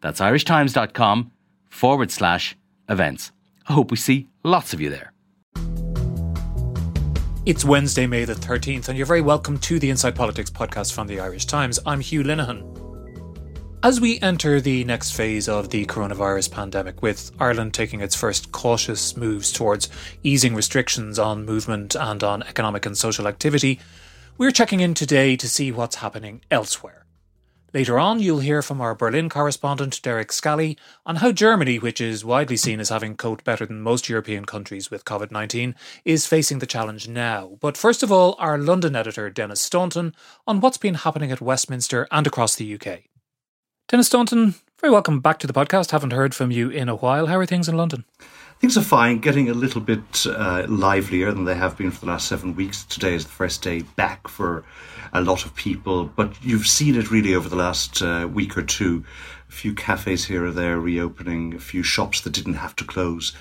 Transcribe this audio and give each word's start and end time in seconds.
That's 0.00 0.20
irishtimes.com 0.20 1.32
forward 1.68 2.10
slash 2.10 2.56
events. 2.88 3.32
I 3.66 3.72
hope 3.72 3.90
we 3.90 3.96
see 3.96 4.28
lots 4.42 4.72
of 4.72 4.80
you 4.80 4.90
there. 4.90 5.12
It's 7.44 7.64
Wednesday, 7.64 8.06
May 8.06 8.24
the 8.24 8.34
13th, 8.34 8.88
and 8.88 8.98
you're 8.98 9.06
very 9.06 9.22
welcome 9.22 9.58
to 9.60 9.78
the 9.78 9.88
Inside 9.88 10.14
Politics 10.14 10.50
podcast 10.50 10.92
from 10.92 11.06
the 11.06 11.18
Irish 11.18 11.46
Times. 11.46 11.80
I'm 11.86 12.00
Hugh 12.00 12.22
Linehan. 12.22 12.74
As 13.82 14.00
we 14.00 14.20
enter 14.20 14.60
the 14.60 14.84
next 14.84 15.12
phase 15.12 15.48
of 15.48 15.70
the 15.70 15.86
coronavirus 15.86 16.50
pandemic, 16.50 17.00
with 17.00 17.30
Ireland 17.38 17.72
taking 17.74 18.00
its 18.00 18.14
first 18.14 18.52
cautious 18.52 19.16
moves 19.16 19.52
towards 19.52 19.88
easing 20.22 20.54
restrictions 20.54 21.18
on 21.18 21.46
movement 21.46 21.94
and 21.94 22.22
on 22.22 22.42
economic 22.42 22.84
and 22.84 22.98
social 22.98 23.26
activity, 23.26 23.80
we're 24.36 24.50
checking 24.50 24.80
in 24.80 24.94
today 24.94 25.36
to 25.36 25.48
see 25.48 25.72
what's 25.72 25.96
happening 25.96 26.42
elsewhere. 26.50 27.06
Later 27.74 27.98
on, 27.98 28.18
you'll 28.18 28.38
hear 28.38 28.62
from 28.62 28.80
our 28.80 28.94
Berlin 28.94 29.28
correspondent 29.28 30.00
Derek 30.02 30.32
Scally 30.32 30.78
on 31.04 31.16
how 31.16 31.32
Germany, 31.32 31.78
which 31.78 32.00
is 32.00 32.24
widely 32.24 32.56
seen 32.56 32.80
as 32.80 32.88
having 32.88 33.14
coped 33.14 33.44
better 33.44 33.66
than 33.66 33.82
most 33.82 34.08
European 34.08 34.46
countries 34.46 34.90
with 34.90 35.04
COVID 35.04 35.30
19, 35.30 35.74
is 36.02 36.24
facing 36.24 36.60
the 36.60 36.66
challenge 36.66 37.08
now. 37.08 37.58
But 37.60 37.76
first 37.76 38.02
of 38.02 38.10
all, 38.10 38.36
our 38.38 38.56
London 38.56 38.96
editor 38.96 39.28
Denis 39.28 39.60
Staunton 39.60 40.14
on 40.46 40.60
what's 40.60 40.78
been 40.78 40.94
happening 40.94 41.30
at 41.30 41.42
Westminster 41.42 42.08
and 42.10 42.26
across 42.26 42.54
the 42.54 42.74
UK. 42.74 43.00
Denis 43.88 44.06
Staunton, 44.06 44.54
very 44.80 44.92
welcome 44.92 45.18
back 45.18 45.40
to 45.40 45.46
the 45.46 45.52
podcast. 45.52 45.90
Haven't 45.90 46.12
heard 46.12 46.34
from 46.34 46.52
you 46.52 46.70
in 46.70 46.88
a 46.88 46.94
while. 46.94 47.26
How 47.26 47.36
are 47.38 47.46
things 47.46 47.68
in 47.68 47.76
London? 47.76 48.04
Things 48.60 48.78
are 48.78 48.82
fine, 48.82 49.18
getting 49.18 49.48
a 49.48 49.54
little 49.54 49.80
bit 49.80 50.24
uh, 50.26 50.66
livelier 50.68 51.32
than 51.32 51.44
they 51.44 51.56
have 51.56 51.76
been 51.76 51.90
for 51.90 52.00
the 52.00 52.06
last 52.06 52.28
seven 52.28 52.54
weeks. 52.54 52.84
Today 52.84 53.14
is 53.14 53.24
the 53.24 53.30
first 53.30 53.62
day 53.62 53.82
back 53.96 54.28
for 54.28 54.64
a 55.12 55.20
lot 55.20 55.44
of 55.44 55.54
people, 55.54 56.04
but 56.04 56.32
you've 56.44 56.66
seen 56.66 56.94
it 56.94 57.10
really 57.10 57.34
over 57.34 57.48
the 57.48 57.56
last 57.56 58.02
uh, 58.02 58.28
week 58.32 58.56
or 58.56 58.62
two. 58.62 59.04
A 59.48 59.52
few 59.52 59.74
cafes 59.74 60.26
here 60.26 60.44
or 60.44 60.52
there 60.52 60.78
reopening, 60.78 61.54
a 61.54 61.58
few 61.58 61.82
shops 61.82 62.20
that 62.20 62.32
didn't 62.32 62.54
have 62.54 62.76
to 62.76 62.84
close, 62.84 63.32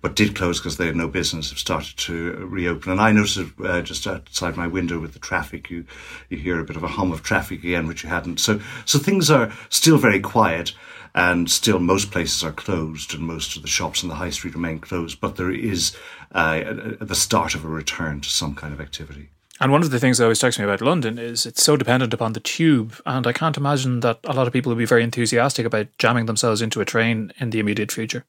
but 0.00 0.14
did 0.14 0.36
close 0.36 0.58
because 0.58 0.76
they 0.76 0.86
had 0.86 0.96
no 0.96 1.08
business 1.08 1.50
have 1.50 1.58
started 1.58 1.96
to 1.96 2.32
reopen. 2.46 2.92
And 2.92 3.00
I 3.00 3.12
noticed 3.12 3.52
uh, 3.62 3.82
just 3.82 4.06
outside 4.06 4.56
my 4.56 4.66
window 4.66 4.98
with 5.00 5.12
the 5.12 5.18
traffic, 5.18 5.70
you 5.70 5.84
you 6.28 6.38
hear 6.38 6.60
a 6.60 6.64
bit 6.64 6.76
of 6.76 6.84
a 6.84 6.88
hum 6.88 7.12
of 7.12 7.22
traffic 7.22 7.64
again, 7.64 7.86
which 7.86 8.04
you 8.04 8.08
hadn't. 8.08 8.38
So 8.38 8.60
so 8.84 8.98
things 8.98 9.30
are 9.30 9.52
still 9.68 9.98
very 9.98 10.20
quiet 10.20 10.72
and 11.16 11.50
still 11.50 11.78
most 11.78 12.10
places 12.10 12.44
are 12.44 12.52
closed 12.52 13.14
and 13.14 13.22
most 13.22 13.56
of 13.56 13.62
the 13.62 13.68
shops 13.68 14.02
in 14.02 14.08
the 14.08 14.16
high 14.16 14.30
street 14.30 14.54
remain 14.54 14.78
closed 14.78 15.18
but 15.18 15.36
there 15.36 15.50
is 15.50 15.96
uh, 16.32 16.62
the 17.00 17.14
start 17.14 17.54
of 17.54 17.64
a 17.64 17.68
return 17.68 18.20
to 18.20 18.28
some 18.28 18.54
kind 18.54 18.74
of 18.74 18.80
activity 18.80 19.30
and 19.60 19.72
one 19.72 19.82
of 19.82 19.90
the 19.90 19.98
things 19.98 20.18
that 20.18 20.24
always 20.24 20.38
strikes 20.38 20.58
me 20.58 20.64
about 20.64 20.80
London 20.80 21.18
is 21.18 21.46
it's 21.46 21.62
so 21.62 21.76
dependent 21.76 22.12
upon 22.12 22.32
the 22.34 22.40
tube. 22.40 22.94
And 23.06 23.26
I 23.26 23.32
can't 23.32 23.56
imagine 23.56 24.00
that 24.00 24.20
a 24.24 24.34
lot 24.34 24.46
of 24.46 24.52
people 24.52 24.70
will 24.70 24.76
be 24.76 24.84
very 24.84 25.02
enthusiastic 25.02 25.64
about 25.64 25.88
jamming 25.98 26.26
themselves 26.26 26.60
into 26.60 26.80
a 26.80 26.84
train 26.84 27.32
in 27.38 27.50
the 27.50 27.60
immediate 27.60 27.90
future. 27.90 28.24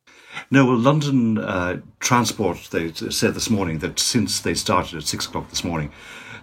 No, 0.51 0.65
well, 0.65 0.77
London 0.77 1.37
uh, 1.37 1.81
Transport, 1.99 2.69
they 2.71 2.91
said 2.93 3.33
this 3.33 3.49
morning 3.49 3.79
that 3.79 3.99
since 3.99 4.39
they 4.39 4.53
started 4.53 4.97
at 4.97 5.03
six 5.03 5.25
o'clock 5.25 5.49
this 5.49 5.63
morning, 5.63 5.91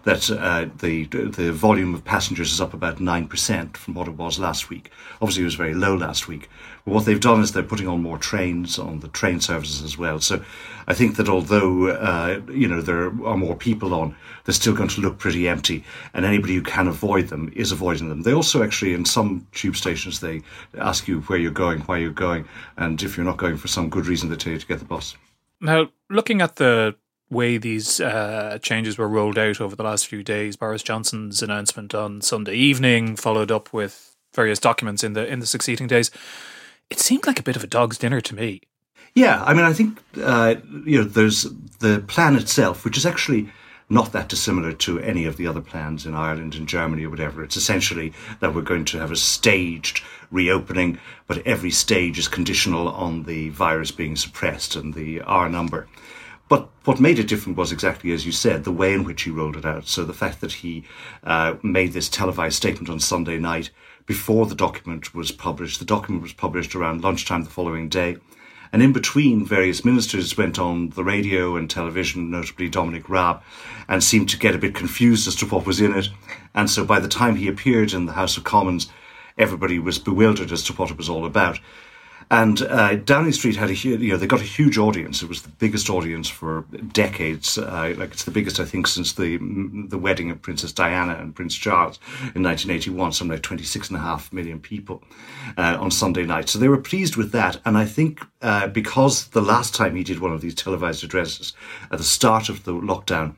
that 0.05 0.31
uh, 0.31 0.67
the 0.81 1.07
the 1.07 1.51
volume 1.53 1.95
of 1.95 2.05
passengers 2.05 2.53
is 2.53 2.61
up 2.61 2.75
about 2.75 3.01
nine 3.01 3.27
percent 3.27 3.77
from 3.77 3.95
what 3.95 4.07
it 4.07 4.15
was 4.15 4.39
last 4.39 4.69
week. 4.69 4.91
Obviously, 5.23 5.43
it 5.43 5.47
was 5.47 5.55
very 5.55 5.75
low 5.75 5.95
last 5.95 6.29
week. 6.29 6.51
What 6.85 7.07
they've 7.07 7.21
done 7.21 7.41
is 7.41 7.53
they're 7.53 7.63
putting 7.63 7.89
on 7.89 8.03
more 8.03 8.19
trains 8.19 8.79
on 8.79 9.01
the 9.01 9.09
train 9.09 9.41
services 9.41 9.83
as 9.83 9.97
well. 9.97 10.21
So 10.21 10.45
I 10.87 10.93
think 10.93 11.17
that 11.17 11.31
although 11.31 11.89
uh, 11.89 12.43
you 12.51 12.69
know 12.69 12.83
there 12.83 13.07
are 13.07 13.37
more 13.37 13.57
people 13.57 13.95
on, 13.95 14.15
they're 14.45 14.55
still 14.55 14.75
going 14.75 14.91
to 14.91 15.01
look 15.01 15.19
pretty 15.19 15.49
empty, 15.49 15.83
and 16.13 16.27
anybody 16.27 16.55
who 16.55 16.63
can 16.63 16.87
avoid 16.87 17.29
them 17.29 17.51
is 17.57 17.73
avoiding 17.73 18.11
them. 18.11 18.23
They 18.23 18.35
also 18.35 18.63
actually 18.63 18.93
in 18.93 19.07
some 19.07 19.47
tube 19.53 19.77
stations 19.77 20.21
they 20.21 20.43
ask 20.79 21.09
you 21.09 21.23
where 21.23 21.39
you're 21.39 21.51
going, 21.51 21.81
why 21.81 21.99
you're 21.99 22.11
going, 22.11 22.47
and 22.77 23.03
if 23.03 23.17
you're 23.17 23.25
not 23.25 23.39
going 23.39 23.57
for 23.57 23.69
some 23.69 23.89
good 23.89 24.07
reason, 24.07 24.29
they 24.29 24.37
tell 24.37 24.53
you 24.53 24.59
to 24.59 24.67
get 24.67 24.79
the 24.79 24.85
bus. 24.85 25.17
Now, 25.61 25.91
looking 26.11 26.43
at 26.43 26.57
the 26.57 26.97
way 27.31 27.57
these 27.57 28.01
uh, 28.01 28.59
changes 28.61 28.99
were 28.99 29.09
rolled 29.09 29.39
out 29.39 29.61
over 29.61 29.75
the 29.75 29.83
last 29.83 30.07
few 30.07 30.23
days. 30.23 30.57
Boris 30.57 30.83
Johnson's 30.83 31.43
announcement 31.43 31.95
on 31.95 32.21
Sunday 32.21 32.55
evening, 32.55 33.17
followed 33.17 33.51
up 33.51 33.73
with 33.73 34.15
various 34.35 34.59
documents 34.59 35.03
in 35.03 35.15
the 35.15 35.27
in 35.27 35.41
the 35.41 35.47
succeeding 35.47 35.87
days. 35.87 36.11
It 36.91 37.01
seemed 37.01 37.27
like 37.27 37.39
a 37.39 37.43
bit 37.43 37.57
of 37.57 37.65
a 37.65 37.69
dog's 37.69 37.99
dinner 37.99 38.21
to 38.21 38.35
me. 38.35 38.63
Yeah, 39.15 39.43
I 39.45 39.55
mean, 39.55 39.65
I 39.65 39.73
think 39.73 40.03
uh, 40.21 40.57
you 40.85 40.99
know, 40.99 41.05
there's 41.05 41.45
the 41.79 42.05
plan 42.07 42.37
itself, 42.37 42.85
which 42.85 42.97
is 42.97 43.07
actually 43.07 43.49
not 43.89 44.13
that 44.13 44.29
dissimilar 44.29 44.73
to 44.73 44.99
any 45.01 45.25
of 45.27 45.37
the 45.37 45.47
other 45.47 45.61
plans 45.61 46.07
in 46.07 46.15
Ireland 46.15 46.55
and 46.55 46.67
Germany 46.67 47.05
or 47.05 47.11
whatever. 47.11 47.45
It's 47.45 47.57
essentially 47.57 48.13
that 48.41 48.55
we're 48.55 48.63
going 48.63 48.87
to 48.87 48.99
have 48.99 49.13
a 49.13 49.17
staged 49.17 50.03
reopening, 50.31 50.99
but 51.27 51.47
every 51.47 51.71
stage 51.71 52.19
is 52.19 52.27
conditional 52.27 52.89
on 52.89 53.25
the 53.25 53.51
virus 53.51 53.91
being 53.91 54.17
suppressed 54.17 54.75
and 54.75 54.95
the 54.95 55.21
R 55.21 55.49
number. 55.49 55.87
But 56.49 56.69
what 56.85 57.01
made 57.01 57.19
it 57.19 57.29
different 57.29 57.57
was 57.57 57.73
exactly 57.73 58.13
as 58.13 58.27
you 58.27 58.33
said, 58.33 58.65
the 58.65 58.73
way 58.73 58.93
in 58.93 59.05
which 59.05 59.23
he 59.23 59.31
rolled 59.31 59.57
it 59.57 59.65
out. 59.65 59.87
So 59.87 60.05
the 60.05 60.13
fact 60.13 60.41
that 60.41 60.53
he 60.53 60.85
uh, 61.23 61.55
made 61.63 61.93
this 61.93 62.09
televised 62.09 62.57
statement 62.57 62.91
on 62.91 63.01
Sunday 63.01 63.39
night 63.39 63.71
before 64.07 64.47
the 64.47 64.55
document 64.55 65.15
was 65.15 65.33
published. 65.33 65.79
The 65.79 65.85
document 65.85 66.23
was 66.23 66.33
published 66.33 66.75
around 66.75 67.03
lunchtime 67.03 67.45
the 67.45 67.51
following 67.51 67.89
day. 67.89 68.17
And 68.73 68.83
in 68.83 68.93
between, 68.93 69.47
various 69.47 69.85
ministers 69.85 70.37
went 70.37 70.59
on 70.59 70.91
the 70.91 71.05
radio 71.05 71.57
and 71.57 71.71
television, 71.71 72.31
notably 72.31 72.69
Dominic 72.69 73.09
Raab, 73.09 73.41
and 73.89 74.03
seemed 74.03 74.29
to 74.31 74.39
get 74.39 74.55
a 74.55 74.59
bit 74.59 74.75
confused 74.75 75.29
as 75.29 75.37
to 75.37 75.47
what 75.47 75.65
was 75.65 75.81
in 75.81 75.95
it. 75.95 76.09
And 76.55 76.69
so 76.69 76.85
by 76.85 76.99
the 76.99 77.09
time 77.09 77.37
he 77.37 77.47
appeared 77.47 77.93
in 77.93 78.07
the 78.07 78.15
House 78.15 78.37
of 78.37 78.43
Commons, 78.45 78.89
everybody 79.39 79.79
was 79.79 79.99
bewildered 79.99 80.51
as 80.51 80.65
to 80.65 80.73
what 80.73 80.91
it 80.91 80.99
was 80.99 81.09
all 81.09 81.25
about. 81.25 81.61
And 82.31 82.63
uh, 82.63 82.97
Downing 82.97 83.33
Street 83.33 83.57
had 83.57 83.71
a 83.71 83.75
huge, 83.75 84.01
you 84.01 84.13
know, 84.13 84.17
they 84.17 84.27
got 84.27 84.41
a 84.41 84.45
huge 84.45 84.79
audience. 84.79 85.23
It 85.23 85.29
was 85.29 85.43
the 85.43 85.51
biggest 85.51 85.91
audience 85.91 86.29
for 86.29 86.63
decades. 86.93 87.59
Uh, 87.59 87.95
like 87.97 88.13
it's 88.13 88.25
the 88.25 88.31
biggest, 88.31 88.61
I 88.61 88.65
think, 88.65 88.87
since 88.87 89.13
the 89.13 89.39
the 89.89 89.99
wedding 89.99 90.31
of 90.31 90.41
Princess 90.43 90.73
Diana 90.73 91.15
and 91.15 91.35
Prince 91.35 91.55
Charles 91.55 91.99
in 92.35 92.43
1981. 92.43 93.13
Something 93.13 93.33
like 93.33 93.43
26 93.43 93.89
and 93.89 93.99
a 93.99 94.01
half 94.01 94.33
million 94.33 94.61
people 94.61 95.03
uh, 95.57 95.77
on 95.81 95.91
Sunday 95.91 96.25
night. 96.25 96.49
So 96.49 96.59
they 96.59 96.69
were 96.69 96.79
pleased 96.79 97.17
with 97.17 97.33
that. 97.33 97.61
And 97.65 97.77
I 97.77 97.85
think 97.85 98.21
uh, 98.43 98.69
because 98.69 99.29
the 99.29 99.43
last 99.43 99.75
time 99.75 99.97
he 99.97 100.05
did 100.05 100.21
one 100.21 100.33
of 100.33 100.41
these 100.41 100.55
televised 100.55 101.05
addresses 101.05 101.53
at 101.91 101.99
the 101.99 102.05
start 102.05 102.49
of 102.49 102.65
the 102.65 102.73
lockdown, 102.73 103.35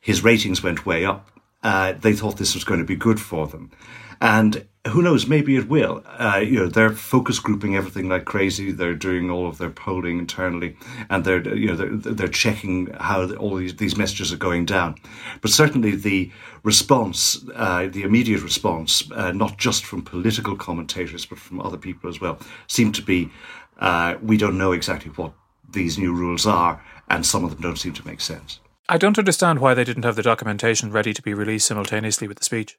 his 0.00 0.24
ratings 0.24 0.62
went 0.62 0.86
way 0.86 1.04
up. 1.04 1.30
Uh, 1.62 1.92
they 1.92 2.14
thought 2.14 2.38
this 2.38 2.54
was 2.54 2.64
going 2.64 2.80
to 2.80 2.86
be 2.86 2.96
good 2.96 3.20
for 3.20 3.46
them. 3.46 3.70
And 4.20 4.66
who 4.88 5.02
knows? 5.02 5.26
Maybe 5.26 5.56
it 5.56 5.68
will. 5.68 6.02
Uh, 6.06 6.40
you 6.42 6.58
know, 6.58 6.66
they're 6.66 6.92
focus 6.92 7.38
grouping 7.38 7.76
everything 7.76 8.08
like 8.08 8.24
crazy. 8.24 8.72
They're 8.72 8.94
doing 8.94 9.30
all 9.30 9.46
of 9.46 9.58
their 9.58 9.70
polling 9.70 10.18
internally, 10.18 10.76
and 11.10 11.24
they're 11.24 11.46
you 11.54 11.68
know 11.68 11.76
they're, 11.76 12.14
they're 12.14 12.28
checking 12.28 12.86
how 12.94 13.30
all 13.34 13.56
these, 13.56 13.76
these 13.76 13.96
messages 13.96 14.32
are 14.32 14.38
going 14.38 14.64
down. 14.64 14.94
But 15.42 15.50
certainly 15.50 15.96
the 15.96 16.32
response, 16.62 17.44
uh, 17.54 17.88
the 17.90 18.02
immediate 18.02 18.42
response, 18.42 19.10
uh, 19.12 19.32
not 19.32 19.58
just 19.58 19.84
from 19.84 20.02
political 20.02 20.56
commentators 20.56 21.26
but 21.26 21.38
from 21.38 21.60
other 21.60 21.78
people 21.78 22.08
as 22.08 22.20
well, 22.20 22.38
seemed 22.66 22.94
to 22.94 23.02
be, 23.02 23.30
uh, 23.80 24.16
we 24.22 24.38
don't 24.38 24.56
know 24.56 24.72
exactly 24.72 25.10
what 25.12 25.32
these 25.70 25.98
new 25.98 26.14
rules 26.14 26.46
are, 26.46 26.82
and 27.08 27.24
some 27.24 27.44
of 27.44 27.50
them 27.50 27.60
don't 27.60 27.78
seem 27.78 27.92
to 27.92 28.06
make 28.06 28.20
sense. 28.20 28.60
I 28.88 28.96
don't 28.96 29.18
understand 29.18 29.60
why 29.60 29.74
they 29.74 29.84
didn't 29.84 30.04
have 30.04 30.16
the 30.16 30.22
documentation 30.22 30.90
ready 30.90 31.12
to 31.12 31.22
be 31.22 31.34
released 31.34 31.66
simultaneously 31.66 32.26
with 32.26 32.38
the 32.38 32.44
speech. 32.44 32.78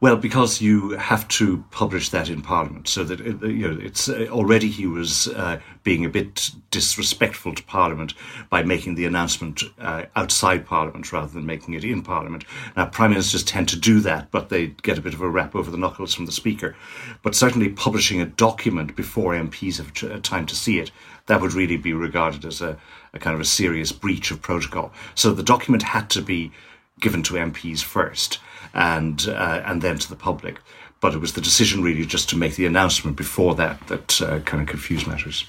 Well, 0.00 0.16
because 0.16 0.60
you 0.60 0.90
have 0.90 1.26
to 1.28 1.64
publish 1.72 2.10
that 2.10 2.28
in 2.28 2.40
Parliament, 2.40 2.86
so 2.86 3.02
that 3.02 3.20
uh, 3.20 3.46
you 3.48 3.68
know 3.68 3.80
it's 3.82 4.08
uh, 4.08 4.28
already 4.30 4.68
he 4.68 4.86
was 4.86 5.26
uh, 5.26 5.58
being 5.82 6.04
a 6.04 6.08
bit 6.08 6.50
disrespectful 6.70 7.52
to 7.56 7.64
Parliament 7.64 8.14
by 8.48 8.62
making 8.62 8.94
the 8.94 9.06
announcement 9.06 9.64
uh, 9.80 10.04
outside 10.14 10.64
Parliament 10.64 11.12
rather 11.12 11.32
than 11.32 11.46
making 11.46 11.74
it 11.74 11.82
in 11.82 12.02
Parliament. 12.02 12.44
Now, 12.76 12.86
Prime 12.86 13.10
Ministers 13.10 13.42
tend 13.42 13.68
to 13.70 13.76
do 13.76 13.98
that, 14.00 14.30
but 14.30 14.50
they 14.50 14.68
get 14.68 14.98
a 14.98 15.02
bit 15.02 15.14
of 15.14 15.20
a 15.20 15.28
rap 15.28 15.56
over 15.56 15.68
the 15.68 15.76
knuckles 15.76 16.14
from 16.14 16.26
the 16.26 16.32
Speaker. 16.32 16.76
But 17.24 17.34
certainly, 17.34 17.68
publishing 17.68 18.20
a 18.20 18.26
document 18.26 18.94
before 18.94 19.34
MPs 19.34 19.78
have 19.78 20.12
uh, 20.12 20.20
time 20.20 20.46
to 20.46 20.54
see 20.54 20.78
it, 20.78 20.92
that 21.26 21.40
would 21.40 21.54
really 21.54 21.76
be 21.76 21.92
regarded 21.92 22.44
as 22.44 22.60
a, 22.60 22.78
a 23.12 23.18
kind 23.18 23.34
of 23.34 23.40
a 23.40 23.44
serious 23.44 23.90
breach 23.90 24.30
of 24.30 24.42
protocol. 24.42 24.92
So 25.16 25.32
the 25.32 25.42
document 25.42 25.82
had 25.82 26.08
to 26.10 26.22
be 26.22 26.52
given 27.00 27.22
to 27.24 27.34
MPs 27.34 27.82
first 27.82 28.38
and 28.74 29.28
uh, 29.28 29.62
and 29.64 29.82
then 29.82 29.98
to 29.98 30.08
the 30.08 30.16
public. 30.16 30.58
but 31.00 31.14
it 31.14 31.18
was 31.18 31.34
the 31.34 31.40
decision 31.40 31.82
really 31.82 32.04
just 32.04 32.28
to 32.28 32.36
make 32.36 32.56
the 32.56 32.66
announcement 32.66 33.16
before 33.16 33.54
that 33.54 33.86
that 33.86 34.20
uh, 34.20 34.40
kind 34.40 34.62
of 34.62 34.68
confused 34.68 35.06
matters. 35.06 35.44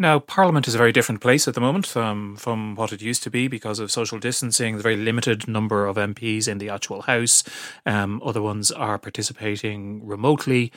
Now, 0.00 0.18
Parliament 0.18 0.66
is 0.66 0.74
a 0.74 0.78
very 0.78 0.92
different 0.92 1.20
place 1.20 1.46
at 1.46 1.52
the 1.52 1.60
moment 1.60 1.94
um, 1.94 2.34
from 2.36 2.74
what 2.74 2.90
it 2.90 3.02
used 3.02 3.22
to 3.24 3.30
be 3.30 3.48
because 3.48 3.78
of 3.78 3.90
social 3.90 4.18
distancing. 4.18 4.78
The 4.78 4.82
very 4.82 4.96
limited 4.96 5.46
number 5.46 5.86
of 5.86 5.96
MPs 5.96 6.48
in 6.48 6.56
the 6.56 6.70
actual 6.70 7.02
House. 7.02 7.44
Um, 7.84 8.22
other 8.24 8.40
ones 8.40 8.72
are 8.72 8.98
participating 8.98 10.06
remotely. 10.06 10.72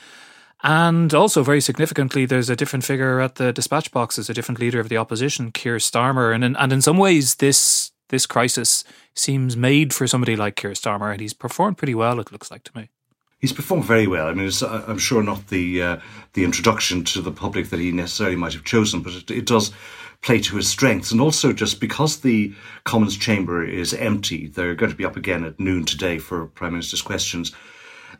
And 0.62 1.14
also, 1.14 1.42
very 1.42 1.62
significantly, 1.62 2.26
there's 2.26 2.50
a 2.50 2.56
different 2.56 2.84
figure 2.84 3.20
at 3.20 3.36
the 3.36 3.50
dispatch 3.50 3.90
box. 3.92 4.18
A 4.18 4.34
different 4.34 4.60
leader 4.60 4.78
of 4.78 4.90
the 4.90 4.98
opposition, 4.98 5.52
Keir 5.52 5.76
Starmer. 5.76 6.34
And 6.34 6.44
in, 6.44 6.54
and 6.56 6.70
in 6.70 6.82
some 6.82 6.98
ways, 6.98 7.36
this 7.36 7.92
this 8.14 8.26
crisis 8.26 8.84
seems 9.14 9.56
made 9.56 9.92
for 9.92 10.06
somebody 10.06 10.36
like 10.36 10.54
Keir 10.54 10.70
Starmer, 10.70 11.10
and 11.10 11.20
he's 11.20 11.34
performed 11.34 11.76
pretty 11.76 11.96
well, 11.96 12.20
it 12.20 12.30
looks 12.30 12.48
like 12.48 12.62
to 12.64 12.76
me. 12.76 12.88
He's 13.40 13.52
performed 13.52 13.84
very 13.84 14.06
well. 14.06 14.28
I 14.28 14.34
mean, 14.34 14.50
I'm 14.62 14.98
sure 14.98 15.22
not 15.22 15.48
the 15.48 15.82
uh, 15.82 15.96
the 16.32 16.44
introduction 16.44 17.04
to 17.04 17.20
the 17.20 17.32
public 17.32 17.70
that 17.70 17.80
he 17.80 17.90
necessarily 17.90 18.36
might 18.36 18.54
have 18.54 18.64
chosen, 18.64 19.02
but 19.02 19.12
it, 19.14 19.30
it, 19.30 19.46
does 19.46 19.72
play 20.22 20.38
to 20.40 20.56
his 20.56 20.70
strengths. 20.70 21.10
And 21.10 21.20
also, 21.20 21.52
just 21.52 21.80
because 21.80 22.20
the 22.20 22.54
Commons 22.84 23.18
chamber 23.18 23.62
is 23.64 23.92
empty, 23.92 24.46
they're 24.46 24.76
going 24.76 24.92
to 24.92 24.96
be 24.96 25.04
up 25.04 25.16
again 25.16 25.44
at 25.44 25.60
noon 25.60 25.84
today 25.84 26.18
for 26.18 26.46
Prime 26.46 26.72
Minister's 26.72 27.02
questions. 27.02 27.52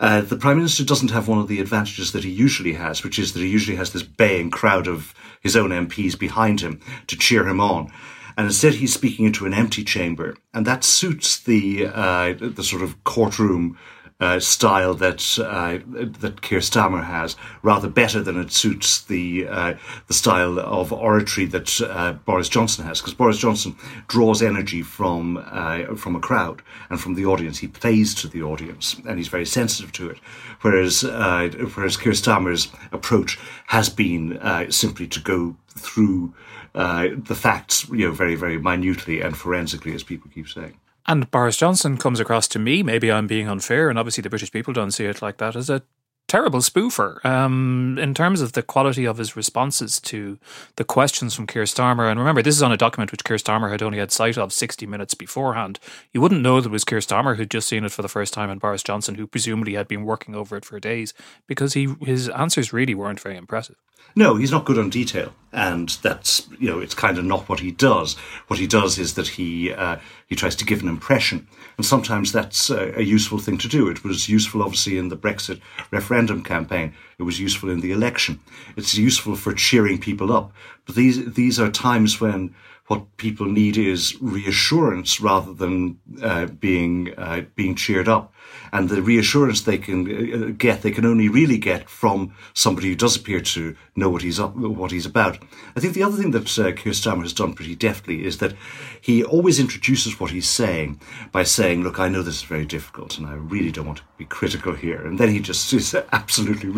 Uh, 0.00 0.20
the 0.20 0.36
Prime 0.36 0.56
Minister 0.58 0.84
doesn't 0.84 1.12
have 1.12 1.28
one 1.28 1.38
of 1.38 1.48
the 1.48 1.60
advantages 1.60 2.12
that 2.12 2.24
he 2.24 2.30
usually 2.30 2.74
has, 2.74 3.04
which 3.04 3.18
is 3.18 3.32
that 3.32 3.40
he 3.40 3.48
usually 3.48 3.76
has 3.76 3.92
this 3.92 4.02
baying 4.02 4.50
crowd 4.50 4.88
of 4.88 5.14
his 5.40 5.56
own 5.56 5.70
MPs 5.70 6.18
behind 6.18 6.60
him 6.60 6.80
to 7.06 7.16
cheer 7.16 7.48
him 7.48 7.60
on 7.60 7.92
and 8.36 8.46
instead 8.46 8.74
he's 8.74 8.92
speaking 8.92 9.26
into 9.26 9.46
an 9.46 9.54
empty 9.54 9.84
chamber, 9.84 10.36
and 10.52 10.66
that 10.66 10.84
suits 10.84 11.38
the 11.38 11.86
uh, 11.86 12.34
the 12.38 12.64
sort 12.64 12.82
of 12.82 13.02
courtroom 13.04 13.76
uh, 14.20 14.38
style 14.38 14.94
that 14.94 15.38
uh, 15.38 15.78
that 16.20 16.40
Keir 16.40 16.60
Starmer 16.60 17.04
has 17.04 17.36
rather 17.62 17.88
better 17.88 18.22
than 18.22 18.38
it 18.38 18.52
suits 18.52 19.02
the 19.02 19.46
uh, 19.48 19.74
the 20.06 20.14
style 20.14 20.58
of 20.60 20.92
oratory 20.92 21.46
that 21.46 21.80
uh, 21.82 22.12
Boris 22.12 22.48
Johnson 22.48 22.84
has. 22.84 23.00
Because 23.00 23.14
Boris 23.14 23.38
Johnson 23.38 23.76
draws 24.06 24.40
energy 24.40 24.82
from 24.82 25.44
uh, 25.50 25.96
from 25.96 26.14
a 26.14 26.20
crowd 26.20 26.62
and 26.90 27.00
from 27.00 27.14
the 27.14 27.26
audience. 27.26 27.58
He 27.58 27.66
plays 27.66 28.14
to 28.14 28.28
the 28.28 28.42
audience 28.42 28.96
and 29.06 29.18
he's 29.18 29.28
very 29.28 29.46
sensitive 29.46 29.90
to 29.92 30.10
it. 30.10 30.18
Whereas 30.60 31.02
uh, 31.02 31.50
whereas 31.74 31.96
Keir 31.96 32.12
Starmer's 32.12 32.68
approach 32.92 33.38
has 33.66 33.88
been 33.88 34.38
simply 34.70 35.08
to 35.08 35.20
go 35.20 35.56
through 35.76 36.34
the 36.74 37.36
facts, 37.38 37.88
you 37.90 38.08
know, 38.08 38.12
very 38.12 38.34
very 38.34 38.58
minutely 38.58 39.20
and 39.20 39.36
forensically, 39.36 39.94
as 39.94 40.02
people 40.02 40.30
keep 40.32 40.48
saying. 40.48 40.78
And 41.06 41.30
Boris 41.30 41.58
Johnson 41.58 41.98
comes 41.98 42.18
across 42.18 42.48
to 42.48 42.58
me, 42.58 42.82
maybe 42.82 43.12
I'm 43.12 43.26
being 43.26 43.48
unfair, 43.48 43.90
and 43.90 43.98
obviously 43.98 44.22
the 44.22 44.30
British 44.30 44.50
people 44.50 44.72
don't 44.72 44.90
see 44.90 45.04
it 45.04 45.20
like 45.20 45.36
that, 45.36 45.54
as 45.54 45.68
a 45.68 45.82
terrible 46.28 46.60
spoofer 46.60 47.24
um, 47.24 47.98
in 48.00 48.14
terms 48.14 48.40
of 48.40 48.52
the 48.52 48.62
quality 48.62 49.04
of 49.04 49.18
his 49.18 49.36
responses 49.36 50.00
to 50.00 50.38
the 50.76 50.84
questions 50.84 51.34
from 51.34 51.46
Keir 51.46 51.64
Starmer. 51.64 52.10
And 52.10 52.18
remember, 52.18 52.42
this 52.42 52.56
is 52.56 52.62
on 52.62 52.72
a 52.72 52.76
document 52.76 53.12
which 53.12 53.24
Keir 53.24 53.36
Starmer 53.36 53.70
had 53.70 53.82
only 53.82 53.98
had 53.98 54.10
sight 54.10 54.38
of 54.38 54.52
60 54.52 54.86
minutes 54.86 55.14
beforehand. 55.14 55.78
You 56.12 56.20
wouldn't 56.20 56.42
know 56.42 56.60
that 56.60 56.70
it 56.70 56.72
was 56.72 56.84
Keir 56.84 57.00
Starmer 57.00 57.36
who'd 57.36 57.50
just 57.50 57.68
seen 57.68 57.84
it 57.84 57.92
for 57.92 58.02
the 58.02 58.08
first 58.08 58.32
time 58.32 58.50
and 58.50 58.60
Boris 58.60 58.82
Johnson, 58.82 59.16
who 59.16 59.26
presumably 59.26 59.74
had 59.74 59.86
been 59.86 60.04
working 60.04 60.34
over 60.34 60.56
it 60.56 60.64
for 60.64 60.80
days, 60.80 61.12
because 61.46 61.74
he 61.74 61.94
his 62.00 62.28
answers 62.30 62.72
really 62.72 62.94
weren't 62.94 63.20
very 63.20 63.36
impressive. 63.36 63.76
No, 64.16 64.36
he's 64.36 64.52
not 64.52 64.64
good 64.64 64.78
on 64.78 64.90
detail, 64.90 65.32
and 65.52 65.88
that's 66.02 66.48
you 66.58 66.70
know 66.70 66.78
it's 66.78 66.94
kind 66.94 67.18
of 67.18 67.24
not 67.24 67.48
what 67.48 67.60
he 67.60 67.72
does. 67.72 68.14
What 68.46 68.60
he 68.60 68.66
does 68.66 68.98
is 68.98 69.14
that 69.14 69.28
he 69.28 69.72
uh, 69.72 69.96
he 70.28 70.36
tries 70.36 70.54
to 70.56 70.64
give 70.64 70.82
an 70.82 70.88
impression, 70.88 71.48
and 71.76 71.84
sometimes 71.84 72.30
that's 72.30 72.70
a, 72.70 72.98
a, 72.98 73.02
useful 73.02 73.38
thing 73.38 73.58
to 73.58 73.68
do. 73.68 73.88
It 73.88 74.04
was 74.04 74.28
useful, 74.28 74.62
obviously, 74.62 74.98
in 74.98 75.08
the 75.08 75.16
Brexit 75.16 75.60
referendum 75.90 76.42
campaign. 76.42 76.94
It 77.18 77.22
was 77.22 77.40
useful 77.40 77.70
in 77.70 77.80
the 77.80 77.92
election. 77.92 78.40
It's 78.76 78.96
useful 78.96 79.36
for 79.36 79.52
cheering 79.52 79.98
people 79.98 80.32
up. 80.32 80.52
But 80.86 80.94
these 80.96 81.34
these 81.34 81.58
are 81.60 81.70
times 81.70 82.20
when 82.20 82.54
what 82.86 83.16
people 83.16 83.46
need 83.46 83.78
is 83.78 84.14
reassurance 84.20 85.18
rather 85.18 85.54
than 85.54 85.98
uh, 86.22 86.46
being 86.46 87.14
uh, 87.16 87.42
being 87.54 87.74
cheered 87.74 88.08
up. 88.08 88.32
And 88.72 88.88
the 88.88 89.02
reassurance 89.02 89.62
they 89.62 89.78
can 89.78 90.00
uh, 90.04 90.52
get, 90.58 90.82
they 90.82 90.90
can 90.90 91.06
only 91.06 91.28
really 91.28 91.56
get 91.56 91.88
from 91.88 92.34
somebody 92.52 92.88
who 92.88 92.94
does 92.94 93.16
appear 93.16 93.40
to 93.40 93.74
know 93.96 94.10
what 94.10 94.22
he's 94.22 94.38
up, 94.38 94.54
what 94.54 94.90
he's 94.90 95.06
about. 95.06 95.38
I 95.76 95.80
think 95.80 95.94
the 95.94 96.02
other 96.02 96.16
thing 96.16 96.32
that 96.32 96.58
uh, 96.58 96.72
Keir 96.72 96.92
Starmer 96.92 97.22
has 97.22 97.32
done 97.32 97.54
pretty 97.54 97.74
deftly 97.74 98.24
is 98.24 98.38
that 98.38 98.54
he 99.00 99.24
always 99.24 99.58
introduces 99.58 100.20
what 100.20 100.30
he's 100.30 100.48
saying 100.48 101.00
by 101.32 101.44
saying, 101.44 101.82
"Look, 101.82 101.98
I 101.98 102.08
know 102.08 102.22
this 102.22 102.36
is 102.36 102.42
very 102.42 102.66
difficult, 102.66 103.16
and 103.16 103.26
I 103.26 103.34
really 103.34 103.72
don't 103.72 103.86
want 103.86 103.98
to 103.98 104.04
be 104.18 104.26
critical 104.26 104.74
here." 104.74 105.06
And 105.06 105.18
then 105.18 105.30
he 105.30 105.40
just 105.40 105.72
is 105.72 105.94
absolutely 106.12 106.68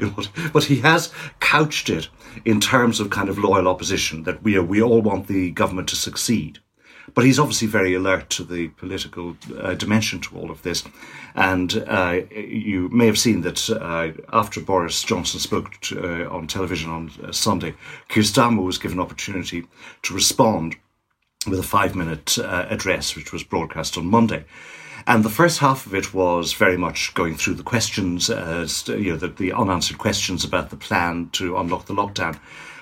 ruthless. 0.00 0.28
But 0.52 0.64
he 0.64 0.76
has 0.80 1.12
couched 1.40 1.90
it 1.90 2.08
in 2.44 2.60
terms 2.60 3.00
of 3.00 3.10
kind 3.10 3.28
of 3.28 3.38
loyal 3.38 3.68
opposition 3.68 4.24
that 4.24 4.42
we 4.42 4.56
are, 4.56 4.62
we 4.62 4.82
all 4.82 5.02
want 5.02 5.26
the 5.26 5.50
government 5.50 5.88
to 5.90 5.96
succeed. 5.96 6.58
But 7.14 7.24
he's 7.24 7.38
obviously 7.38 7.68
very 7.68 7.94
alert 7.94 8.30
to 8.30 8.44
the 8.44 8.68
political 8.68 9.36
uh, 9.58 9.74
dimension 9.74 10.20
to 10.20 10.38
all 10.38 10.50
of 10.50 10.62
this. 10.62 10.84
And 11.34 11.84
uh, 11.86 12.20
you 12.30 12.88
may 12.90 13.06
have 13.06 13.18
seen 13.18 13.42
that 13.42 13.68
uh, 13.70 14.12
after 14.32 14.60
Boris 14.60 15.02
Johnson 15.02 15.40
spoke 15.40 15.80
to, 15.82 16.26
uh, 16.26 16.30
on 16.30 16.46
television 16.46 16.90
on 16.90 17.10
uh, 17.22 17.32
Sunday, 17.32 17.74
Starmer 18.08 18.64
was 18.64 18.78
given 18.78 19.00
opportunity 19.00 19.66
to 20.02 20.14
respond 20.14 20.76
with 21.46 21.58
a 21.58 21.64
five 21.64 21.94
minute 21.94 22.38
uh, 22.38 22.66
address, 22.70 23.16
which 23.16 23.32
was 23.32 23.42
broadcast 23.42 23.98
on 23.98 24.06
Monday. 24.06 24.44
And 25.06 25.24
the 25.24 25.30
first 25.30 25.58
half 25.58 25.86
of 25.86 25.94
it 25.94 26.14
was 26.14 26.52
very 26.52 26.76
much 26.76 27.14
going 27.14 27.36
through 27.36 27.54
the 27.54 27.62
questions, 27.62 28.28
you 28.28 28.34
know, 28.34 29.16
the, 29.16 29.32
the 29.36 29.52
unanswered 29.52 29.98
questions 29.98 30.44
about 30.44 30.70
the 30.70 30.76
plan 30.76 31.28
to 31.32 31.56
unlock 31.56 31.86
the 31.86 31.94
lockdown. 31.94 32.38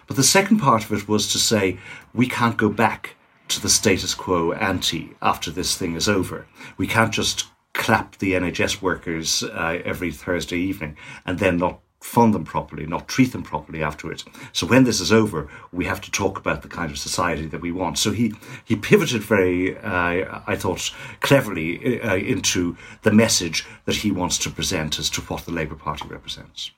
But 0.07 0.17
the 0.17 0.23
second 0.25 0.59
part 0.59 0.85
of 0.85 0.93
it 0.93 1.09
was 1.09 1.31
to 1.33 1.39
say, 1.39 1.79
we 2.13 2.27
can't 2.27 2.57
go 2.57 2.69
back 2.69 3.15
to 3.49 3.61
the 3.61 3.69
status 3.69 4.15
quo 4.15 4.53
ante 4.53 5.15
after 5.23 5.51
this 5.51 5.77
thing 5.77 5.95
is 5.95 6.09
over. 6.09 6.47
We 6.77 6.87
can't 6.87 7.13
just 7.13 7.47
clap 7.75 8.19
the 8.19 8.33
NHS 8.33 8.83
workers 8.83 9.43
uh, 9.43 9.81
every 9.85 10.11
Thursday 10.11 10.59
evening 10.59 10.97
and 11.25 11.39
then 11.39 11.57
not 11.57 11.81
fund 12.11 12.35
them 12.35 12.45
properly, 12.45 12.87
not 12.87 13.07
treat 13.07 13.31
them 13.31 13.45
properly 13.45 13.83
afterwards. 13.83 14.25
So 14.53 14.67
when 14.67 14.83
this 14.83 15.01
is 15.01 15.13
over, 15.13 15.49
we 15.73 15.85
have 15.85 16.01
to 16.01 16.11
talk 16.11 16.39
about 16.39 16.63
the 16.63 16.69
kind 16.69 16.91
of 16.91 16.99
society 16.99 17.47
that 17.47 17.61
we 17.61 17.71
want. 17.71 17.99
So 17.99 18.11
he 18.11 18.35
he 18.65 18.75
pivoted 18.75 19.23
very, 19.23 19.79
uh, 19.79 20.41
I 20.47 20.57
thought, 20.57 20.91
cleverly 21.21 22.01
uh, 22.03 22.17
into 22.17 22.77
the 23.03 23.13
message 23.13 23.65
that 23.85 23.97
he 23.97 24.11
wants 24.11 24.39
to 24.39 24.51
present 24.51 24.99
as 24.99 25.09
to 25.11 25.21
what 25.23 25.45
the 25.45 25.53
Labour 25.53 25.77
Party 25.77 26.09
represents. 26.09 26.73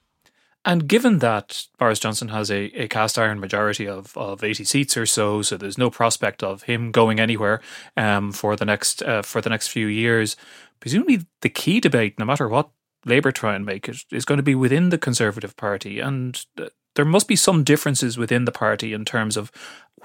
And 0.64 0.87
given 0.87 1.19
that 1.19 1.67
Boris 1.79 1.99
Johnson 1.99 2.29
has 2.29 2.50
a, 2.50 2.64
a 2.79 2.87
cast 2.87 3.19
iron 3.19 3.40
majority 3.40 3.88
of, 3.88 4.17
of 4.17 4.44
80 4.44 4.65
seats 4.65 4.96
or 4.96 5.06
so, 5.06 5.43
so 5.43 5.56
there's 5.56 5.79
no 5.79 5.91
prospect 5.91 6.43
of 6.43 6.65
him 6.65 6.93
going 6.93 7.19
anywhere 7.19 7.60
um, 7.96 8.31
for 8.32 8.55
the 8.55 8.65
next 8.65 9.03
uh, 9.03 9.22
for 9.22 9.41
the 9.41 9.51
next 9.51 9.69
few 9.69 9.86
years, 9.86 10.36
presumably 10.79 11.27
the 11.41 11.48
key 11.48 11.81
debate, 11.81 12.19
no 12.19 12.24
matter 12.24 12.48
what 12.48 12.70
Labour 13.05 13.32
try 13.32 13.55
and 13.55 13.67
make 13.67 13.89
it, 13.89 13.99
is 14.11 14.25
going 14.25 14.39
to 14.39 14.43
be 14.43 14.55
within 14.55 14.91
the 14.91 14.99
Conservative 14.99 15.56
Party. 15.56 15.99
And 16.01 16.44
there 16.94 17.05
must 17.05 17.29
be 17.29 17.37
some 17.37 17.65
differences 17.65 18.19
within 18.19 18.44
the 18.44 18.53
party 18.53 18.93
in 18.93 19.05
terms 19.05 19.37
of 19.37 19.51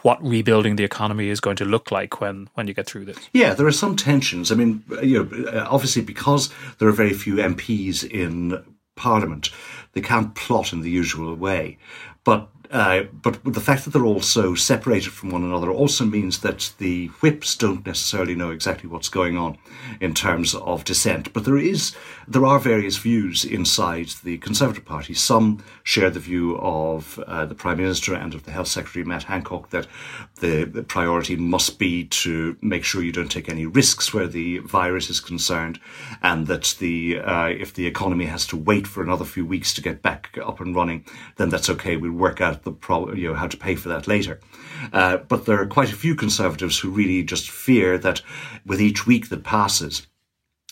what 0.03 0.23
rebuilding 0.23 0.75
the 0.75 0.83
economy 0.83 1.29
is 1.29 1.39
going 1.39 1.57
to 1.57 1.65
look 1.65 1.91
like 1.91 2.21
when 2.21 2.49
when 2.53 2.67
you 2.67 2.73
get 2.73 2.87
through 2.87 3.05
this. 3.05 3.17
Yeah, 3.33 3.53
there 3.53 3.67
are 3.67 3.71
some 3.71 3.95
tensions. 3.95 4.51
I 4.51 4.55
mean, 4.55 4.83
you 5.01 5.23
know, 5.23 5.67
obviously 5.69 6.01
because 6.01 6.53
there 6.77 6.87
are 6.87 6.93
very 6.93 7.13
few 7.13 7.35
MPs 7.35 8.09
in 8.09 8.63
Parliament, 8.95 9.49
they 9.93 10.01
can't 10.01 10.35
plot 10.35 10.73
in 10.73 10.81
the 10.81 10.89
usual 10.89 11.33
way. 11.35 11.77
But 12.23 12.49
uh, 12.71 13.03
but 13.21 13.43
the 13.43 13.61
fact 13.61 13.85
that 13.85 13.91
they're 13.91 14.05
all 14.05 14.21
so 14.21 14.55
separated 14.55 15.11
from 15.11 15.29
one 15.29 15.43
another 15.43 15.71
also 15.71 16.05
means 16.05 16.39
that 16.39 16.73
the 16.77 17.07
whips 17.21 17.55
don't 17.55 17.85
necessarily 17.85 18.35
know 18.35 18.51
exactly 18.51 18.89
what's 18.89 19.09
going 19.09 19.37
on 19.37 19.57
in 20.01 20.13
terms 20.13 20.53
of 20.55 20.83
dissent. 20.83 21.31
But 21.33 21.45
there 21.45 21.57
is 21.57 21.95
there 22.27 22.45
are 22.45 22.59
various 22.59 22.97
views 22.97 23.45
inside 23.45 24.09
the 24.23 24.37
Conservative 24.39 24.83
Party. 24.83 25.13
Some 25.13 25.63
share 25.83 26.09
the 26.09 26.19
view 26.19 26.57
of 26.57 27.17
uh, 27.25 27.45
the 27.45 27.55
Prime 27.55 27.77
Minister 27.77 28.13
and 28.13 28.33
of 28.33 28.43
the 28.43 28.51
Health 28.51 28.67
Secretary 28.67 29.05
Matt 29.05 29.23
Hancock 29.23 29.69
that 29.69 29.87
the, 30.41 30.65
the 30.65 30.83
priority 30.83 31.37
must 31.37 31.79
be 31.79 32.03
to 32.05 32.57
make 32.61 32.83
sure 32.83 33.01
you 33.01 33.13
don't 33.13 33.31
take 33.31 33.47
any 33.47 33.65
risks 33.65 34.13
where 34.13 34.27
the 34.27 34.57
virus 34.59 35.09
is 35.09 35.21
concerned, 35.21 35.79
and 36.21 36.47
that 36.47 36.75
the 36.79 37.19
uh, 37.19 37.47
if 37.47 37.73
the 37.73 37.87
economy 37.87 38.25
has 38.25 38.45
to 38.47 38.57
wait 38.57 38.87
for 38.87 39.01
another 39.01 39.23
few 39.25 39.45
weeks 39.45 39.73
to 39.73 39.81
get 39.81 40.01
back 40.01 40.37
up 40.43 40.59
and 40.59 40.75
running, 40.75 41.05
then 41.37 41.49
that's 41.49 41.69
okay. 41.69 41.95
We'll 41.95 42.11
work 42.11 42.41
out 42.41 42.56
the 42.63 42.71
pro- 42.71 43.13
you 43.13 43.27
know 43.27 43.33
how 43.33 43.47
to 43.47 43.57
pay 43.57 43.75
for 43.75 43.89
that 43.89 44.07
later. 44.07 44.39
Uh, 44.93 45.17
but 45.17 45.45
there 45.45 45.61
are 45.61 45.67
quite 45.67 45.91
a 45.91 45.95
few 45.95 46.15
conservatives 46.15 46.79
who 46.79 46.89
really 46.89 47.23
just 47.23 47.49
fear 47.49 47.97
that 47.97 48.21
with 48.65 48.81
each 48.81 49.07
week 49.07 49.29
that 49.29 49.43
passes, 49.43 50.07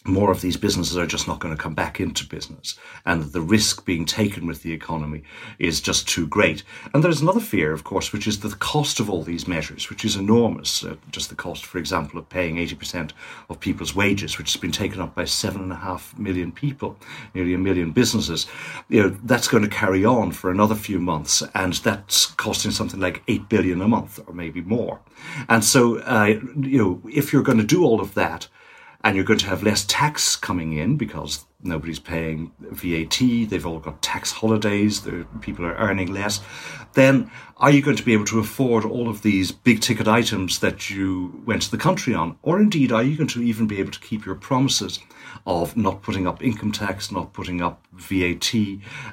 more 0.05 0.31
of 0.31 0.41
these 0.41 0.57
businesses 0.57 0.97
are 0.97 1.07
just 1.07 1.27
not 1.27 1.39
going 1.39 1.55
to 1.55 1.62
come 1.62 1.74
back 1.74 2.00
into 2.00 2.25
business 2.27 2.77
and 3.05 3.24
the 3.24 3.41
risk 3.41 3.85
being 3.85 4.05
taken 4.05 4.45
with 4.45 4.62
the 4.62 4.71
economy 4.71 5.24
is 5.59 5.81
just 5.81 6.07
too 6.07 6.27
great. 6.27 6.63
And 6.93 7.03
there's 7.03 7.21
another 7.21 7.39
fear, 7.39 7.74
of 7.74 7.83
course, 7.83 8.13
which 8.13 8.27
is 8.27 8.39
the 8.39 8.55
cost 8.55 9.00
of 9.00 9.09
all 9.09 9.24
these 9.24 9.47
measures, 9.47 9.89
which 9.89 10.05
is 10.05 10.15
enormous. 10.15 10.83
Uh, 10.83 10.95
just 11.12 11.29
the 11.29 11.35
cost, 11.35 11.65
for 11.65 11.79
example, 11.79 12.19
of 12.19 12.29
paying 12.29 12.57
80% 12.57 13.12
of 13.50 13.59
people's 13.59 13.95
wages, 13.95 14.38
which 14.38 14.53
has 14.53 14.62
been 14.62 14.71
taken 14.71 15.01
up 15.01 15.15
by 15.15 15.25
seven 15.25 15.62
and 15.62 15.71
a 15.71 15.75
half 15.75 16.17
million 16.17 16.51
people, 16.51 16.97
nearly 17.33 17.53
a 17.53 17.57
million 17.57 17.91
businesses. 17.91 18.47
You 18.89 19.03
know, 19.03 19.09
that's 19.24 19.47
going 19.47 19.63
to 19.63 19.69
carry 19.69 20.05
on 20.05 20.31
for 20.31 20.51
another 20.51 20.75
few 20.75 21.00
months 21.00 21.41
and 21.53 21.74
that's 21.74 22.27
costing 22.27 22.71
something 22.71 23.00
like 23.00 23.24
8 23.27 23.50
billion 23.50 23.81
a 23.81 23.88
month 23.88 24.19
or 24.27 24.33
maybe 24.33 24.62
more. 24.62 25.00
And 25.50 25.63
so, 25.63 26.00
uh, 26.00 26.39
you 26.59 26.77
know, 26.77 27.01
if 27.12 27.33
you're 27.33 27.43
going 27.43 27.57
to 27.57 27.63
do 27.63 27.83
all 27.83 28.01
of 28.01 28.13
that, 28.13 28.47
and 29.05 29.15
you're 29.15 29.24
going 29.24 29.39
to 29.39 29.45
have 29.45 29.62
less 29.62 29.85
tax 29.85 30.35
coming 30.35 30.74
in 30.74 30.97
because 30.97 31.45
nobody's 31.62 32.00
paying 32.00 32.51
VAT, 32.59 33.19
they've 33.19 33.65
all 33.65 33.77
got 33.77 34.01
tax 34.01 34.31
holidays, 34.31 35.01
the 35.01 35.27
people 35.41 35.63
are 35.63 35.75
earning 35.75 36.12
less, 36.12 36.41
then 36.93 37.29
are 37.57 37.69
you 37.69 37.83
going 37.83 37.97
to 37.97 38.03
be 38.03 38.13
able 38.13 38.25
to 38.25 38.39
afford 38.39 38.83
all 38.83 39.07
of 39.07 39.21
these 39.21 39.51
big 39.51 39.79
ticket 39.79 40.07
items 40.07 40.57
that 40.59 40.89
you 40.89 41.39
went 41.45 41.62
to 41.62 41.69
the 41.69 41.77
country 41.77 42.15
on? 42.15 42.35
Or 42.41 42.59
indeed, 42.59 42.91
are 42.91 43.03
you 43.03 43.15
going 43.15 43.29
to 43.29 43.43
even 43.43 43.67
be 43.67 43.79
able 43.79 43.91
to 43.91 44.00
keep 44.00 44.25
your 44.25 44.35
promises 44.35 45.00
of 45.46 45.75
not 45.75 46.01
putting 46.01 46.27
up 46.27 46.44
income 46.44 46.72
tax, 46.72 47.12
not 47.12 47.34
putting 47.34 47.62
up 47.62 47.86
VAT, 47.94 48.54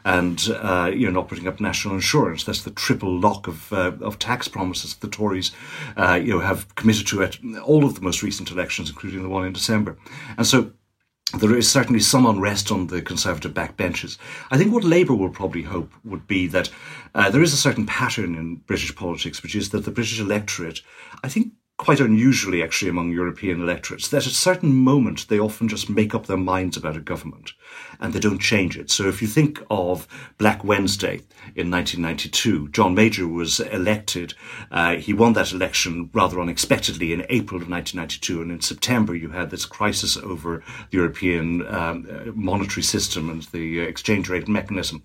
and 0.05 0.49
uh, 0.51 0.91
you 0.93 1.07
know 1.07 1.13
not 1.13 1.29
putting 1.29 1.49
up 1.49 1.61
national 1.61 1.95
insurance? 1.95 2.45
That's 2.45 2.63
the 2.63 2.71
triple 2.71 3.19
lock 3.19 3.47
of 3.47 3.73
uh, 3.73 3.93
of 4.01 4.19
tax 4.19 4.49
promises 4.49 4.95
the 4.97 5.09
Tories 5.09 5.53
uh, 5.97 6.21
you 6.23 6.33
know 6.33 6.41
have 6.41 6.75
committed 6.75 7.07
to 7.09 7.23
at 7.23 7.39
all 7.65 7.85
of 7.85 7.95
the 7.95 8.01
most 8.03 8.23
recent 8.23 8.51
elections, 8.51 8.91
including 8.91 9.23
the 9.23 9.29
one 9.29 9.47
in 9.47 9.53
December. 9.53 9.97
And 10.37 10.47
so 10.47 10.73
there 11.39 11.57
is 11.57 11.71
certainly 11.71 12.01
some 12.01 12.27
unrest 12.27 12.71
on 12.71 12.89
the 12.89 13.01
Conservative 13.01 13.55
backbenches. 13.55 14.19
I 14.51 14.59
think 14.59 14.73
what 14.73 14.85
Labour 14.85 15.15
will 15.15 15.31
probably 15.31 15.63
hope 15.63 15.91
would 16.05 16.27
be 16.27 16.47
that 16.49 16.71
uh, 17.15 17.31
there 17.31 17.43
is 17.43 17.55
a 17.55 17.57
certain 17.57 17.87
pattern 17.87 18.35
in 18.35 18.57
British 18.57 18.95
politics, 18.95 19.43
which 19.43 19.55
is 19.55 19.71
that 19.71 19.85
the 19.85 19.91
British 19.91 20.21
electorate, 20.21 20.81
I 21.25 21.29
think 21.29 21.53
quite 21.83 21.99
unusually 21.99 22.63
actually 22.63 22.89
among 22.89 23.11
European 23.11 23.61
electorates, 23.61 24.07
that 24.07 24.19
at 24.19 24.27
a 24.27 24.31
certain 24.31 24.73
moment 24.73 25.27
they 25.27 25.41
often 25.41 25.67
just 25.67 25.91
make 25.91 26.15
up 26.15 26.27
their 26.27 26.37
minds 26.37 26.77
about 26.77 26.97
a 26.97 27.01
government 27.01 27.55
and 27.99 28.13
they 28.13 28.21
don't 28.21 28.39
change 28.39 28.79
it. 28.79 28.89
So 28.89 29.09
if 29.09 29.21
you 29.21 29.27
think 29.27 29.61
of 29.69 30.07
Black 30.39 30.63
Wednesday 30.63 31.23
in 31.57 31.73
1992, 31.73 32.69
John 32.69 32.95
Major 32.95 33.27
was 33.27 33.59
elected. 33.59 34.35
Uh, 34.71 34.95
he 34.95 35.13
won 35.13 35.33
that 35.33 35.51
election 35.51 36.09
rather 36.13 36.41
unexpectedly 36.41 37.13
in 37.13 37.27
April 37.29 37.61
of 37.61 37.69
1992, 37.69 38.43
and 38.43 38.53
in 38.53 38.61
September 38.61 39.17
you 39.17 39.31
had 39.31 39.51
this 39.51 39.65
crisis 39.65 40.17
over 40.17 40.63
the 40.91 40.97
European 40.97 41.67
um, 41.67 42.07
uh, 42.09 42.31
monetary 42.33 42.85
system 42.85 43.29
and 43.29 43.43
the 43.51 43.81
exchange 43.81 44.29
rate 44.29 44.47
mechanism, 44.47 45.03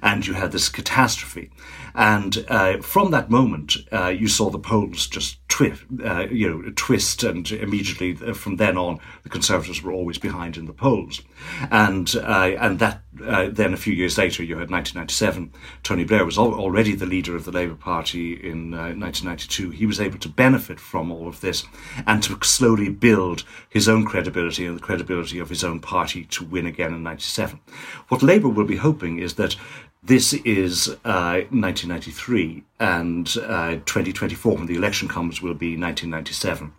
and 0.00 0.28
you 0.28 0.34
had 0.34 0.52
this 0.52 0.68
catastrophe. 0.68 1.50
And 1.94 2.44
uh, 2.48 2.78
from 2.82 3.10
that 3.10 3.30
moment, 3.30 3.78
uh, 3.90 4.08
you 4.08 4.28
saw 4.28 4.48
the 4.48 4.60
polls 4.60 5.08
just 5.08 5.38
twist, 5.48 5.82
uh, 6.04 6.19
you 6.28 6.48
know, 6.48 6.68
a 6.68 6.70
twist, 6.72 7.22
and 7.22 7.50
immediately 7.50 8.16
uh, 8.24 8.34
from 8.34 8.56
then 8.56 8.76
on, 8.76 9.00
the 9.22 9.28
Conservatives 9.28 9.82
were 9.82 9.92
always 9.92 10.18
behind 10.18 10.56
in 10.56 10.66
the 10.66 10.72
polls. 10.72 11.22
And 11.70 12.14
uh, 12.16 12.52
and 12.58 12.78
that 12.78 13.02
uh, 13.24 13.48
then 13.50 13.74
a 13.74 13.76
few 13.76 13.92
years 13.92 14.18
later, 14.18 14.42
you 14.42 14.56
had 14.56 14.70
1997. 14.70 15.52
Tony 15.82 16.04
Blair 16.04 16.24
was 16.24 16.38
al- 16.38 16.54
already 16.54 16.94
the 16.94 17.06
leader 17.06 17.36
of 17.36 17.44
the 17.44 17.52
Labour 17.52 17.74
Party 17.74 18.34
in 18.34 18.70
1992. 18.70 19.70
He 19.70 19.86
was 19.86 20.00
able 20.00 20.18
to 20.18 20.28
benefit 20.28 20.80
from 20.80 21.10
all 21.10 21.28
of 21.28 21.40
this 21.40 21.64
and 22.06 22.22
to 22.22 22.38
slowly 22.42 22.88
build 22.88 23.44
his 23.68 23.88
own 23.88 24.04
credibility 24.04 24.66
and 24.66 24.76
the 24.76 24.82
credibility 24.82 25.38
of 25.38 25.48
his 25.48 25.64
own 25.64 25.80
party 25.80 26.24
to 26.24 26.44
win 26.44 26.66
again 26.66 26.94
in 26.94 27.02
97. 27.02 27.60
What 28.08 28.22
Labour 28.22 28.48
will 28.48 28.64
be 28.64 28.76
hoping 28.76 29.18
is 29.18 29.34
that 29.34 29.56
this 30.02 30.32
is 30.32 30.88
uh, 31.04 31.42
1993, 31.50 32.64
and 32.78 33.28
uh, 33.42 33.72
2024, 33.84 34.56
when 34.56 34.66
the 34.66 34.76
election 34.76 35.08
comes, 35.08 35.42
will 35.42 35.54
be 35.54 35.76
1997 35.76 36.72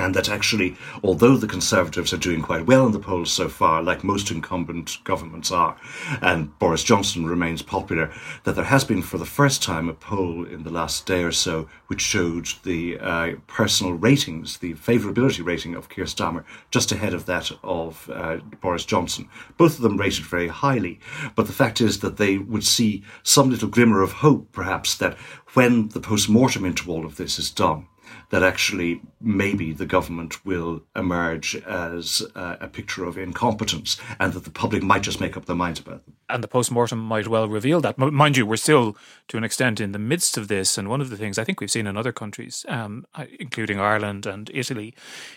and 0.00 0.14
that 0.14 0.30
actually, 0.30 0.76
although 1.04 1.36
the 1.36 1.46
Conservatives 1.46 2.12
are 2.12 2.16
doing 2.16 2.40
quite 2.40 2.66
well 2.66 2.86
in 2.86 2.92
the 2.92 2.98
polls 2.98 3.30
so 3.30 3.48
far, 3.48 3.82
like 3.82 4.02
most 4.02 4.30
incumbent 4.30 4.96
governments 5.04 5.52
are, 5.52 5.76
and 6.22 6.58
Boris 6.58 6.82
Johnson 6.82 7.26
remains 7.26 7.60
popular, 7.60 8.10
that 8.44 8.54
there 8.54 8.64
has 8.64 8.82
been 8.82 9.02
for 9.02 9.18
the 9.18 9.26
first 9.26 9.62
time 9.62 9.88
a 9.88 9.94
poll 9.94 10.46
in 10.46 10.62
the 10.62 10.70
last 10.70 11.04
day 11.04 11.22
or 11.22 11.32
so 11.32 11.68
which 11.88 12.00
showed 12.00 12.48
the 12.64 12.98
uh, 12.98 13.32
personal 13.46 13.92
ratings, 13.92 14.58
the 14.58 14.74
favourability 14.74 15.44
rating 15.44 15.74
of 15.74 15.88
Keir 15.90 16.06
Starmer, 16.06 16.44
just 16.70 16.92
ahead 16.92 17.12
of 17.12 17.26
that 17.26 17.50
of 17.62 18.08
uh, 18.12 18.38
Boris 18.60 18.86
Johnson. 18.86 19.28
Both 19.58 19.76
of 19.76 19.82
them 19.82 19.98
rated 19.98 20.24
very 20.24 20.48
highly, 20.48 20.98
but 21.36 21.46
the 21.46 21.52
fact 21.52 21.80
is 21.80 22.00
that 22.00 22.16
they 22.16 22.38
would 22.38 22.64
see 22.64 23.02
some 23.22 23.50
little 23.50 23.68
glimmer 23.68 24.00
of 24.00 24.12
hope, 24.12 24.50
perhaps, 24.52 24.96
that 24.96 25.18
when 25.52 25.88
the 25.88 26.00
post 26.00 26.28
mortem 26.28 26.64
into 26.64 26.90
all 26.90 27.04
of 27.04 27.16
this 27.16 27.38
is 27.38 27.50
done, 27.50 27.86
that 28.30 28.42
actually 28.42 29.00
maybe 29.20 29.72
the 29.72 29.86
government 29.86 30.44
will 30.44 30.82
emerge 30.94 31.56
as 31.66 32.22
uh, 32.34 32.56
a 32.60 32.68
picture 32.68 33.04
of 33.04 33.18
incompetence 33.18 33.96
and 34.18 34.32
that 34.32 34.44
the 34.44 34.50
public 34.50 34.82
might 34.82 35.02
just 35.02 35.20
make 35.20 35.36
up 35.36 35.46
their 35.46 35.56
minds 35.56 35.80
about 35.80 36.04
them. 36.04 36.14
And 36.28 36.44
the 36.44 36.48
post 36.48 36.70
mortem 36.70 36.98
might 36.98 37.26
well 37.26 37.48
reveal 37.48 37.80
that. 37.80 37.98
Mind 37.98 38.36
you, 38.36 38.46
we're 38.46 38.56
still 38.56 38.96
to 39.28 39.36
an 39.36 39.44
extent 39.44 39.80
in 39.80 39.92
the 39.92 39.98
midst 39.98 40.36
of 40.36 40.48
this. 40.48 40.78
And 40.78 40.88
one 40.88 41.00
of 41.00 41.10
the 41.10 41.16
things 41.16 41.38
I 41.38 41.44
think 41.44 41.60
we've 41.60 41.70
seen 41.70 41.86
in 41.86 41.96
other 41.96 42.12
countries, 42.12 42.64
um, 42.68 43.04
including 43.38 43.80
Ireland 43.80 44.26
and 44.26 44.50
Italy, 44.54 44.94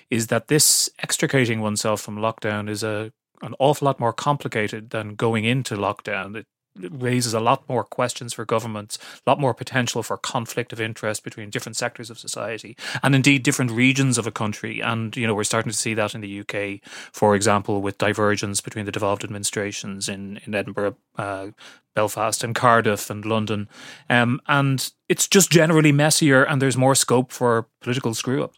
is 0.09 0.27
that 0.27 0.47
this 0.47 0.89
extricating 0.99 1.61
oneself 1.61 2.01
from 2.01 2.17
lockdown 2.17 2.69
is 2.69 2.83
a 2.83 3.11
an 3.41 3.55
awful 3.59 3.85
lot 3.85 3.99
more 3.99 4.13
complicated 4.13 4.91
than 4.91 5.15
going 5.15 5.43
into 5.43 5.75
lockdown. 5.75 6.37
It 6.37 6.47
raises 6.75 7.33
a 7.33 7.39
lot 7.39 7.67
more 7.69 7.83
questions 7.83 8.33
for 8.33 8.45
governments, 8.45 8.97
a 9.25 9.29
lot 9.29 9.39
more 9.39 9.53
potential 9.53 10.03
for 10.03 10.17
conflict 10.17 10.73
of 10.73 10.81
interest 10.81 11.23
between 11.23 11.49
different 11.49 11.75
sectors 11.75 12.09
of 12.09 12.19
society 12.19 12.75
and 13.01 13.15
indeed 13.15 13.43
different 13.43 13.71
regions 13.71 14.17
of 14.17 14.27
a 14.27 14.31
country. 14.31 14.79
And, 14.79 15.15
you 15.15 15.27
know, 15.27 15.35
we're 15.35 15.43
starting 15.43 15.71
to 15.71 15.77
see 15.77 15.93
that 15.93 16.15
in 16.15 16.21
the 16.21 16.39
UK, 16.39 16.81
for 17.11 17.35
example, 17.35 17.81
with 17.81 17.97
divergence 17.97 18.61
between 18.61 18.85
the 18.85 18.91
devolved 18.91 19.23
administrations 19.23 20.09
in, 20.09 20.39
in 20.45 20.55
Edinburgh, 20.55 20.95
uh, 21.17 21.47
Belfast 21.95 22.43
and 22.43 22.55
Cardiff 22.55 23.09
and 23.09 23.23
London. 23.25 23.69
Um, 24.09 24.41
and 24.47 24.91
it's 25.07 25.27
just 25.27 25.51
generally 25.51 25.91
messier 25.91 26.43
and 26.43 26.61
there's 26.61 26.77
more 26.77 26.95
scope 26.95 27.31
for 27.31 27.67
political 27.81 28.13
screw 28.13 28.43
up. 28.43 28.53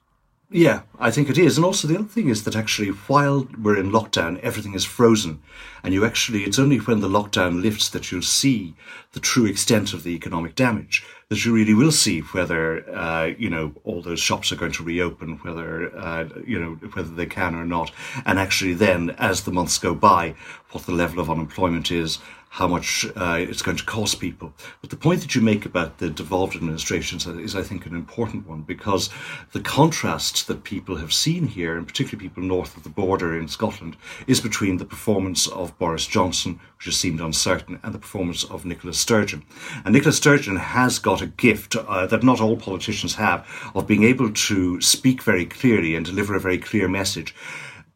Yeah, 0.52 0.84
I 1.00 1.10
think 1.10 1.30
it 1.30 1.40
is. 1.40 1.58
And 1.58 1.66
also, 1.66 1.88
the 1.88 1.98
other 1.98 2.08
thing 2.08 2.30
is 2.30 2.44
that 2.44 2.56
actually, 2.56 2.90
while 2.90 3.48
we're 3.60 3.80
in 3.80 3.92
lockdown, 3.92 4.40
everything 4.42 4.76
is 4.76 4.86
frozen. 4.86 5.42
And 5.84 5.92
you 5.92 6.06
actually, 6.06 6.44
it's 6.44 6.60
only 6.60 6.78
when 6.78 7.00
the 7.00 7.10
lockdown 7.10 7.64
lifts 7.64 7.90
that 7.90 8.12
you'll 8.12 8.22
see 8.22 8.76
the 9.14 9.20
true 9.20 9.46
extent 9.46 9.94
of 9.94 10.04
the 10.04 10.12
economic 10.12 10.54
damage, 10.54 11.04
that 11.30 11.44
you 11.44 11.54
really 11.54 11.74
will 11.74 11.92
see 11.92 12.20
whether, 12.20 12.88
uh, 12.96 13.26
you 13.38 13.50
know, 13.50 13.74
all 13.84 14.04
those 14.04 14.20
shops 14.20 14.52
are 14.52 14.56
going 14.56 14.72
to 14.74 14.84
reopen, 14.84 15.38
whether, 15.40 15.96
uh, 15.98 16.30
you 16.46 16.60
know, 16.60 16.76
whether 16.94 17.10
they 17.10 17.26
can 17.26 17.56
or 17.56 17.66
not. 17.66 17.92
And 18.26 18.38
actually, 18.38 18.76
then, 18.76 19.12
as 19.18 19.44
the 19.44 19.52
months 19.52 19.80
go 19.80 19.96
by, 19.96 20.36
what 20.72 20.86
the 20.86 20.92
level 20.92 21.20
of 21.20 21.30
unemployment 21.30 21.92
is, 21.92 22.20
how 22.56 22.70
much 22.70 23.06
uh, 23.18 23.36
it's 23.38 23.62
going 23.62 23.76
to 23.76 23.84
cost 23.84 24.22
people. 24.22 24.54
But 24.80 24.90
the 24.90 24.96
point 24.96 25.20
that 25.20 25.36
you 25.36 25.42
make 25.42 25.66
about 25.66 25.98
the 25.98 26.10
devolved 26.10 26.56
administrations 26.56 27.28
is, 27.28 27.54
I 27.54 27.62
think, 27.62 27.86
an 27.86 27.94
important 27.94 28.48
one 28.48 28.62
because 28.62 29.10
the 29.52 29.60
contrast 29.60 30.48
that 30.48 30.64
people 30.64 30.96
have 30.96 31.12
seen 31.12 31.48
here, 31.48 31.76
and 31.76 31.86
particularly 31.86 32.30
people 32.30 32.44
north 32.44 32.78
of 32.78 32.84
the 32.84 32.90
border 32.90 33.38
in 33.38 33.50
Scotland, 33.50 33.98
is 34.26 34.40
between 34.40 34.78
the 34.78 34.86
performance 34.86 35.48
of 35.48 35.78
Boris 35.78 36.08
Johnson, 36.08 36.62
which 36.78 36.86
has 36.86 36.96
seemed 36.96 37.20
uncertain, 37.20 37.78
and 37.84 37.94
the 37.94 38.00
performance 38.00 38.46
of 38.46 38.64
Nicola 38.64 38.94
Sturgeon. 38.94 39.44
And 39.84 39.94
Nicola 39.94 40.14
Sturgeon 40.14 40.56
has 40.56 40.98
got 40.98 41.22
a 41.22 41.28
gift 41.28 41.76
uh, 41.76 42.08
that 42.08 42.24
not 42.24 42.40
all 42.40 42.56
politicians 42.56 43.16
have 43.16 43.46
of 43.76 43.86
being 43.86 44.04
able 44.04 44.32
to 44.32 44.80
speak 44.80 45.22
very 45.24 45.46
clearly 45.46 45.94
and 45.94 46.06
deliver 46.06 46.34
a 46.36 46.40
very 46.40 46.58
clear 46.58 46.88
message, 46.88 47.36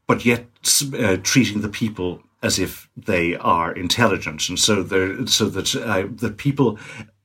but 0.05 0.25
yet 0.25 0.47
uh, 0.99 1.15
treating 1.23 1.61
the 1.61 1.69
people 1.69 2.21
as 2.41 2.59
if 2.59 2.89
they 2.95 3.35
are 3.35 3.71
intelligent, 3.71 4.47
and 4.49 4.59
so 4.59 4.83
so 5.25 5.49
that 5.49 5.75
uh, 5.75 6.07
the 6.11 6.31
people 6.31 6.79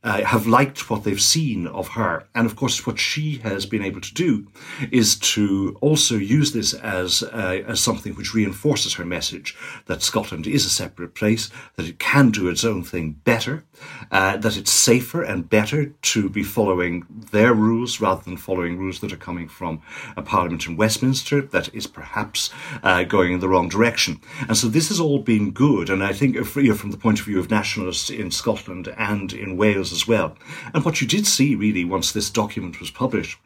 uh, 0.05 0.23
have 0.23 0.47
liked 0.47 0.91
what 0.91 1.03
they've 1.03 1.21
seen 1.21 1.67
of 1.67 1.89
her. 1.89 2.27
And 2.35 2.47
of 2.47 2.57
course, 2.57 2.87
what 2.87 2.99
she 2.99 3.39
has 3.39 3.65
been 3.65 3.83
able 3.83 4.03
to 4.03 4.15
do 4.15 4.47
is 4.93 5.17
to 5.35 5.77
also 5.81 6.17
use 6.17 6.53
this 6.53 6.75
as, 6.75 7.23
uh, 7.23 7.63
as 7.67 7.81
something 7.81 8.13
which 8.15 8.35
reinforces 8.35 8.95
her 8.95 9.05
message 9.05 9.57
that 9.87 10.03
Scotland 10.03 10.47
is 10.47 10.67
a 10.67 10.71
separate 10.71 11.15
place, 11.15 11.51
that 11.77 11.89
it 11.89 11.99
can 11.99 12.31
do 12.31 12.49
its 12.49 12.65
own 12.65 12.85
thing 12.85 13.13
better, 13.25 13.65
uh, 14.11 14.37
that 14.37 14.57
it's 14.57 14.71
safer 14.71 15.23
and 15.23 15.49
better 15.49 15.87
to 15.87 16.29
be 16.29 16.43
following 16.43 17.07
their 17.33 17.55
rules 17.55 18.01
rather 18.01 18.23
than 18.23 18.37
following 18.37 18.79
rules 18.79 19.01
that 19.01 19.13
are 19.13 19.17
coming 19.17 19.49
from 19.49 19.81
a 20.17 20.23
parliament 20.23 20.67
in 20.67 20.77
Westminster 20.77 21.41
that 21.41 21.75
is 21.75 21.87
perhaps 21.87 22.51
uh, 22.83 23.05
going 23.05 23.33
in 23.33 23.41
the 23.41 23.49
wrong 23.49 23.69
direction. 23.71 24.21
And 24.49 24.57
so 24.57 24.69
this 24.69 24.89
has 24.89 25.01
all 25.01 25.19
been 25.19 25.51
good. 25.51 25.89
And 25.89 26.05
I 26.05 26.13
think 26.13 26.37
if, 26.37 26.57
you 26.57 26.69
know, 26.69 26.75
from 26.75 26.91
the 26.91 26.99
point 26.99 27.21
of 27.21 27.25
view 27.25 27.39
of 27.39 27.51
nationalists 27.51 28.11
in 28.11 28.31
Scotland 28.31 28.93
and 28.99 29.33
in 29.33 29.57
Wales 29.57 29.94
as 29.95 30.09
well. 30.09 30.37
And 30.73 30.85
what 30.85 31.01
you 31.01 31.07
did 31.07 31.27
see 31.27 31.55
really 31.55 31.85
once 31.85 32.13
this 32.13 32.31
document 32.31 32.81
was 32.81 32.91
published 32.91 33.39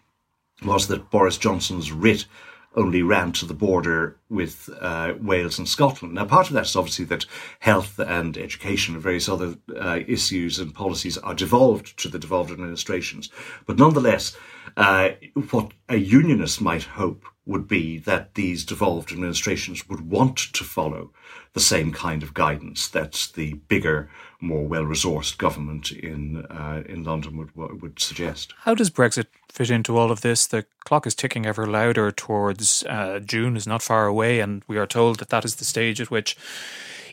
was 0.64 0.88
that 0.88 1.10
Boris 1.10 1.38
Johnson's 1.38 1.92
writ 1.92 2.26
only 2.74 3.02
ran 3.02 3.32
to 3.32 3.46
the 3.46 3.54
border 3.54 4.16
with 4.28 4.68
uh, 4.80 5.14
Wales 5.20 5.58
and 5.58 5.68
Scotland. 5.68 6.14
Now, 6.14 6.26
part 6.26 6.48
of 6.48 6.52
that 6.54 6.66
is 6.66 6.76
obviously 6.76 7.06
that 7.06 7.26
health 7.60 7.98
and 7.98 8.36
education 8.36 8.94
and 8.94 9.02
various 9.02 9.28
other 9.28 9.56
uh, 9.76 10.00
issues 10.06 10.58
and 10.58 10.74
policies 10.74 11.18
are 11.18 11.34
devolved 11.34 11.98
to 11.98 12.08
the 12.08 12.18
devolved 12.18 12.50
administrations. 12.50 13.30
But 13.66 13.78
nonetheless, 13.78 14.36
uh, 14.76 15.10
what 15.50 15.72
a 15.88 15.96
unionist 15.96 16.60
might 16.60 16.84
hope 16.84 17.24
would 17.46 17.66
be 17.66 17.98
that 17.98 18.34
these 18.34 18.64
devolved 18.64 19.10
administrations 19.10 19.88
would 19.88 20.10
want 20.10 20.36
to 20.36 20.62
follow 20.62 21.10
the 21.54 21.60
same 21.60 21.90
kind 21.90 22.22
of 22.22 22.34
guidance 22.34 22.86
that 22.88 23.28
the 23.34 23.54
bigger, 23.54 24.10
more 24.40 24.66
well-resourced 24.66 25.36
government 25.36 25.90
in 25.90 26.46
uh, 26.46 26.82
in 26.86 27.04
London 27.04 27.36
would 27.36 27.82
would 27.82 28.00
suggest. 28.00 28.54
How 28.60 28.74
does 28.74 28.90
Brexit 28.90 29.26
fit 29.48 29.70
into 29.70 29.96
all 29.96 30.10
of 30.10 30.20
this? 30.20 30.46
The 30.46 30.64
clock 30.84 31.06
is 31.06 31.14
ticking 31.14 31.46
ever 31.46 31.66
louder 31.66 32.10
towards 32.12 32.84
uh, 32.84 33.20
June 33.20 33.56
is 33.56 33.66
not 33.66 33.82
far 33.82 34.06
away, 34.06 34.40
and 34.40 34.62
we 34.68 34.78
are 34.78 34.86
told 34.86 35.18
that 35.18 35.30
that 35.30 35.44
is 35.44 35.56
the 35.56 35.64
stage 35.64 36.00
at 36.00 36.10
which 36.10 36.36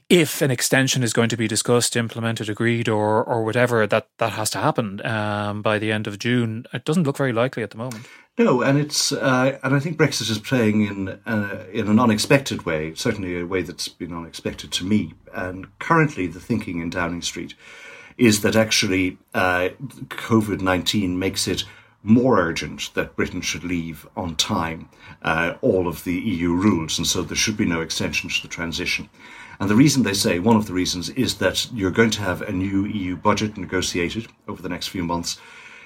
if 0.07 0.41
an 0.41 0.51
extension 0.51 1.01
is 1.01 1.13
going 1.13 1.29
to 1.29 1.37
be 1.37 1.47
discussed, 1.47 1.95
implemented, 1.95 2.49
agreed, 2.49 2.87
or 2.87 3.23
or 3.23 3.43
whatever, 3.43 3.87
that 3.87 4.07
that 4.17 4.33
has 4.33 4.49
to 4.51 4.59
happen 4.59 5.03
um, 5.05 5.61
by 5.61 5.79
the 5.79 5.91
end 5.91 6.07
of 6.07 6.19
June. 6.19 6.65
It 6.73 6.85
doesn't 6.85 7.03
look 7.03 7.17
very 7.17 7.33
likely 7.33 7.63
at 7.63 7.71
the 7.71 7.77
moment. 7.77 8.05
No, 8.37 8.61
and 8.61 8.77
it's 8.77 9.13
uh, 9.13 9.57
and 9.63 9.73
I 9.73 9.79
think 9.79 9.97
Brexit 9.97 10.29
is 10.29 10.39
playing 10.39 10.81
in 10.81 11.07
uh, 11.25 11.63
in 11.71 11.87
an 11.87 11.99
unexpected 11.99 12.65
way, 12.65 12.93
certainly 12.93 13.39
a 13.39 13.45
way 13.45 13.61
that's 13.61 13.87
been 13.87 14.13
unexpected 14.13 14.73
to 14.73 14.85
me. 14.85 15.13
And 15.33 15.67
currently, 15.79 16.27
the 16.27 16.41
thinking 16.41 16.81
in 16.81 16.89
Downing 16.89 17.21
Street 17.21 17.53
is 18.17 18.41
that 18.41 18.57
actually 18.57 19.17
uh, 19.33 19.69
COVID 20.09 20.59
nineteen 20.59 21.17
makes 21.17 21.47
it 21.47 21.63
more 22.03 22.37
urgent 22.37 22.93
that 22.93 23.15
Britain 23.15 23.41
should 23.41 23.63
leave 23.63 24.05
on 24.17 24.35
time 24.35 24.89
uh, 25.21 25.53
all 25.61 25.87
of 25.87 26.03
the 26.03 26.13
EU 26.13 26.53
rules, 26.53 26.97
and 26.97 27.07
so 27.07 27.21
there 27.21 27.37
should 27.37 27.57
be 27.57 27.65
no 27.65 27.79
extension 27.79 28.29
to 28.29 28.41
the 28.41 28.47
transition. 28.49 29.09
And 29.61 29.69
the 29.69 29.75
reason 29.75 30.03
they 30.03 30.13
say, 30.13 30.39
one 30.39 30.57
of 30.57 30.67
the 30.67 30.73
reasons, 30.73 31.09
is 31.11 31.35
that 31.35 31.71
you're 31.73 31.89
going 31.89 32.11
to 32.11 32.21
have 32.21 32.41
a 32.41 32.51
new 32.51 32.85
EU 32.85 33.15
budget 33.15 33.57
negotiated 33.57 34.27
over 34.47 34.61
the 34.61 34.69
next 34.69 34.89
few 34.89 35.03
months. 35.03 35.39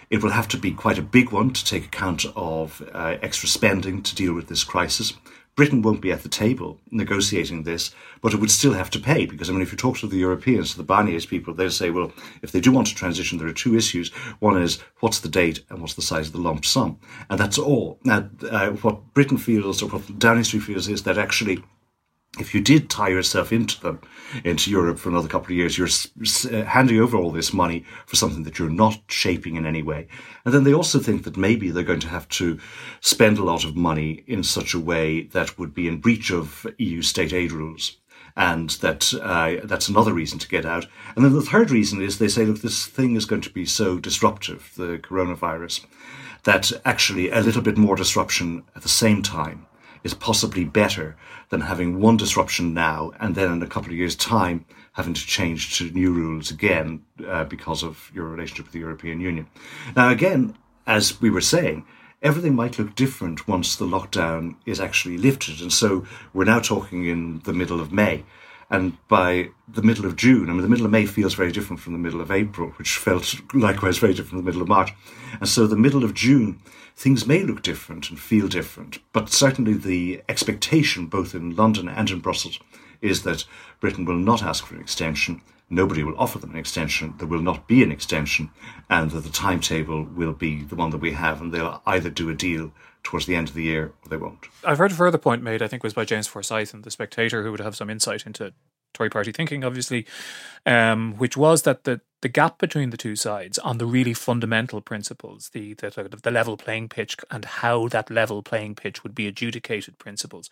It 0.09 0.23
will 0.23 0.31
have 0.31 0.47
to 0.49 0.57
be 0.57 0.71
quite 0.71 0.97
a 0.97 1.03
big 1.03 1.31
one 1.31 1.51
to 1.53 1.63
take 1.63 1.85
account 1.85 2.25
of 2.35 2.81
uh, 2.93 3.17
extra 3.21 3.47
spending 3.47 4.01
to 4.01 4.15
deal 4.15 4.33
with 4.33 4.47
this 4.47 4.63
crisis. 4.63 5.13
Britain 5.55 5.81
won't 5.81 6.01
be 6.01 6.11
at 6.11 6.23
the 6.23 6.29
table 6.29 6.79
negotiating 6.89 7.63
this, 7.63 7.93
but 8.21 8.33
it 8.33 8.39
would 8.39 8.49
still 8.49 8.73
have 8.73 8.89
to 8.89 8.99
pay 8.99 9.25
because, 9.25 9.49
I 9.49 9.51
mean, 9.53 9.61
if 9.61 9.71
you 9.71 9.77
talk 9.77 9.97
to 9.97 10.07
the 10.07 10.17
Europeans, 10.17 10.71
to 10.71 10.77
the 10.77 10.83
Barnier's 10.83 11.25
people, 11.25 11.53
they'll 11.53 11.69
say, 11.69 11.89
well, 11.89 12.13
if 12.41 12.51
they 12.51 12.61
do 12.61 12.71
want 12.71 12.87
to 12.87 12.95
transition, 12.95 13.37
there 13.37 13.47
are 13.47 13.53
two 13.53 13.75
issues. 13.75 14.09
One 14.39 14.59
is 14.59 14.79
what's 15.01 15.19
the 15.19 15.27
date 15.27 15.63
and 15.69 15.81
what's 15.81 15.95
the 15.95 16.01
size 16.01 16.27
of 16.27 16.33
the 16.33 16.39
lump 16.39 16.63
sum. 16.63 16.97
And 17.29 17.37
that's 17.37 17.57
all. 17.57 17.99
Now, 18.05 18.29
uh, 18.49 18.69
what 18.69 19.13
Britain 19.13 19.37
feels 19.37 19.83
or 19.83 19.89
what 19.89 20.17
Downing 20.17 20.45
Street 20.45 20.63
feels 20.63 20.87
is 20.87 21.03
that 21.03 21.17
actually 21.17 21.61
if 22.37 22.53
you 22.53 22.61
did 22.61 22.89
tie 22.89 23.09
yourself 23.09 23.51
into 23.51 23.79
them, 23.81 24.01
into 24.43 24.69
Europe 24.69 24.99
for 24.99 25.09
another 25.09 25.27
couple 25.27 25.47
of 25.47 25.57
years, 25.57 25.77
you're 25.77 25.87
uh, 25.87 26.63
handing 26.65 26.99
over 26.99 27.17
all 27.17 27.31
this 27.31 27.53
money 27.53 27.83
for 28.05 28.15
something 28.15 28.43
that 28.43 28.59
you're 28.59 28.69
not 28.69 28.99
shaping 29.07 29.55
in 29.55 29.65
any 29.65 29.81
way. 29.81 30.07
And 30.45 30.53
then 30.53 30.63
they 30.63 30.73
also 30.73 30.99
think 30.99 31.23
that 31.23 31.37
maybe 31.37 31.71
they're 31.71 31.83
going 31.83 31.99
to 32.01 32.07
have 32.07 32.29
to 32.29 32.59
spend 33.01 33.39
a 33.39 33.43
lot 33.43 33.65
of 33.65 33.75
money 33.75 34.23
in 34.27 34.43
such 34.43 34.73
a 34.73 34.79
way 34.79 35.23
that 35.23 35.57
would 35.57 35.73
be 35.73 35.87
in 35.87 35.99
breach 35.99 36.31
of 36.31 36.67
EU 36.77 37.01
state 37.01 37.33
aid 37.33 37.51
rules. 37.51 37.97
And 38.35 38.69
that 38.81 39.11
uh, 39.15 39.65
that's 39.65 39.89
another 39.89 40.13
reason 40.13 40.37
to 40.39 40.47
get 40.47 40.65
out. 40.65 40.85
And 41.15 41.25
then 41.25 41.33
the 41.33 41.41
third 41.41 41.71
reason 41.71 42.01
is 42.01 42.19
they 42.19 42.27
say, 42.27 42.45
look, 42.45 42.61
this 42.61 42.85
thing 42.85 43.15
is 43.15 43.25
going 43.25 43.41
to 43.41 43.49
be 43.49 43.65
so 43.65 43.99
disruptive, 43.99 44.71
the 44.77 44.99
coronavirus, 44.99 45.85
that 46.43 46.71
actually 46.85 47.31
a 47.31 47.41
little 47.41 47.63
bit 47.63 47.75
more 47.75 47.95
disruption 47.95 48.63
at 48.75 48.83
the 48.83 48.87
same 48.87 49.23
time 49.23 49.65
is 50.03 50.13
possibly 50.13 50.65
better 50.65 51.15
than 51.49 51.61
having 51.61 51.99
one 51.99 52.17
disruption 52.17 52.73
now 52.73 53.11
and 53.19 53.35
then 53.35 53.51
in 53.51 53.61
a 53.61 53.67
couple 53.67 53.91
of 53.91 53.97
years' 53.97 54.15
time 54.15 54.65
having 54.93 55.13
to 55.13 55.25
change 55.25 55.77
to 55.77 55.89
new 55.91 56.11
rules 56.11 56.51
again 56.51 57.03
uh, 57.27 57.43
because 57.45 57.83
of 57.83 58.11
your 58.13 58.25
relationship 58.25 58.65
with 58.65 58.73
the 58.73 58.79
European 58.79 59.19
Union. 59.19 59.47
Now, 59.95 60.09
again, 60.09 60.55
as 60.85 61.21
we 61.21 61.29
were 61.29 61.41
saying, 61.41 61.85
everything 62.21 62.55
might 62.55 62.77
look 62.77 62.95
different 62.95 63.47
once 63.47 63.75
the 63.75 63.85
lockdown 63.85 64.55
is 64.65 64.79
actually 64.79 65.17
lifted. 65.17 65.61
And 65.61 65.71
so 65.71 66.05
we're 66.33 66.45
now 66.45 66.59
talking 66.59 67.05
in 67.05 67.39
the 67.45 67.53
middle 67.53 67.79
of 67.79 67.91
May. 67.91 68.23
And 68.69 68.97
by 69.07 69.49
the 69.67 69.81
middle 69.81 70.05
of 70.05 70.15
June, 70.15 70.49
I 70.49 70.53
mean, 70.53 70.61
the 70.61 70.67
middle 70.67 70.85
of 70.85 70.91
May 70.91 71.05
feels 71.05 71.33
very 71.33 71.51
different 71.51 71.79
from 71.79 71.93
the 71.93 71.99
middle 71.99 72.21
of 72.21 72.31
April, 72.31 72.69
which 72.77 72.97
felt 72.97 73.35
likewise 73.53 73.97
very 73.97 74.13
different 74.13 74.29
from 74.29 74.37
the 74.39 74.43
middle 74.43 74.61
of 74.61 74.67
March. 74.67 74.91
And 75.39 75.49
so 75.49 75.65
the 75.65 75.75
middle 75.75 76.03
of 76.03 76.13
June 76.13 76.61
things 76.95 77.25
may 77.25 77.43
look 77.43 77.61
different 77.61 78.09
and 78.09 78.19
feel 78.19 78.47
different, 78.47 78.99
but 79.13 79.29
certainly 79.29 79.73
the 79.73 80.21
expectation, 80.27 81.07
both 81.07 81.33
in 81.33 81.55
London 81.55 81.87
and 81.87 82.09
in 82.09 82.19
Brussels, 82.19 82.59
is 83.01 83.23
that 83.23 83.45
Britain 83.79 84.03
will 84.03 84.17
not 84.17 84.43
ask 84.43 84.65
for 84.65 84.75
an 84.75 84.81
extension. 84.81 85.41
Nobody 85.69 86.03
will 86.03 86.17
offer 86.17 86.39
them 86.39 86.51
an 86.51 86.57
extension. 86.57 87.13
There 87.17 87.27
will 87.27 87.41
not 87.41 87.67
be 87.67 87.83
an 87.83 87.91
extension, 87.91 88.49
and 88.89 89.11
that 89.11 89.21
the 89.21 89.29
timetable 89.29 90.03
will 90.03 90.33
be 90.33 90.63
the 90.63 90.75
one 90.75 90.89
that 90.91 90.97
we 90.97 91.11
have, 91.11 91.41
and 91.41 91.51
they'll 91.51 91.81
either 91.85 92.09
do 92.09 92.29
a 92.29 92.35
deal 92.35 92.71
towards 93.03 93.25
the 93.25 93.35
end 93.35 93.49
of 93.49 93.55
the 93.55 93.63
year 93.63 93.93
or 94.03 94.09
they 94.09 94.17
won't. 94.17 94.47
I've 94.63 94.77
heard 94.77 94.91
a 94.91 94.95
further 94.95 95.17
point 95.17 95.43
made, 95.43 95.61
I 95.61 95.67
think 95.67 95.83
was 95.83 95.93
by 95.93 96.05
James 96.05 96.27
Forsyth 96.27 96.73
in 96.73 96.81
The 96.81 96.91
Spectator, 96.91 97.43
who 97.43 97.51
would 97.51 97.61
have 97.61 97.75
some 97.75 97.89
insight 97.89 98.25
into 98.25 98.53
Tory 98.93 99.09
party 99.09 99.31
thinking, 99.31 99.63
obviously, 99.63 100.05
um, 100.65 101.13
which 101.17 101.37
was 101.37 101.61
that 101.63 101.83
the 101.83 102.01
the 102.21 102.27
gap 102.27 102.57
between 102.57 102.89
the 102.89 102.97
two 102.97 103.15
sides 103.15 103.57
on 103.59 103.77
the 103.77 103.85
really 103.85 104.13
fundamental 104.13 104.81
principles, 104.81 105.51
the, 105.53 105.73
the 105.75 106.19
the 106.21 106.31
level 106.31 106.57
playing 106.57 106.89
pitch 106.89 107.15
and 107.29 107.45
how 107.45 107.87
that 107.89 108.09
level 108.09 108.41
playing 108.41 108.75
pitch 108.75 109.03
would 109.03 109.15
be 109.15 109.27
adjudicated 109.27 109.99
principles, 109.99 110.49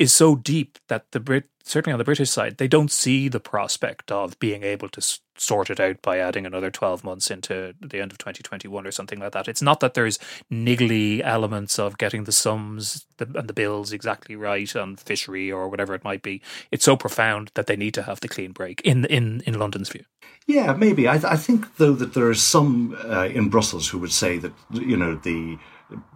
is 0.00 0.12
so 0.14 0.34
deep 0.34 0.78
that 0.88 1.04
the 1.12 1.20
Brit 1.20 1.44
certainly 1.62 1.92
on 1.92 1.98
the 1.98 2.04
British 2.04 2.30
side 2.30 2.56
they 2.56 2.66
don't 2.66 2.90
see 2.90 3.28
the 3.28 3.38
prospect 3.38 4.10
of 4.10 4.36
being 4.40 4.64
able 4.64 4.88
to 4.88 5.20
sort 5.36 5.70
it 5.70 5.78
out 5.78 6.00
by 6.02 6.18
adding 6.18 6.46
another 6.46 6.70
12 6.70 7.04
months 7.04 7.30
into 7.30 7.74
the 7.80 8.00
end 8.00 8.10
of 8.10 8.18
2021 8.18 8.86
or 8.86 8.90
something 8.90 9.20
like 9.20 9.32
that. 9.32 9.48
It's 9.48 9.62
not 9.62 9.80
that 9.80 9.94
there's 9.94 10.18
niggly 10.50 11.20
elements 11.22 11.78
of 11.78 11.98
getting 11.98 12.24
the 12.24 12.32
sums 12.32 13.06
and 13.18 13.48
the 13.48 13.52
bills 13.52 13.92
exactly 13.92 14.36
right 14.36 14.74
on 14.74 14.96
fishery 14.96 15.52
or 15.52 15.68
whatever 15.68 15.94
it 15.94 16.04
might 16.04 16.22
be. 16.22 16.42
It's 16.70 16.84
so 16.84 16.96
profound 16.96 17.50
that 17.54 17.66
they 17.66 17.76
need 17.76 17.94
to 17.94 18.02
have 18.02 18.20
the 18.20 18.28
clean 18.28 18.52
break 18.52 18.80
in 18.82 19.04
in 19.06 19.42
in 19.46 19.58
London's 19.58 19.90
view. 19.90 20.04
Yeah, 20.46 20.72
maybe. 20.72 21.06
I, 21.08 21.14
I 21.14 21.36
think 21.36 21.76
though 21.76 21.94
that 21.94 22.14
there 22.14 22.28
are 22.28 22.34
some 22.34 22.96
uh, 23.04 23.26
in 23.26 23.50
Brussels 23.50 23.88
who 23.88 23.98
would 23.98 24.12
say 24.12 24.38
that 24.38 24.52
you 24.72 24.96
know 24.96 25.14
the 25.14 25.58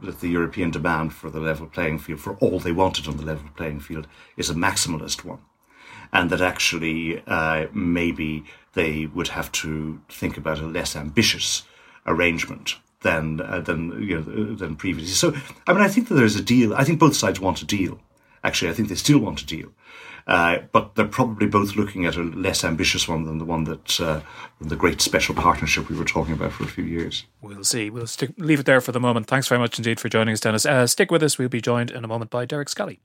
that 0.02 0.20
the 0.20 0.28
European 0.28 0.70
demand 0.70 1.12
for 1.12 1.30
the 1.30 1.40
level 1.40 1.66
playing 1.66 1.98
field 1.98 2.20
for 2.20 2.36
all 2.36 2.58
they 2.58 2.72
wanted 2.72 3.08
on 3.08 3.16
the 3.16 3.24
level 3.24 3.48
playing 3.56 3.80
field 3.80 4.06
is 4.36 4.50
a 4.50 4.54
maximalist 4.54 5.24
one 5.24 5.40
and 6.14 6.30
that 6.30 6.40
actually 6.40 7.22
uh, 7.26 7.66
maybe 7.72 8.44
they 8.74 9.06
would 9.06 9.28
have 9.28 9.50
to 9.52 10.00
think 10.08 10.36
about 10.36 10.60
a 10.60 10.66
less 10.66 10.96
ambitious 10.96 11.64
arrangement 12.06 12.76
than 13.00 13.40
uh, 13.40 13.60
than 13.60 14.00
you 14.02 14.16
know 14.16 14.54
than 14.54 14.76
previously. 14.76 15.12
So 15.12 15.34
I 15.66 15.72
mean, 15.72 15.82
I 15.82 15.88
think 15.88 16.08
that 16.08 16.14
there's 16.14 16.36
a 16.36 16.42
deal. 16.42 16.72
I 16.74 16.84
think 16.84 16.98
both 16.98 17.16
sides 17.16 17.40
want 17.40 17.60
a 17.60 17.66
deal. 17.66 18.00
Actually, 18.42 18.70
I 18.70 18.74
think 18.74 18.88
they 18.88 18.94
still 18.94 19.18
want 19.18 19.42
a 19.42 19.46
deal. 19.46 19.72
Uh, 20.26 20.58
but 20.72 20.94
they're 20.94 21.06
probably 21.06 21.46
both 21.46 21.76
looking 21.76 22.06
at 22.06 22.16
a 22.16 22.22
less 22.22 22.64
ambitious 22.64 23.06
one 23.06 23.24
than 23.24 23.38
the 23.38 23.44
one 23.44 23.64
that 23.64 24.00
uh, 24.00 24.20
the 24.60 24.76
great 24.76 25.00
special 25.02 25.34
partnership 25.34 25.90
we 25.90 25.96
were 25.96 26.04
talking 26.04 26.32
about 26.32 26.52
for 26.52 26.64
a 26.64 26.68
few 26.68 26.84
years. 26.84 27.26
We'll 27.42 27.64
see. 27.64 27.90
We'll 27.90 28.06
stick, 28.06 28.32
leave 28.38 28.60
it 28.60 28.66
there 28.66 28.80
for 28.80 28.92
the 28.92 29.00
moment. 29.00 29.26
Thanks 29.26 29.48
very 29.48 29.58
much 29.58 29.78
indeed 29.78 30.00
for 30.00 30.08
joining 30.08 30.32
us, 30.32 30.40
Denis. 30.40 30.64
Uh, 30.64 30.86
stick 30.86 31.10
with 31.10 31.22
us. 31.22 31.36
We'll 31.36 31.50
be 31.50 31.60
joined 31.60 31.90
in 31.90 32.04
a 32.04 32.08
moment 32.08 32.30
by 32.30 32.46
Derek 32.46 32.70
Scally. 32.70 33.00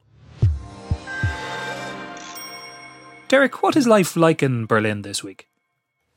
Derek, 3.27 3.61
what 3.61 3.75
is 3.75 3.85
life 3.85 4.15
like 4.15 4.41
in 4.41 4.65
Berlin 4.65 5.01
this 5.01 5.23
week? 5.23 5.48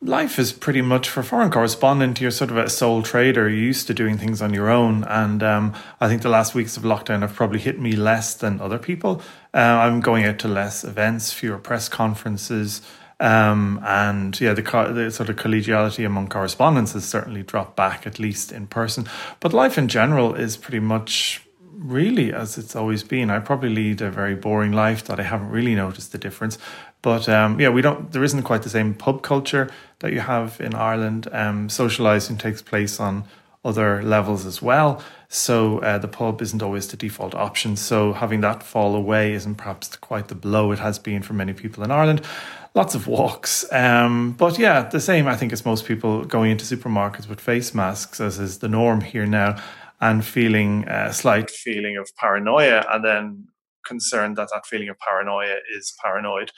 Life 0.04 0.40
is 0.40 0.52
pretty 0.52 0.82
much 0.82 1.08
for 1.08 1.22
foreign 1.22 1.52
correspondent. 1.52 2.20
You're 2.20 2.32
sort 2.32 2.50
of 2.50 2.56
a 2.56 2.68
sole 2.68 3.04
trader. 3.04 3.48
You're 3.48 3.66
used 3.66 3.86
to 3.86 3.94
doing 3.94 4.18
things 4.18 4.42
on 4.42 4.52
your 4.52 4.68
own, 4.68 5.04
and 5.04 5.44
um, 5.44 5.74
I 6.00 6.08
think 6.08 6.22
the 6.22 6.28
last 6.28 6.56
weeks 6.56 6.76
of 6.76 6.82
lockdown 6.82 7.20
have 7.20 7.34
probably 7.34 7.60
hit 7.60 7.78
me 7.78 7.92
less 7.92 8.34
than 8.34 8.60
other 8.60 8.78
people. 8.78 9.22
Uh, 9.54 9.58
I'm 9.58 10.00
going 10.00 10.24
out 10.24 10.40
to 10.40 10.48
less 10.48 10.82
events, 10.82 11.32
fewer 11.32 11.56
press 11.56 11.88
conferences, 11.88 12.82
um, 13.20 13.78
and 13.84 14.40
yeah, 14.40 14.54
the, 14.54 14.62
the, 14.92 15.12
sort 15.12 15.28
of 15.28 15.36
collegiality 15.36 16.04
among 16.04 16.26
correspondents 16.26 16.94
has 16.94 17.04
certainly 17.04 17.44
dropped 17.44 17.76
back, 17.76 18.04
at 18.04 18.18
least 18.18 18.50
in 18.50 18.66
person. 18.66 19.06
But 19.38 19.52
life 19.52 19.78
in 19.78 19.86
general 19.86 20.34
is 20.34 20.56
pretty 20.56 20.80
much 20.80 21.46
really 21.82 22.32
as 22.32 22.58
it's 22.58 22.76
always 22.76 23.02
been. 23.02 23.30
I 23.30 23.38
probably 23.38 23.70
lead 23.70 24.00
a 24.00 24.10
very 24.10 24.34
boring 24.34 24.72
life 24.72 25.04
that 25.04 25.18
I 25.18 25.22
haven't 25.22 25.50
really 25.50 25.74
noticed 25.74 26.12
the 26.12 26.18
difference. 26.18 26.58
But 27.02 27.28
um, 27.28 27.60
yeah, 27.60 27.68
we 27.68 27.82
don't. 27.82 28.10
There 28.12 28.24
isn't 28.24 28.44
quite 28.44 28.62
the 28.62 28.70
same 28.70 28.94
pub 28.94 29.22
culture 29.22 29.70
that 29.98 30.12
you 30.12 30.20
have 30.20 30.60
in 30.60 30.74
Ireland. 30.74 31.28
Um, 31.32 31.68
socializing 31.68 32.38
takes 32.38 32.62
place 32.62 33.00
on 33.00 33.24
other 33.64 34.02
levels 34.02 34.46
as 34.46 34.62
well. 34.62 35.02
So 35.28 35.78
uh, 35.78 35.98
the 35.98 36.08
pub 36.08 36.42
isn't 36.42 36.62
always 36.62 36.88
the 36.88 36.96
default 36.96 37.34
option. 37.34 37.76
So 37.76 38.12
having 38.12 38.40
that 38.40 38.62
fall 38.62 38.94
away 38.96 39.32
isn't 39.34 39.54
perhaps 39.54 39.94
quite 39.96 40.28
the 40.28 40.34
blow 40.34 40.72
it 40.72 40.78
has 40.78 40.98
been 40.98 41.22
for 41.22 41.32
many 41.32 41.52
people 41.52 41.84
in 41.84 41.90
Ireland. 41.90 42.22
Lots 42.74 42.94
of 42.94 43.06
walks. 43.06 43.70
Um, 43.72 44.32
but 44.32 44.58
yeah, 44.58 44.88
the 44.88 45.00
same, 45.00 45.28
I 45.28 45.36
think, 45.36 45.52
as 45.52 45.64
most 45.64 45.86
people 45.86 46.24
going 46.24 46.50
into 46.50 46.64
supermarkets 46.64 47.28
with 47.28 47.40
face 47.40 47.74
masks, 47.74 48.20
as 48.20 48.38
is 48.38 48.58
the 48.58 48.68
norm 48.68 49.00
here 49.00 49.26
now. 49.26 49.56
and 50.02 50.24
feeling 50.24 50.84
a 50.88 51.12
slight 51.12 51.48
feeling 51.48 51.96
of 51.96 52.10
paranoia, 52.16 52.84
and 52.90 53.04
then 53.04 53.46
concerned 53.86 54.36
that 54.36 54.48
that 54.52 54.66
feeling 54.66 54.88
of 54.88 54.98
paranoia 54.98 55.56
is 55.76 55.94
paranoid 56.02 56.50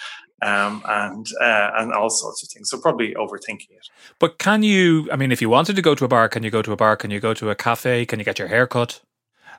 um, 0.43 0.83
and 0.87 1.27
uh, 1.41 1.71
and 1.77 1.93
all 1.93 2.11
sorts 2.11 2.43
of 2.43 2.49
things. 2.49 2.71
So 2.71 2.79
probably 2.79 3.15
overthinking 3.15 3.71
it. 3.71 3.89
But 4.19 4.39
can 4.39 4.63
you? 4.63 5.09
I 5.13 5.17
mean, 5.17 5.33
if 5.33 5.41
you 5.41 5.49
wanted 5.49 5.77
to 5.77 5.83
go 5.83 5.95
to 5.95 6.05
a 6.05 6.09
bar, 6.09 6.29
can 6.29 6.43
you 6.43 6.51
go 6.51 6.63
to 6.63 6.73
a 6.73 6.77
bar? 6.77 6.97
Can 6.97 7.11
you 7.11 7.21
go 7.21 7.35
to 7.35 7.51
a 7.51 7.55
cafe? 7.55 8.07
Can 8.07 8.19
you 8.19 8.25
get 8.25 8.39
your 8.39 8.49
hair 8.49 8.67
cut? 8.67 9.01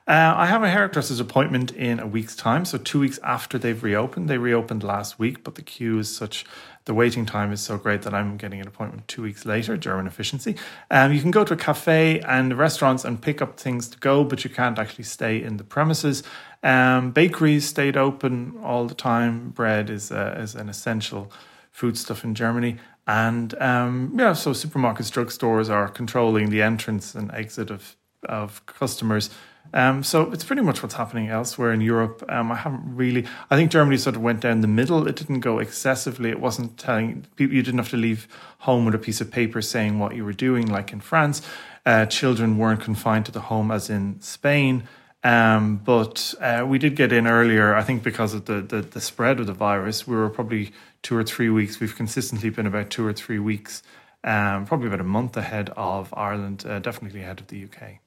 Uh, 0.08 0.34
I 0.36 0.46
have 0.46 0.62
a 0.62 0.70
hairdresser's 0.70 1.18
appointment 1.18 1.72
in 1.72 1.98
a 1.98 2.06
week's 2.06 2.36
time, 2.36 2.64
so 2.64 2.78
two 2.78 3.00
weeks 3.00 3.18
after 3.24 3.58
they've 3.58 3.82
reopened. 3.82 4.28
They 4.28 4.38
reopened 4.38 4.84
last 4.84 5.18
week, 5.18 5.42
but 5.42 5.56
the 5.56 5.62
queue 5.62 5.98
is 5.98 6.14
such, 6.14 6.46
the 6.84 6.94
waiting 6.94 7.26
time 7.26 7.50
is 7.50 7.60
so 7.60 7.76
great 7.76 8.02
that 8.02 8.14
I'm 8.14 8.36
getting 8.36 8.60
an 8.60 8.68
appointment 8.68 9.08
two 9.08 9.22
weeks 9.22 9.44
later. 9.44 9.76
German 9.76 10.06
efficiency. 10.06 10.54
Um, 10.92 11.12
you 11.12 11.20
can 11.20 11.32
go 11.32 11.42
to 11.42 11.54
a 11.54 11.56
cafe 11.56 12.20
and 12.20 12.56
restaurants 12.56 13.04
and 13.04 13.20
pick 13.20 13.42
up 13.42 13.58
things 13.58 13.88
to 13.88 13.98
go, 13.98 14.22
but 14.22 14.44
you 14.44 14.50
can't 14.50 14.78
actually 14.78 15.04
stay 15.04 15.42
in 15.42 15.56
the 15.56 15.64
premises. 15.64 16.22
Um, 16.66 17.12
bakeries 17.12 17.66
stayed 17.66 17.96
open 17.96 18.58
all 18.62 18.86
the 18.86 18.94
time. 18.94 19.50
Bread 19.50 19.88
is 19.88 20.10
uh, 20.10 20.36
is 20.38 20.54
an 20.54 20.68
essential 20.68 21.30
foodstuff 21.70 22.24
in 22.24 22.34
Germany, 22.34 22.78
and 23.06 23.54
um, 23.60 24.12
yeah, 24.18 24.32
so 24.32 24.50
supermarkets, 24.50 25.10
drugstores 25.10 25.70
are 25.70 25.88
controlling 25.88 26.50
the 26.50 26.62
entrance 26.62 27.14
and 27.14 27.30
exit 27.32 27.70
of 27.70 27.96
of 28.28 28.64
customers 28.66 29.30
um, 29.74 30.02
so 30.02 30.30
it's 30.32 30.44
pretty 30.44 30.62
much 30.62 30.82
what's 30.82 30.94
happening 30.94 31.28
elsewhere 31.28 31.72
in 31.72 31.80
Europe. 31.80 32.24
Um, 32.28 32.52
I 32.52 32.56
haven't 32.56 32.82
really. 32.96 33.26
I 33.50 33.56
think 33.56 33.70
Germany 33.70 33.96
sort 33.96 34.16
of 34.16 34.22
went 34.22 34.40
down 34.40 34.60
the 34.60 34.68
middle. 34.68 35.06
It 35.06 35.16
didn't 35.16 35.40
go 35.40 35.58
excessively. 35.58 36.30
It 36.30 36.40
wasn't 36.40 36.78
telling 36.78 37.26
people 37.36 37.54
you 37.54 37.62
didn't 37.62 37.78
have 37.78 37.90
to 37.90 37.96
leave 37.96 38.28
home 38.60 38.84
with 38.84 38.94
a 38.94 38.98
piece 38.98 39.20
of 39.20 39.30
paper 39.30 39.62
saying 39.62 39.98
what 39.98 40.14
you 40.14 40.24
were 40.24 40.32
doing, 40.32 40.66
like 40.66 40.92
in 40.92 41.00
France. 41.00 41.42
Uh, 41.84 42.06
children 42.06 42.58
weren't 42.58 42.80
confined 42.80 43.26
to 43.26 43.32
the 43.32 43.40
home 43.40 43.70
as 43.70 43.90
in 43.90 44.20
Spain. 44.20 44.84
Um, 45.26 45.78
but 45.84 46.34
uh, 46.40 46.64
we 46.68 46.78
did 46.78 46.94
get 46.94 47.12
in 47.12 47.26
earlier, 47.26 47.74
I 47.74 47.82
think, 47.82 48.04
because 48.04 48.32
of 48.32 48.44
the, 48.44 48.60
the, 48.60 48.80
the 48.80 49.00
spread 49.00 49.40
of 49.40 49.48
the 49.48 49.52
virus. 49.52 50.06
We 50.06 50.14
were 50.14 50.30
probably 50.30 50.72
two 51.02 51.16
or 51.16 51.24
three 51.24 51.50
weeks. 51.50 51.80
We've 51.80 51.96
consistently 51.96 52.48
been 52.50 52.64
about 52.64 52.90
two 52.90 53.04
or 53.04 53.12
three 53.12 53.40
weeks, 53.40 53.82
um, 54.22 54.66
probably 54.66 54.86
about 54.86 55.00
a 55.00 55.04
month 55.18 55.36
ahead 55.36 55.70
of 55.76 56.14
Ireland, 56.16 56.64
uh, 56.64 56.78
definitely 56.78 57.22
ahead 57.22 57.40
of 57.40 57.48
the 57.48 57.64
UK 57.64 57.98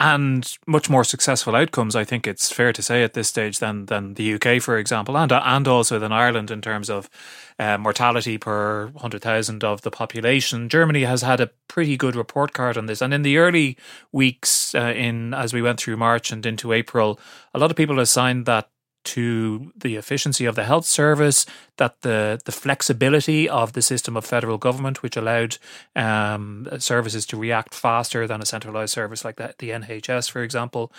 and 0.00 0.58
much 0.66 0.90
more 0.90 1.04
successful 1.04 1.54
outcomes. 1.54 1.94
I 1.94 2.04
think 2.04 2.26
it's 2.26 2.52
fair 2.52 2.72
to 2.72 2.82
say 2.82 3.04
at 3.04 3.14
this 3.14 3.28
stage 3.28 3.58
than 3.58 3.86
than 3.86 4.14
the 4.14 4.34
UK, 4.34 4.60
for 4.60 4.76
example, 4.76 5.16
and 5.16 5.30
and 5.30 5.68
also 5.68 5.98
than 5.98 6.12
Ireland 6.12 6.50
in 6.50 6.60
terms 6.60 6.90
of 6.90 7.08
uh, 7.58 7.78
mortality 7.78 8.36
per 8.36 8.92
hundred 8.96 9.22
thousand 9.22 9.62
of 9.62 9.82
the 9.82 9.90
population. 9.90 10.68
Germany 10.68 11.04
has 11.04 11.22
had 11.22 11.40
a 11.40 11.50
pretty 11.68 11.96
good 11.96 12.16
report 12.16 12.52
card 12.52 12.76
on 12.76 12.86
this, 12.86 13.00
and 13.00 13.14
in 13.14 13.22
the 13.22 13.38
early 13.38 13.76
weeks, 14.12 14.74
uh, 14.74 14.92
in 14.96 15.32
as 15.32 15.52
we 15.52 15.62
went 15.62 15.80
through 15.80 15.96
March 15.96 16.32
and 16.32 16.44
into 16.44 16.72
April, 16.72 17.20
a 17.54 17.58
lot 17.58 17.70
of 17.70 17.76
people 17.76 18.00
assigned 18.00 18.46
that 18.46 18.68
to 19.04 19.72
the 19.76 19.96
efficiency 19.96 20.44
of 20.44 20.54
the 20.54 20.64
health 20.64 20.86
service, 20.86 21.46
that 21.76 22.02
the 22.02 22.40
the 22.44 22.52
flexibility 22.52 23.48
of 23.48 23.72
the 23.72 23.82
system 23.82 24.16
of 24.16 24.24
federal 24.24 24.58
government, 24.58 25.02
which 25.02 25.16
allowed 25.16 25.58
um, 25.94 26.68
services 26.78 27.26
to 27.26 27.36
react 27.36 27.74
faster 27.74 28.26
than 28.26 28.42
a 28.42 28.46
centralized 28.46 28.92
service 28.92 29.24
like 29.24 29.36
that, 29.36 29.58
the 29.58 29.70
NHS, 29.70 30.30
for 30.30 30.42
example. 30.42 30.92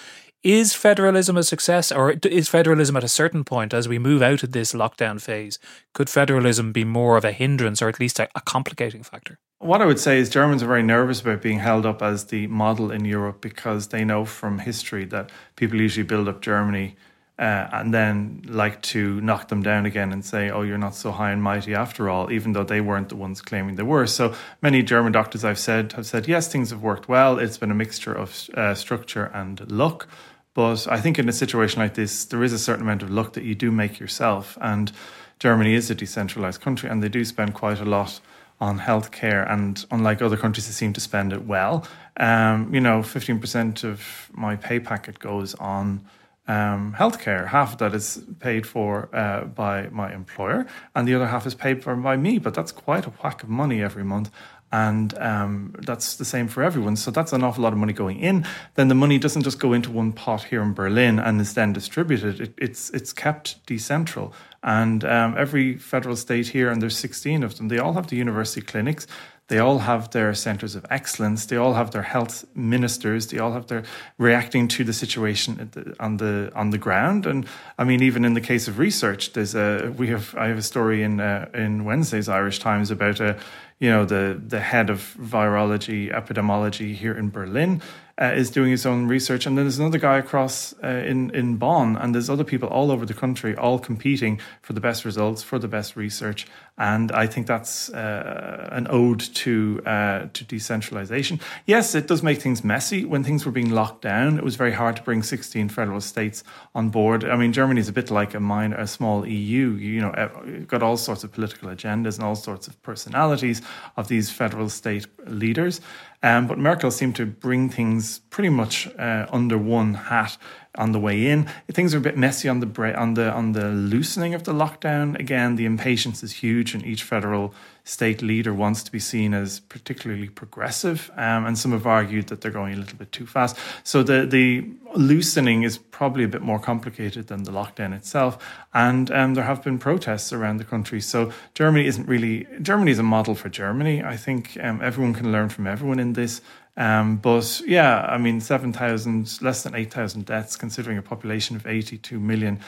Is 0.44 0.76
federalism 0.76 1.38
a 1.38 1.44
success, 1.44 1.92
or 1.92 2.12
is 2.24 2.50
federalism 2.50 2.96
at 2.96 3.04
a 3.04 3.08
certain 3.08 3.44
point 3.44 3.74
as 3.74 3.88
we 3.88 3.98
move 3.98 4.22
out 4.22 4.44
of 4.44 4.52
this 4.52 4.74
lockdown 4.74 5.20
phase? 5.20 5.58
Could 5.94 6.08
federalism 6.08 6.72
be 6.72 6.84
more 6.84 7.18
of 7.18 7.26
a 7.26 7.32
hindrance, 7.32 7.82
or 7.82 7.90
at 7.90 8.00
least 8.00 8.20
a, 8.20 8.30
a 8.36 8.42
complicating 8.42 9.02
factor? 9.02 9.40
What 9.58 9.82
I 9.82 9.86
would 9.86 10.00
say 10.00 10.20
is 10.20 10.30
Germans 10.30 10.62
are 10.62 10.68
very 10.68 10.84
nervous 10.84 11.22
about 11.22 11.42
being 11.42 11.58
held 11.58 11.86
up 11.86 12.04
as 12.04 12.26
the 12.26 12.46
model 12.46 12.92
in 12.92 13.06
Europe 13.06 13.42
because 13.42 13.88
they 13.88 14.06
know 14.06 14.24
from 14.24 14.60
history 14.60 15.06
that 15.06 15.32
people 15.56 15.82
usually 15.82 16.06
build 16.06 16.28
up 16.28 16.42
Germany 16.42 16.96
uh, 17.38 17.68
and 17.74 17.94
then 17.94 18.42
like 18.48 18.82
to 18.82 19.20
knock 19.20 19.50
them 19.50 19.62
down 19.62 19.86
again 19.86 20.14
and 20.14 20.24
say, 20.24 20.50
oh, 20.50 20.62
you're 20.62 20.78
not 20.78 20.96
so 20.96 21.12
high 21.12 21.32
and 21.32 21.44
mighty 21.44 21.76
after 21.76 22.10
all, 22.10 22.32
even 22.32 22.54
though 22.54 22.64
they 22.64 22.80
weren't 22.80 23.10
the 23.10 23.16
ones 23.16 23.42
claiming 23.42 23.76
they 23.76 23.84
were. 23.84 24.08
So 24.08 24.34
many 24.62 24.82
German 24.82 25.12
doctors 25.12 25.44
I've 25.44 25.60
said 25.60 25.92
have 25.94 26.06
said, 26.06 26.28
yes, 26.28 26.48
things 26.48 26.70
have 26.70 26.82
worked 26.82 27.10
well. 27.10 27.38
It's 27.38 27.58
been 27.58 27.72
a 27.72 27.76
mixture 27.76 28.14
of 28.14 28.50
uh, 28.54 28.74
structure 28.74 29.26
and 29.34 29.70
luck. 29.70 30.08
But 30.54 30.88
I 30.88 31.02
think 31.02 31.20
in 31.20 31.28
a 31.28 31.34
situation 31.34 31.82
like 31.82 31.96
this, 31.96 32.24
there 32.24 32.42
is 32.42 32.54
a 32.54 32.60
certain 32.60 32.84
amount 32.84 33.04
of 33.04 33.10
luck 33.10 33.34
that 33.34 33.44
you 33.44 33.54
do 33.54 33.70
make 33.70 34.00
yourself. 34.00 34.58
And 34.62 34.94
Germany 35.40 35.74
is 35.74 35.92
a 35.92 35.96
decentralized 35.96 36.62
country 36.62 36.90
and 36.90 37.04
they 37.04 37.10
do 37.10 37.26
spend 37.26 37.54
quite 37.54 37.82
a 37.82 37.86
lot 37.86 38.22
on 38.62 38.80
healthcare. 38.80 39.52
And 39.52 39.86
unlike 39.92 40.22
other 40.22 40.38
countries, 40.38 40.68
they 40.68 40.72
seem 40.72 40.94
to 40.94 41.02
spend 41.02 41.34
it 41.34 41.46
well. 41.46 41.86
Um, 42.16 42.74
you 42.74 42.80
know, 42.80 43.00
15% 43.02 43.84
of 43.84 44.32
my 44.34 44.56
pay 44.56 44.80
packet 44.80 45.20
goes 45.20 45.54
on 45.56 46.06
um, 46.48 46.96
healthcare. 46.98 47.48
Half 47.48 47.74
of 47.74 47.78
that 47.80 47.94
is 47.94 48.24
paid 48.40 48.68
for 48.68 49.10
uh, 49.14 49.46
by 49.46 49.90
my 49.90 50.14
employer, 50.14 50.66
and 50.94 51.08
the 51.08 51.16
other 51.16 51.28
half 51.28 51.46
is 51.46 51.56
paid 51.56 51.84
for 51.84 51.96
by 51.96 52.18
me. 52.18 52.38
But 52.40 52.54
that's 52.54 52.72
quite 52.72 53.06
a 53.06 53.10
whack 53.10 53.44
of 53.44 53.50
money 53.50 53.82
every 53.82 54.04
month. 54.04 54.32
And 54.72 55.18
um, 55.20 55.74
that's 55.80 56.16
the 56.16 56.26
same 56.26 56.48
for 56.50 56.62
everyone. 56.62 56.98
So 56.98 57.10
that's 57.10 57.32
an 57.32 57.44
awful 57.44 57.64
lot 57.64 57.72
of 57.72 57.80
money 57.80 57.94
going 57.94 58.20
in. 58.20 58.46
Then 58.74 58.90
the 58.90 58.96
money 58.96 59.18
doesn't 59.18 59.44
just 59.44 59.60
go 59.60 59.72
into 59.72 59.90
one 59.90 60.12
pot 60.12 60.44
here 60.44 60.62
in 60.62 60.74
Berlin 60.74 61.18
and 61.18 61.40
is 61.40 61.54
then 61.54 61.72
distributed. 61.72 62.42
It, 62.42 62.54
it's 62.58 62.90
it's 62.90 63.14
kept 63.14 63.66
decentral. 63.68 64.34
And 64.64 65.06
um, 65.06 65.36
every 65.38 65.78
federal 65.78 66.16
state 66.16 66.48
here, 66.48 66.70
and 66.70 66.82
there's 66.82 66.98
16 66.98 67.44
of 67.44 67.58
them, 67.58 67.68
they 67.68 67.78
all 67.78 67.94
have 67.94 68.08
the 68.08 68.18
university 68.18 68.62
clinics. 68.62 69.06
They 69.48 69.60
all 69.60 69.80
have 69.80 70.10
their 70.10 70.34
centers 70.34 70.74
of 70.74 70.86
excellence. 70.90 71.46
They 71.46 71.56
all 71.56 71.76
have 71.76 71.92
their 71.92 72.02
health 72.02 72.46
ministers. 72.56 73.28
They 73.28 73.38
all 73.38 73.54
have 73.54 73.68
their 73.68 73.84
reacting 74.18 74.68
to 74.70 74.84
the 74.84 74.94
situation 74.94 75.70
on 76.00 76.18
the 76.18 76.52
on 76.56 76.72
the 76.72 76.80
ground. 76.80 77.28
And 77.28 77.46
I 77.78 77.84
mean, 77.84 78.02
even 78.02 78.26
in 78.26 78.34
the 78.34 78.42
case 78.42 78.68
of 78.68 78.80
research, 78.80 79.34
there's 79.34 79.54
a 79.54 79.94
we 79.98 80.08
have 80.08 80.34
I 80.36 80.48
have 80.48 80.58
a 80.58 80.64
story 80.64 81.04
in 81.04 81.20
uh, 81.20 81.50
in 81.54 81.86
Wednesday's 81.86 82.28
Irish 82.28 82.58
Times 82.58 82.90
about 82.90 83.20
a 83.20 83.38
you 83.80 83.90
know 83.90 84.04
the 84.04 84.42
the 84.48 84.62
head 84.62 84.90
of 84.90 85.16
virology 85.20 86.12
epidemiology 86.12 86.96
here 86.96 87.14
in 87.14 87.30
Berlin 87.30 87.84
uh, 88.20 88.32
is 88.34 88.50
doing 88.50 88.72
his 88.72 88.86
own 88.86 89.08
research, 89.08 89.46
and 89.46 89.58
then 89.58 89.66
there's 89.66 89.80
another 89.80 89.98
guy 89.98 90.18
across 90.18 90.74
uh, 90.84 90.88
in 90.88 91.30
in 91.32 91.58
Bonn, 91.58 91.98
and 91.98 92.16
there's 92.16 92.30
other 92.30 92.46
people 92.46 92.70
all 92.70 92.90
over 92.90 93.06
the 93.06 93.14
country, 93.14 93.56
all 93.56 93.78
competing 93.78 94.40
for 94.62 94.74
the 94.74 94.80
best 94.80 95.04
results, 95.04 95.44
for 95.44 95.60
the 95.60 95.68
best 95.68 95.96
research, 95.96 96.48
and 96.78 97.12
I 97.12 97.26
think 97.26 97.48
that's 97.48 97.90
uh, 97.90 98.70
an 98.72 98.88
ode 98.90 99.20
to 99.20 99.82
uh, 99.86 100.28
to 100.34 100.44
decentralization. 100.44 101.40
Yes, 101.66 101.96
it 101.96 102.08
does 102.08 102.22
make 102.22 102.42
things 102.42 102.64
messy. 102.64 103.06
When 103.06 103.24
things 103.24 103.46
were 103.46 103.52
being 103.52 103.70
locked 103.70 104.02
down, 104.02 104.38
it 104.38 104.44
was 104.44 104.58
very 104.58 104.74
hard 104.74 104.98
to 104.98 105.02
bring 105.02 105.24
16 105.24 105.70
federal 105.70 106.02
states 106.02 106.44
on 106.74 106.90
board. 106.90 107.24
I 107.24 107.38
mean, 107.38 107.54
Germany 107.54 107.80
is 107.80 107.88
a 107.88 107.94
bit 107.94 108.12
like 108.12 108.34
a 108.34 108.42
minor, 108.42 108.76
a 108.76 108.88
small 108.88 109.26
EU. 109.26 109.72
You 109.72 110.02
know, 110.02 110.66
got 110.68 110.84
all 110.84 110.98
sorts 110.98 111.24
of 111.24 111.32
political 111.32 111.70
agendas 111.70 112.16
and 112.16 112.26
all 112.26 112.36
sorts 112.36 112.68
of 112.68 112.82
personalities 112.84 113.62
of 113.96 114.10
these 114.10 114.30
federal 114.30 114.68
state 114.70 115.08
leaders. 115.28 115.80
Um, 116.24 116.48
but 116.48 116.58
Merkel 116.58 116.92
seemed 116.92 117.16
to 117.18 117.26
bring 117.26 117.70
things 117.70 118.20
pretty 118.32 118.50
much 118.50 118.88
uh, 118.98 119.28
under 119.32 119.58
one 119.58 119.94
hat 119.94 120.38
on 120.78 120.92
the 120.92 121.00
way 121.00 121.28
in. 121.28 121.50
Things 121.72 121.94
are 121.94 121.98
a 121.98 122.02
bit 122.02 122.18
messy 122.18 122.50
on 122.50 122.60
the 122.60 122.96
on 122.96 123.14
the 123.16 123.32
on 123.32 123.54
the 123.54 123.70
loosening 123.70 124.34
of 124.34 124.44
the 124.44 124.54
lockdown. 124.54 125.20
Again, 125.20 125.56
the 125.56 125.66
impatience 125.66 126.24
is 126.24 126.32
huge, 126.34 126.74
and 126.74 126.86
each 126.86 127.04
federal 127.04 127.54
state 127.84 128.24
leader 128.24 128.54
wants 128.54 128.82
to 128.82 128.92
be 128.92 129.00
seen 129.00 129.34
as 129.34 129.60
particularly 129.60 130.28
progressive. 130.28 131.12
Um, 131.16 131.46
and 131.46 131.58
some 131.58 131.72
have 131.72 131.86
argued 131.86 132.28
that 132.28 132.42
they're 132.42 132.52
going 132.52 132.74
a 132.74 132.78
little 132.78 132.98
bit 132.98 133.12
too 133.12 133.28
fast. 133.28 133.56
So 133.84 134.04
the 134.04 134.26
the 134.26 134.68
loosening 134.96 135.64
is 135.64 135.78
probably 135.78 136.24
a 136.24 136.28
bit 136.28 136.42
more 136.42 136.60
complicated 136.60 137.28
than 137.28 137.44
the 137.44 137.52
lockdown 137.52 137.94
itself. 137.94 138.38
And 138.74 139.12
um, 139.12 139.36
there 139.36 139.44
have 139.44 139.64
been 139.64 139.78
protests 139.78 140.34
around 140.34 140.58
the 140.58 140.64
country. 140.64 141.00
So 141.00 141.32
Germany 141.54 141.86
isn't 141.86 142.08
really 142.08 142.48
Germany 142.62 142.92
is 142.92 143.00
a 143.00 143.04
model 143.04 143.36
for 143.36 143.50
Germany. 143.50 144.04
I 144.04 144.18
think 144.18 144.58
um, 144.62 144.82
everyone 144.82 145.14
can 145.14 145.32
learn 145.32 145.50
from 145.50 145.68
everyone 145.68 146.00
in 146.00 146.14
this. 146.14 146.42
Um, 146.78 147.18
but 147.18 147.62
yeah, 147.66 148.02
I 148.02 148.18
mean, 148.18 148.42
7,000, 148.42 149.42
less 149.42 149.64
than 149.64 149.76
8,000 149.76 150.26
deaths, 150.26 150.56
considering 150.56 150.98
a 150.98 151.02
population 151.02 151.56
of 151.56 151.66
82 151.66 152.20
million, 152.20 152.60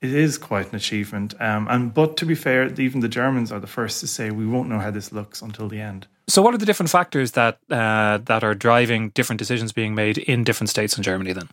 it 0.00 0.14
is 0.14 0.38
quite 0.38 0.70
an 0.70 0.76
achievement. 0.76 1.34
Um, 1.40 1.66
and 1.68 1.92
But 1.92 2.16
to 2.18 2.26
be 2.26 2.34
fair, 2.34 2.72
even 2.80 3.00
the 3.00 3.08
Germans 3.08 3.52
are 3.52 3.60
the 3.60 3.66
first 3.66 4.00
to 4.00 4.06
say 4.06 4.30
we 4.30 4.46
won't 4.46 4.68
know 4.68 4.78
how 4.78 4.90
this 4.90 5.12
looks 5.12 5.42
until 5.42 5.68
the 5.68 5.80
end. 5.80 6.06
So, 6.26 6.42
what 6.42 6.54
are 6.54 6.58
the 6.58 6.66
different 6.66 6.90
factors 6.90 7.32
that 7.32 7.58
uh, 7.70 8.18
that 8.18 8.44
are 8.44 8.54
driving 8.54 9.10
different 9.10 9.38
decisions 9.38 9.72
being 9.72 9.94
made 9.94 10.16
in 10.16 10.44
different 10.44 10.70
states 10.70 10.96
in 10.96 11.02
Germany? 11.02 11.32
Then, 11.32 11.48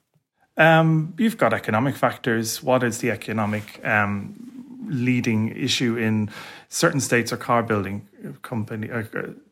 um, 0.56 1.14
you've 1.18 1.38
got 1.38 1.54
economic 1.54 1.96
factors. 1.96 2.64
What 2.64 2.84
is 2.84 3.00
the 3.00 3.12
economic 3.12 3.82
um, 3.86 4.36
leading 4.88 5.50
issue 5.50 5.98
in 5.98 6.30
certain 6.70 7.02
states 7.02 7.34
are 7.34 7.38
car 7.38 7.64
building 7.64 8.07
company. 8.42 8.90
Uh, 8.92 9.04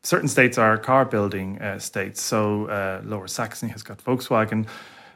certain 0.04 0.28
states 0.28 0.58
are 0.58 0.78
car 0.78 1.06
building 1.06 1.62
uh, 1.62 1.80
states. 1.80 2.22
So 2.22 2.68
uh, 2.68 3.02
Lower 3.04 3.28
Saxony 3.28 3.72
has 3.72 3.84
got 3.84 3.98
Volkswagen 3.98 4.68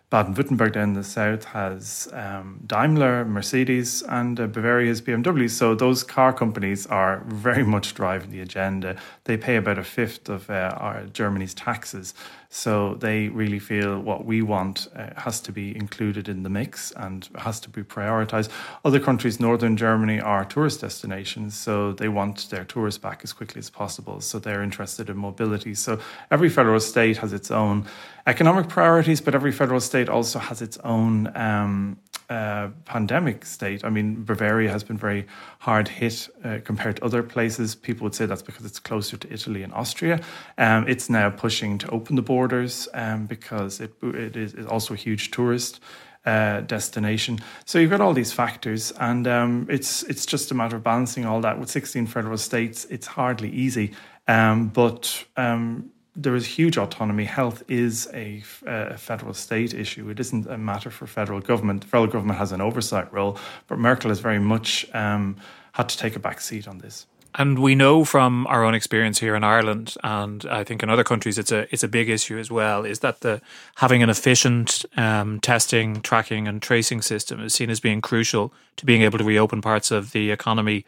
Baden-Württemberg 0.09 0.73
down 0.73 0.89
in 0.89 0.93
the 0.93 1.03
south 1.03 1.43
has 1.45 2.09
um, 2.13 2.61
Daimler, 2.65 3.25
Mercedes, 3.25 4.01
and 4.01 4.39
uh, 4.39 4.47
Bavaria 4.47 4.87
has 4.87 5.01
BMW. 5.01 5.47
So 5.47 5.75
those 5.75 6.03
car 6.03 6.33
companies 6.33 6.87
are 6.87 7.23
very 7.27 7.61
much 7.63 7.93
driving 7.93 8.31
the 8.31 8.41
agenda. 8.41 8.95
They 9.25 9.37
pay 9.37 9.55
about 9.57 9.77
a 9.77 9.83
fifth 9.83 10.27
of 10.27 10.49
uh, 10.49 10.73
our, 10.77 11.03
Germany's 11.13 11.53
taxes. 11.53 12.15
So 12.51 12.95
they 12.95 13.27
really 13.27 13.59
feel 13.59 13.99
what 13.99 14.25
we 14.25 14.41
want 14.41 14.87
uh, 14.95 15.09
has 15.17 15.39
to 15.41 15.51
be 15.51 15.75
included 15.75 16.27
in 16.27 16.41
the 16.41 16.49
mix 16.49 16.91
and 16.97 17.29
has 17.35 17.59
to 17.59 17.69
be 17.69 17.83
prioritized. 17.83 18.49
Other 18.83 18.99
countries, 18.99 19.39
northern 19.39 19.77
Germany, 19.77 20.19
are 20.19 20.43
tourist 20.45 20.81
destinations, 20.81 21.55
so 21.55 21.93
they 21.93 22.09
want 22.09 22.49
their 22.49 22.65
tourists 22.65 22.97
back 22.97 23.21
as 23.23 23.33
quickly 23.33 23.59
as 23.59 23.69
possible. 23.69 24.19
So 24.19 24.39
they're 24.39 24.63
interested 24.63 25.11
in 25.11 25.17
mobility. 25.17 25.75
So 25.75 25.99
every 26.31 26.49
federal 26.49 26.79
state 26.79 27.17
has 27.17 27.33
its 27.33 27.51
own 27.51 27.85
economic 28.25 28.67
priorities, 28.67 29.21
but 29.21 29.35
every 29.35 29.51
federal 29.51 29.79
state 29.79 30.09
also 30.09 30.39
has 30.39 30.59
its 30.61 30.79
own 30.79 31.31
um, 31.37 31.99
uh, 32.29 32.69
pandemic 32.85 33.45
state. 33.45 33.83
I 33.83 33.89
mean, 33.89 34.23
Bavaria 34.23 34.69
has 34.69 34.83
been 34.83 34.97
very 34.97 35.25
hard 35.59 35.87
hit 35.87 36.29
uh, 36.43 36.59
compared 36.63 36.97
to 36.97 37.05
other 37.05 37.23
places. 37.23 37.75
People 37.75 38.03
would 38.03 38.13
say 38.13 38.27
that's 38.27 38.43
because 38.43 38.65
it's 38.65 38.79
closer 38.79 39.17
to 39.17 39.33
Italy 39.33 39.63
and 39.63 39.73
Austria. 39.73 40.21
Um, 40.57 40.87
it's 40.87 41.09
now 41.09 41.31
pushing 41.31 41.79
to 41.79 41.89
open 41.89 42.15
the 42.15 42.21
borders 42.21 42.87
um, 42.93 43.25
because 43.25 43.79
it, 43.79 43.93
it 44.03 44.37
is 44.37 44.65
also 44.67 44.93
a 44.93 44.97
huge 44.97 45.31
tourist. 45.31 45.79
Uh, 46.25 46.59
destination. 46.61 47.39
So 47.65 47.79
you've 47.79 47.89
got 47.89 48.01
all 48.01 48.13
these 48.13 48.33
factors, 48.33 48.91
and 48.99 49.25
um, 49.25 49.65
it's 49.69 50.03
it's 50.03 50.25
just 50.25 50.51
a 50.51 50.53
matter 50.53 50.75
of 50.75 50.83
balancing 50.83 51.25
all 51.25 51.39
that. 51.41 51.57
With 51.57 51.69
16 51.69 52.07
federal 52.07 52.37
states, 52.37 52.85
it's 52.89 53.07
hardly 53.07 53.49
easy, 53.49 53.93
um, 54.27 54.67
but 54.67 55.25
um, 55.37 55.91
there 56.15 56.35
is 56.35 56.45
huge 56.45 56.77
autonomy. 56.77 57.25
Health 57.25 57.63
is 57.67 58.09
a, 58.13 58.43
a, 58.65 58.97
federal 58.97 59.33
state 59.33 59.73
issue. 59.73 60.09
It 60.09 60.19
isn't 60.19 60.47
a 60.47 60.57
matter 60.57 60.89
for 60.89 61.07
federal 61.07 61.39
government. 61.39 61.81
The 61.81 61.87
federal 61.87 62.07
government 62.07 62.39
has 62.39 62.51
an 62.51 62.61
oversight 62.61 63.11
role, 63.13 63.37
but 63.67 63.79
Merkel 63.79 64.09
has 64.09 64.19
very 64.19 64.39
much 64.39 64.85
um, 64.93 65.37
had 65.73 65.89
to 65.89 65.97
take 65.97 66.15
a 66.15 66.19
back 66.19 66.41
seat 66.41 66.67
on 66.67 66.79
this. 66.79 67.05
And 67.35 67.59
we 67.59 67.75
know 67.75 68.05
from 68.05 68.47
our 68.47 68.65
own 68.65 68.73
experience 68.73 69.19
here 69.19 69.35
in 69.35 69.43
Ireland, 69.43 69.95
and 70.03 70.43
I 70.45 70.63
think 70.63 70.81
in 70.81 70.89
other 70.89 71.03
countries, 71.03 71.37
it's 71.37 71.51
a 71.51 71.71
it's 71.71 71.83
a 71.83 71.87
big 71.87 72.09
issue 72.09 72.39
as 72.39 72.49
well. 72.49 72.85
Is 72.85 72.99
that 72.99 73.21
the 73.21 73.39
having 73.75 74.01
an 74.01 74.09
efficient 74.09 74.83
um, 74.97 75.39
testing, 75.39 76.01
tracking, 76.01 76.47
and 76.47 76.59
tracing 76.59 77.03
system 77.03 77.39
is 77.39 77.53
seen 77.53 77.69
as 77.69 77.79
being 77.79 78.01
crucial 78.01 78.51
to 78.77 78.85
being 78.85 79.03
able 79.03 79.19
to 79.19 79.23
reopen 79.23 79.61
parts 79.61 79.91
of 79.91 80.11
the 80.11 80.31
economy. 80.31 80.85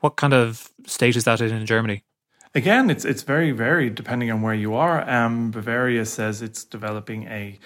What 0.00 0.16
kind 0.16 0.34
of 0.34 0.72
state 0.84 1.14
is 1.14 1.24
that 1.24 1.40
in, 1.40 1.54
in 1.54 1.64
Germany? 1.64 2.02
Again, 2.56 2.88
it's 2.88 3.04
it's 3.04 3.24
very 3.24 3.50
varied 3.50 3.96
depending 3.96 4.30
on 4.30 4.40
where 4.40 4.54
you 4.54 4.74
are. 4.74 5.08
Um, 5.10 5.50
Bavaria 5.50 6.06
says 6.06 6.40
it's 6.40 6.62
developing 6.62 7.24
a, 7.24 7.58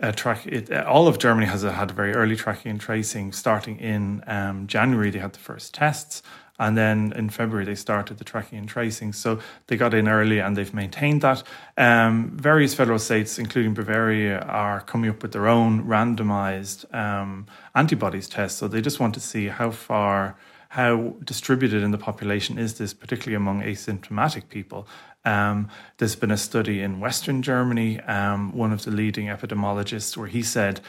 a 0.00 0.12
track. 0.12 0.46
It, 0.46 0.72
all 0.72 1.06
of 1.06 1.18
Germany 1.18 1.46
has 1.46 1.62
a, 1.62 1.70
had 1.70 1.92
very 1.92 2.12
early 2.12 2.34
tracking 2.34 2.72
and 2.72 2.80
tracing. 2.80 3.30
Starting 3.30 3.78
in 3.78 4.24
um, 4.26 4.66
January, 4.66 5.10
they 5.10 5.20
had 5.20 5.32
the 5.32 5.38
first 5.38 5.72
tests, 5.74 6.24
and 6.58 6.76
then 6.76 7.12
in 7.14 7.30
February 7.30 7.64
they 7.64 7.76
started 7.76 8.18
the 8.18 8.24
tracking 8.24 8.58
and 8.58 8.68
tracing. 8.68 9.12
So 9.12 9.38
they 9.68 9.76
got 9.76 9.94
in 9.94 10.08
early 10.08 10.40
and 10.40 10.56
they've 10.56 10.74
maintained 10.74 11.20
that. 11.20 11.44
Um, 11.76 12.32
various 12.34 12.74
federal 12.74 12.98
states, 12.98 13.38
including 13.38 13.74
Bavaria, 13.74 14.40
are 14.40 14.80
coming 14.80 15.08
up 15.08 15.22
with 15.22 15.30
their 15.30 15.46
own 15.46 15.84
randomized 15.84 16.92
um, 16.92 17.46
antibodies 17.76 18.28
tests. 18.28 18.58
So 18.58 18.66
they 18.66 18.80
just 18.80 18.98
want 18.98 19.14
to 19.14 19.20
see 19.20 19.46
how 19.46 19.70
far 19.70 20.36
how 20.72 21.14
distributed 21.22 21.82
in 21.82 21.90
the 21.90 21.98
population 21.98 22.56
is 22.56 22.78
this, 22.78 22.94
particularly 22.94 23.36
among 23.36 23.60
asymptomatic 23.60 24.48
people. 24.48 24.88
Um, 25.22 25.68
there's 25.98 26.16
been 26.16 26.30
a 26.30 26.38
study 26.38 26.80
in 26.80 26.98
Western 26.98 27.42
Germany, 27.42 28.00
um, 28.00 28.56
one 28.56 28.72
of 28.72 28.82
the 28.86 28.90
leading 28.90 29.26
epidemiologists, 29.26 30.16
where 30.16 30.28
he 30.28 30.42
said 30.42 30.80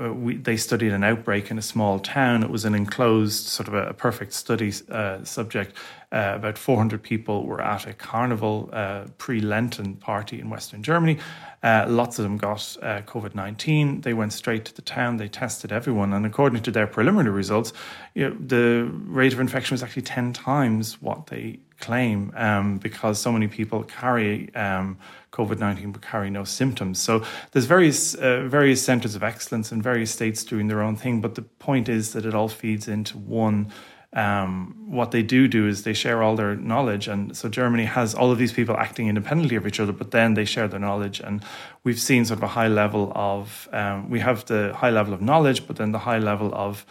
uh, 0.00 0.12
we, 0.12 0.36
they 0.36 0.56
studied 0.56 0.92
an 0.92 1.04
outbreak 1.04 1.50
in 1.50 1.58
a 1.58 1.62
small 1.62 1.98
town. 1.98 2.42
It 2.42 2.50
was 2.50 2.64
an 2.64 2.74
enclosed, 2.74 3.46
sort 3.46 3.68
of 3.68 3.74
a, 3.74 3.88
a 3.88 3.92
perfect 3.92 4.32
study 4.32 4.72
uh, 4.90 5.22
subject. 5.24 5.76
Uh, 6.10 6.32
about 6.36 6.56
400 6.56 7.02
people 7.02 7.44
were 7.46 7.60
at 7.60 7.86
a 7.86 7.92
carnival 7.92 8.70
uh, 8.72 9.06
pre 9.18 9.40
Lenten 9.40 9.96
party 9.96 10.40
in 10.40 10.50
Western 10.50 10.82
Germany. 10.82 11.18
Uh, 11.62 11.86
lots 11.88 12.18
of 12.18 12.22
them 12.22 12.38
got 12.38 12.76
uh, 12.80 13.02
COVID 13.02 13.34
19. 13.34 14.02
They 14.02 14.14
went 14.14 14.32
straight 14.32 14.64
to 14.66 14.74
the 14.74 14.82
town, 14.82 15.16
they 15.16 15.28
tested 15.28 15.72
everyone. 15.72 16.12
And 16.12 16.24
according 16.24 16.62
to 16.62 16.70
their 16.70 16.86
preliminary 16.86 17.34
results, 17.34 17.72
you 18.14 18.28
know, 18.28 18.36
the 18.38 18.90
rate 19.06 19.32
of 19.32 19.40
infection 19.40 19.74
was 19.74 19.82
actually 19.82 20.02
10 20.02 20.32
times 20.32 21.02
what 21.02 21.26
they 21.26 21.58
claim 21.82 22.32
um, 22.36 22.78
because 22.78 23.20
so 23.20 23.30
many 23.30 23.48
people 23.48 23.82
carry 23.82 24.54
um, 24.54 24.96
COVID 25.32 25.58
19 25.58 25.92
but 25.92 26.00
carry 26.00 26.30
no 26.30 26.44
symptoms. 26.44 26.98
So 26.98 27.24
there's 27.50 27.66
various, 27.66 28.14
uh, 28.14 28.44
various 28.46 28.82
centers 28.82 29.14
of 29.14 29.22
excellence 29.22 29.72
in 29.72 29.82
various 29.82 30.10
states 30.10 30.44
doing 30.44 30.68
their 30.68 30.80
own 30.80 30.96
thing. 30.96 31.20
But 31.20 31.34
the 31.34 31.42
point 31.42 31.88
is 31.90 32.12
that 32.14 32.24
it 32.24 32.34
all 32.34 32.48
feeds 32.48 32.88
into 32.88 33.18
one 33.18 33.70
um, 34.14 34.74
what 34.88 35.10
they 35.10 35.22
do 35.22 35.48
do 35.48 35.66
is 35.66 35.84
they 35.84 35.94
share 35.94 36.22
all 36.22 36.36
their 36.36 36.54
knowledge. 36.54 37.08
And 37.08 37.34
so 37.36 37.48
Germany 37.48 37.84
has 37.84 38.14
all 38.14 38.30
of 38.30 38.38
these 38.38 38.52
people 38.52 38.76
acting 38.76 39.08
independently 39.08 39.56
of 39.56 39.66
each 39.66 39.80
other, 39.80 39.92
but 39.92 40.10
then 40.10 40.34
they 40.34 40.44
share 40.44 40.68
their 40.68 40.80
knowledge. 40.80 41.18
And 41.20 41.42
we've 41.82 41.98
seen 41.98 42.24
sort 42.26 42.38
of 42.38 42.42
a 42.42 42.48
high 42.48 42.68
level 42.68 43.10
of, 43.14 43.68
um, 43.72 44.10
we 44.10 44.20
have 44.20 44.44
the 44.46 44.74
high 44.74 44.90
level 44.90 45.14
of 45.14 45.22
knowledge, 45.22 45.66
but 45.66 45.76
then 45.76 45.92
the 45.92 46.00
high 46.00 46.18
level 46.18 46.54
of 46.54 46.84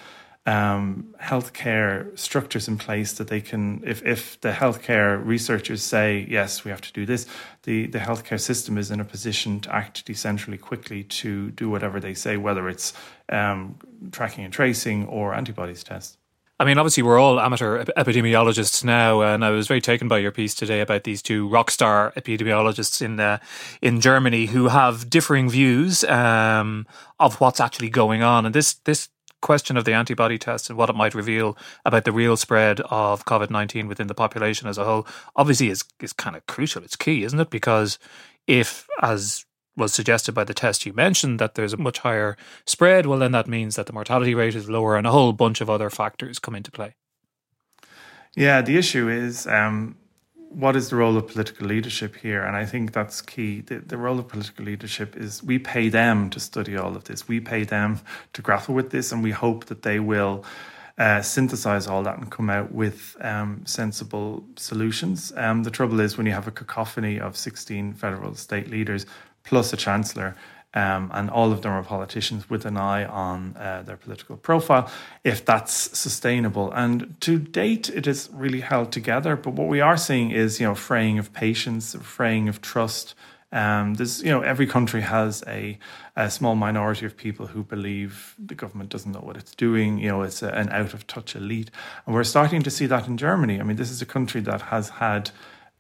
um, 0.46 1.14
healthcare 1.22 2.18
structures 2.18 2.68
in 2.68 2.78
place 2.78 3.14
that 3.14 3.28
they 3.28 3.42
can, 3.42 3.84
if, 3.86 4.04
if 4.04 4.42
the 4.42 4.52
healthcare 4.52 5.24
researchers 5.24 5.84
say, 5.84 6.26
yes, 6.30 6.66
we 6.66 6.72
have 6.72 6.82
to 6.82 6.94
do 6.94 7.06
this, 7.06 7.28
the, 7.64 7.86
the 7.88 8.00
healthcare 8.00 8.40
system 8.40 8.78
is 8.78 8.90
in 8.90 9.00
a 9.00 9.06
position 9.06 9.60
to 9.62 9.74
act 9.74 10.06
decentrally 10.06 10.60
quickly 10.60 11.04
to 11.04 11.52
do 11.52 11.70
whatever 11.70 12.00
they 12.00 12.16
say, 12.16 12.38
whether 12.38 12.68
it's 12.70 12.94
um, 13.30 13.78
tracking 14.12 14.44
and 14.44 14.54
tracing 14.54 15.06
or 15.06 15.36
antibodies 15.36 15.84
tests. 15.84 16.18
I 16.60 16.64
mean, 16.64 16.78
obviously, 16.78 17.02
we're 17.02 17.18
all 17.18 17.40
amateur 17.40 17.84
epidemiologists 17.98 18.84
now, 18.84 19.22
and 19.22 19.44
I 19.44 19.50
was 19.50 19.68
very 19.68 19.82
taken 19.82 20.08
by 20.08 20.20
your 20.20 20.32
piece 20.32 20.54
today 20.54 20.82
about 20.82 21.06
these 21.06 21.24
two 21.24 21.48
rock 21.48 21.72
star 21.72 22.14
epidemiologists 22.16 23.02
in 23.02 23.20
uh, 23.20 23.40
in 23.82 24.00
Germany 24.00 24.46
who 24.46 24.68
have 24.68 25.10
differing 25.10 25.50
views 25.50 26.04
um, 26.04 26.86
of 27.20 27.42
what's 27.42 27.60
actually 27.60 27.90
going 27.90 28.22
on. 28.22 28.46
And 28.46 28.54
this 28.54 28.76
this 28.76 29.10
question 29.42 29.78
of 29.78 29.86
the 29.86 29.94
antibody 29.94 30.38
test 30.38 30.70
and 30.70 30.78
what 30.78 30.90
it 30.90 30.96
might 30.96 31.16
reveal 31.16 31.58
about 31.86 32.06
the 32.06 32.12
real 32.12 32.38
spread 32.38 32.80
of 32.82 33.26
COVID 33.26 33.50
nineteen 33.50 33.88
within 33.88 34.08
the 34.08 34.14
population 34.14 34.68
as 34.68 34.78
a 34.78 34.86
whole, 34.86 35.08
obviously, 35.36 35.70
is 35.70 35.84
is 36.00 36.14
kind 36.14 36.36
of 36.36 36.46
crucial. 36.46 36.84
It's 36.84 36.96
key, 36.96 37.24
isn't 37.24 37.40
it? 37.40 37.50
Because 37.50 38.00
if, 38.48 38.88
as 39.02 39.46
was 39.78 39.94
suggested 39.94 40.34
by 40.34 40.44
the 40.44 40.54
test 40.54 40.86
you 40.86 40.94
mentioned 40.94 41.40
that 41.40 41.56
there's 41.56 41.74
a 41.74 41.78
much 41.78 42.00
higher 42.00 42.36
spread, 42.66 43.06
well, 43.06 43.20
then 43.20 43.32
that 43.32 43.48
means 43.48 43.76
that 43.76 43.86
the 43.86 43.94
mortality 43.94 44.36
rate 44.36 44.56
is 44.56 44.70
lower 44.70 44.98
and 44.98 45.08
a 45.08 45.12
whole 45.12 45.34
bunch 45.34 45.62
of 45.62 45.70
other 45.70 45.90
factors 45.90 46.40
come 46.40 46.56
into 46.56 46.72
play. 46.72 46.96
Yeah, 48.36 48.62
the 48.62 48.78
issue 48.78 49.10
is 49.10 49.48
um, 49.48 49.98
what 50.54 50.76
is 50.76 50.90
the 50.90 50.96
role 50.98 51.18
of 51.18 51.28
political 51.28 51.68
leadership 51.68 52.16
here? 52.16 52.44
And 52.44 52.56
I 52.56 52.66
think 52.66 52.92
that's 52.92 53.22
key. 53.22 53.62
The, 53.62 53.80
the, 53.80 53.98
role 53.98 54.20
of 54.20 54.28
political 54.28 54.66
leadership 54.66 55.16
is 55.16 55.42
we 55.42 55.60
pay 55.60 55.90
them 55.90 56.30
to 56.32 56.40
study 56.40 56.76
all 56.76 56.96
of 56.96 57.06
this, 57.06 57.28
we 57.28 57.40
pay 57.40 57.64
them 57.64 58.00
to 58.34 58.42
grapple 58.42 58.76
with 58.76 58.92
this, 58.92 59.12
and 59.12 59.24
we 59.24 59.32
hope 59.32 59.66
that 59.66 59.84
they 59.84 60.00
will. 60.00 60.46
Uh, 60.98 61.22
synthesize 61.22 61.88
all 61.88 62.04
that 62.04 62.20
and 62.20 62.30
come 62.30 62.48
out 62.50 62.72
with 62.74 63.16
um, 63.22 63.64
sensible 63.66 64.44
solutions. 64.56 65.34
Um, 65.36 65.64
the 65.64 65.72
trouble 65.72 66.00
is 66.00 66.16
when 66.16 66.28
you 66.28 66.34
have 66.34 66.48
a 66.48 66.52
cacophony 66.52 67.20
of 67.20 67.36
16 67.36 67.94
federal 67.94 68.36
state 68.36 68.70
leaders 68.70 69.08
plus 69.44 69.74
a 69.74 69.78
chancellor. 69.78 70.36
Um, 70.74 71.12
and 71.14 71.30
all 71.30 71.52
of 71.52 71.62
them 71.62 71.74
are 71.74 71.84
politicians 71.84 72.50
with 72.50 72.66
an 72.66 72.78
eye 72.78 73.04
on 73.04 73.58
uh, 73.58 73.84
their 73.86 73.98
political 73.98 74.38
profile, 74.38 74.90
if 75.24 75.44
that's 75.44 75.74
sustainable. 75.98 76.72
And 76.72 77.20
to 77.22 77.40
date, 77.40 77.90
it 77.90 78.08
is 78.08 78.30
really 78.32 78.62
held 78.62 78.92
together. 78.92 79.36
But 79.36 79.54
what 79.54 79.68
we 79.68 79.82
are 79.82 79.98
seeing 79.98 80.32
is, 80.32 80.62
you 80.62 80.68
know, 80.68 80.76
fraying 80.76 81.20
of 81.20 81.34
patience, 81.34 81.94
fraying 82.02 82.48
of 82.48 82.62
trust. 82.62 83.16
Um, 83.52 83.96
there's, 83.96 84.24
you 84.24 84.30
know, 84.30 84.42
every 84.42 84.66
country 84.66 85.02
has 85.02 85.44
a, 85.46 85.78
a, 86.16 86.32
small 86.32 86.56
minority 86.56 87.06
of 87.06 87.18
people 87.18 87.48
who 87.48 87.64
believe 87.64 88.34
the 88.40 88.56
government 88.56 88.90
doesn't 88.90 89.12
know 89.12 89.20
what 89.20 89.36
it's 89.36 89.54
doing. 89.54 89.98
You 89.98 90.08
know, 90.08 90.22
it's 90.22 90.42
a, 90.42 90.52
an 90.52 90.70
out 90.70 90.94
of 90.94 91.06
touch 91.06 91.36
elite, 91.36 91.70
and 92.06 92.16
we're 92.16 92.24
starting 92.24 92.64
to 92.64 92.72
see 92.72 92.86
that 92.86 93.08
in 93.08 93.18
Germany. 93.18 93.60
I 93.60 93.64
mean, 93.64 93.76
this 93.76 93.92
is 93.92 94.02
a 94.02 94.06
country 94.06 94.40
that 94.40 94.62
has 94.62 94.88
had 94.88 95.32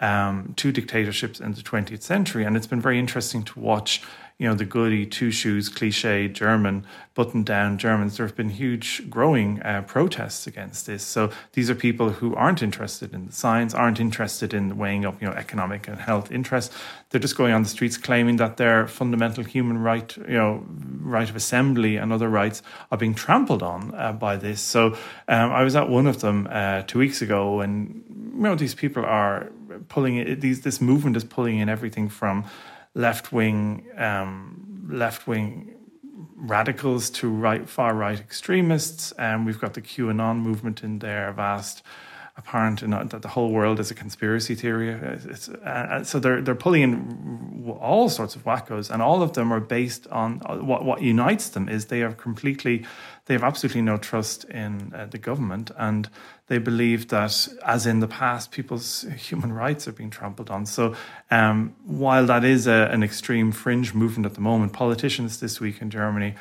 um, 0.02 0.54
two 0.58 0.72
dictatorships 0.72 1.40
in 1.40 1.54
the 1.54 1.62
20th 1.62 2.02
century. 2.02 2.44
And 2.44 2.58
it's 2.58 2.68
been 2.68 2.82
very 2.82 3.00
interesting 3.00 3.44
to 3.44 3.60
watch, 3.60 4.02
you 4.42 4.48
know, 4.48 4.56
the 4.56 4.66
goody 4.66 5.06
two 5.06 5.30
shoes 5.30 5.70
cliche 5.70 6.28
German, 6.28 6.84
button 7.14 7.44
down 7.44 7.78
Germans. 7.78 8.18
There 8.18 8.26
have 8.26 8.36
been 8.36 8.50
huge 8.50 9.08
growing 9.08 9.62
uh, 9.62 9.84
protests 9.84 10.48
against 10.48 10.88
this. 10.88 11.04
So 11.04 11.30
these 11.54 11.70
are 11.70 11.76
people 11.76 12.10
who 12.10 12.34
aren't 12.34 12.64
interested 12.64 13.14
in 13.14 13.28
the 13.28 13.32
science, 13.32 13.76
aren't 13.76 14.00
interested 14.00 14.52
in 14.52 14.80
weighing 14.80 15.06
up, 15.06 15.22
you 15.22 15.28
know, 15.28 15.34
economic 15.36 15.88
and 15.88 16.00
health 16.00 16.32
interests. 16.32 16.76
They're 17.12 17.22
just 17.22 17.38
going 17.38 17.54
on 17.54 17.62
the 17.62 17.70
streets 17.70 17.98
claiming 17.98 18.38
that 18.38 18.58
their 18.58 18.88
fundamental 18.88 19.44
human 19.44 19.78
right, 19.78 20.18
you 20.18 20.38
know, 20.40 20.66
right 21.02 21.30
of 21.30 21.36
assembly 21.36 21.98
and 21.98 22.12
other 22.12 22.28
rights 22.28 22.64
are 22.92 22.98
being 22.98 23.14
trampled 23.14 23.62
on 23.62 23.94
uh, 23.94 24.12
by 24.12 24.38
this. 24.38 24.60
So 24.60 24.98
um, 25.28 25.52
I 25.52 25.62
was 25.62 25.76
at 25.76 25.88
one 25.88 26.08
of 26.08 26.22
them 26.22 26.48
uh, 26.50 26.82
two 26.88 26.98
weeks 26.98 27.22
ago, 27.22 27.62
and 27.62 28.04
you 28.10 28.42
know, 28.42 28.56
these 28.56 28.74
people 28.74 29.06
are 29.06 29.52
pulling 29.88 30.18
it. 30.18 30.42
These 30.42 30.62
this 30.62 30.82
movement 30.82 31.16
is 31.16 31.24
pulling 31.24 31.60
in 31.60 31.70
everything 31.70 32.10
from 32.10 32.46
left 32.94 33.32
wing 33.32 33.88
um, 33.98 34.88
left 34.90 35.28
wing 35.28 35.76
radicals 36.36 37.10
to 37.10 37.30
right 37.30 37.70
far 37.70 37.94
right 37.94 38.20
extremists, 38.20 39.12
and 39.14 39.46
we've 39.46 39.60
got 39.60 39.74
the 39.74 39.82
QAnon 39.82 40.38
movement 40.38 40.84
in 40.84 41.00
there, 41.00 41.32
vast 41.32 41.84
apparent 42.38 42.82
in, 42.82 42.92
that 42.92 43.22
the 43.22 43.28
whole 43.28 43.52
world 43.52 43.80
is 43.80 43.92
a 43.92 43.96
conspiracy 43.96 44.56
theory. 44.56 44.94
Uh, 45.66 46.04
so 46.04 46.20
they're 46.20 46.42
they're 46.42 46.56
pulling 46.56 46.82
in 46.82 47.78
all 47.80 48.10
sorts 48.10 48.36
of 48.36 48.44
wackos, 48.44 48.90
and 48.90 49.02
all 49.02 49.22
of 49.22 49.34
them 49.34 49.52
are 49.52 49.60
based 49.60 50.08
on 50.08 50.42
uh, 50.46 50.58
what 50.58 50.84
what 50.86 51.02
unites 51.02 51.50
them 51.50 51.70
is 51.70 51.86
they 51.86 52.02
are 52.02 52.14
completely 52.14 52.86
they 53.26 53.34
have 53.34 53.44
absolutely 53.44 53.82
no 53.82 53.98
trust 53.98 54.46
in 54.46 54.94
uh, 54.96 55.06
the 55.06 55.18
government, 55.18 55.72
and 55.78 56.10
they 56.48 56.58
believe 56.58 57.10
that, 57.10 57.48
as 57.66 57.86
in 57.86 58.00
the 58.00 58.08
past, 58.08 58.52
people's 58.52 59.04
human 59.18 59.54
rights 59.54 59.88
are 59.88 59.92
being 59.92 60.10
trampled 60.10 60.50
on. 60.50 60.66
So, 60.66 60.96
um, 61.30 61.76
while 61.86 62.26
that 62.26 62.44
is 62.44 62.68
a, 62.68 62.90
an 62.92 63.04
extreme 63.04 63.52
fringe 63.52 63.94
movement 63.94 64.26
at 64.26 64.34
the 64.34 64.42
moment, 64.42 64.74
politicians 64.74 65.40
this 65.40 65.60
week 65.60 65.82
in 65.82 65.90
Germany 65.90 66.36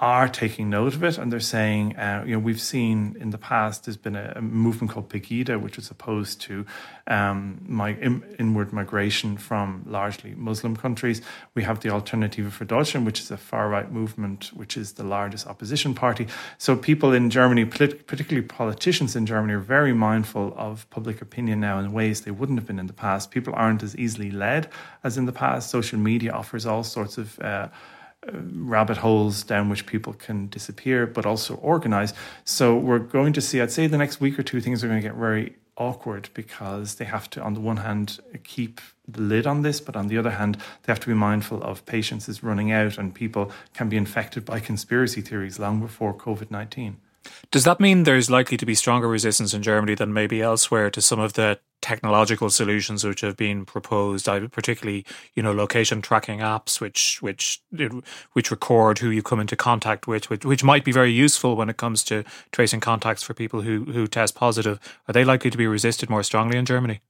are 0.00 0.28
taking 0.28 0.70
note 0.70 0.94
of 0.94 1.02
it 1.02 1.18
and 1.18 1.32
they're 1.32 1.40
saying, 1.40 1.96
uh, 1.96 2.22
you 2.24 2.32
know, 2.32 2.38
we've 2.38 2.60
seen 2.60 3.16
in 3.20 3.30
the 3.30 3.38
past 3.38 3.84
there's 3.84 3.96
been 3.96 4.14
a, 4.14 4.34
a 4.36 4.40
movement 4.40 4.92
called 4.92 5.08
Pegida, 5.08 5.60
which 5.60 5.76
is 5.76 5.90
opposed 5.90 6.40
to 6.42 6.64
um, 7.08 7.60
my 7.66 7.94
in, 7.94 8.22
inward 8.38 8.72
migration 8.72 9.36
from 9.36 9.82
largely 9.86 10.36
Muslim 10.36 10.76
countries. 10.76 11.20
We 11.54 11.64
have 11.64 11.80
the 11.80 11.90
Alternative 11.90 12.52
for 12.52 12.64
Deutschland, 12.64 13.06
which 13.06 13.18
is 13.18 13.32
a 13.32 13.36
far 13.36 13.68
right 13.68 13.90
movement, 13.90 14.52
which 14.54 14.76
is 14.76 14.92
the 14.92 15.02
largest 15.02 15.48
opposition 15.48 15.94
party. 15.94 16.28
So 16.58 16.76
people 16.76 17.12
in 17.12 17.28
Germany, 17.28 17.64
particularly 17.64 18.46
politicians 18.46 19.16
in 19.16 19.26
Germany, 19.26 19.54
are 19.54 19.58
very 19.58 19.92
mindful 19.92 20.54
of 20.56 20.88
public 20.90 21.20
opinion 21.20 21.58
now 21.58 21.80
in 21.80 21.92
ways 21.92 22.20
they 22.20 22.30
wouldn't 22.30 22.58
have 22.58 22.66
been 22.66 22.78
in 22.78 22.86
the 22.86 22.92
past. 22.92 23.32
People 23.32 23.52
aren't 23.56 23.82
as 23.82 23.96
easily 23.96 24.30
led 24.30 24.68
as 25.02 25.18
in 25.18 25.26
the 25.26 25.32
past. 25.32 25.70
Social 25.70 25.98
media 25.98 26.30
offers 26.30 26.66
all 26.66 26.84
sorts 26.84 27.18
of 27.18 27.40
uh, 27.40 27.68
rabbit 28.32 28.98
holes 28.98 29.42
down 29.42 29.68
which 29.68 29.86
people 29.86 30.12
can 30.12 30.48
disappear, 30.48 31.06
but 31.06 31.24
also 31.24 31.54
organize. 31.56 32.12
So 32.44 32.76
we're 32.76 32.98
going 32.98 33.32
to 33.34 33.40
see, 33.40 33.60
I'd 33.60 33.70
say 33.70 33.86
the 33.86 33.98
next 33.98 34.20
week 34.20 34.38
or 34.38 34.42
two, 34.42 34.60
things 34.60 34.82
are 34.82 34.88
going 34.88 35.00
to 35.00 35.08
get 35.08 35.16
very 35.16 35.56
awkward 35.76 36.28
because 36.34 36.96
they 36.96 37.04
have 37.04 37.30
to, 37.30 37.42
on 37.42 37.54
the 37.54 37.60
one 37.60 37.78
hand, 37.78 38.18
keep 38.44 38.80
the 39.06 39.20
lid 39.22 39.46
on 39.46 39.62
this, 39.62 39.80
but 39.80 39.96
on 39.96 40.08
the 40.08 40.18
other 40.18 40.30
hand, 40.30 40.56
they 40.56 40.92
have 40.92 41.00
to 41.00 41.06
be 41.06 41.14
mindful 41.14 41.62
of 41.62 41.86
patience 41.86 42.28
is 42.28 42.42
running 42.42 42.72
out 42.72 42.98
and 42.98 43.14
people 43.14 43.50
can 43.74 43.88
be 43.88 43.96
infected 43.96 44.44
by 44.44 44.60
conspiracy 44.60 45.20
theories 45.20 45.58
long 45.58 45.80
before 45.80 46.12
COVID 46.12 46.50
19. 46.50 46.96
Does 47.50 47.64
that 47.64 47.80
mean 47.80 48.04
there's 48.04 48.30
likely 48.30 48.56
to 48.56 48.66
be 48.66 48.74
stronger 48.74 49.08
resistance 49.08 49.54
in 49.54 49.62
Germany 49.62 49.94
than 49.94 50.12
maybe 50.12 50.42
elsewhere 50.42 50.90
to 50.90 51.00
some 51.00 51.20
of 51.20 51.34
the 51.34 51.58
technological 51.80 52.50
solutions 52.50 53.04
which 53.04 53.20
have 53.20 53.36
been 53.36 53.64
proposed, 53.64 54.26
particularly 54.52 55.04
you 55.34 55.42
know 55.42 55.52
location 55.52 56.02
tracking 56.02 56.40
apps, 56.40 56.80
which 56.80 57.22
which 57.22 57.60
which 58.32 58.50
record 58.50 58.98
who 58.98 59.10
you 59.10 59.22
come 59.22 59.40
into 59.40 59.56
contact 59.56 60.06
with, 60.06 60.30
which, 60.30 60.44
which 60.44 60.64
might 60.64 60.84
be 60.84 60.92
very 60.92 61.12
useful 61.12 61.56
when 61.56 61.68
it 61.68 61.76
comes 61.76 62.02
to 62.04 62.24
tracing 62.52 62.80
contacts 62.80 63.22
for 63.22 63.34
people 63.34 63.62
who 63.62 63.84
who 63.84 64.06
test 64.06 64.34
positive. 64.34 64.78
Are 65.06 65.12
they 65.12 65.24
likely 65.24 65.50
to 65.50 65.58
be 65.58 65.66
resisted 65.66 66.10
more 66.10 66.22
strongly 66.22 66.58
in 66.58 66.64
Germany? 66.64 67.00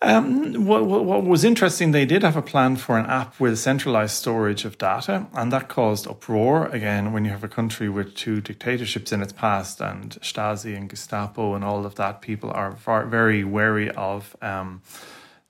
Um, 0.00 0.64
what, 0.64 0.86
what, 0.86 1.24
was 1.24 1.42
interesting, 1.42 1.90
they 1.90 2.06
did 2.06 2.22
have 2.22 2.36
a 2.36 2.42
plan 2.42 2.76
for 2.76 2.98
an 2.98 3.06
app 3.06 3.40
with 3.40 3.58
centralized 3.58 4.14
storage 4.14 4.64
of 4.64 4.78
data, 4.78 5.26
and 5.32 5.52
that 5.52 5.68
caused 5.68 6.06
uproar. 6.06 6.66
Again, 6.66 7.12
when 7.12 7.24
you 7.24 7.32
have 7.32 7.42
a 7.42 7.48
country 7.48 7.88
with 7.88 8.14
two 8.14 8.40
dictatorships 8.40 9.12
in 9.12 9.22
its 9.22 9.32
past, 9.32 9.80
and 9.80 10.12
Stasi 10.20 10.76
and 10.76 10.88
Gestapo 10.88 11.54
and 11.54 11.64
all 11.64 11.84
of 11.84 11.96
that, 11.96 12.22
people 12.22 12.50
are 12.52 12.76
far, 12.76 13.06
very 13.06 13.42
wary 13.42 13.90
of 13.90 14.36
um, 14.40 14.82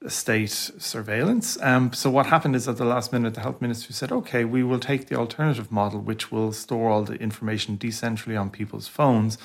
state 0.07 0.51
surveillance. 0.51 1.61
Um, 1.61 1.93
so, 1.93 2.09
what 2.09 2.27
happened 2.27 2.57
is 2.57 2.67
at 2.69 2.79
the 2.79 2.87
last 2.87 3.13
minute, 3.13 3.35
the 3.35 3.41
health 3.41 3.61
ministry 3.61 3.93
said, 3.93 4.11
okay, 4.13 4.47
we 4.47 4.63
will 4.63 4.81
take 4.81 5.09
the 5.09 5.17
alternative 5.17 5.71
model, 5.71 6.01
which 6.01 6.33
will 6.33 6.53
store 6.53 6.89
all 6.89 7.03
the 7.03 7.17
information 7.17 7.77
decentrally 7.77 8.41
on 8.41 8.49
people's 8.49 8.89
phones 8.89 9.37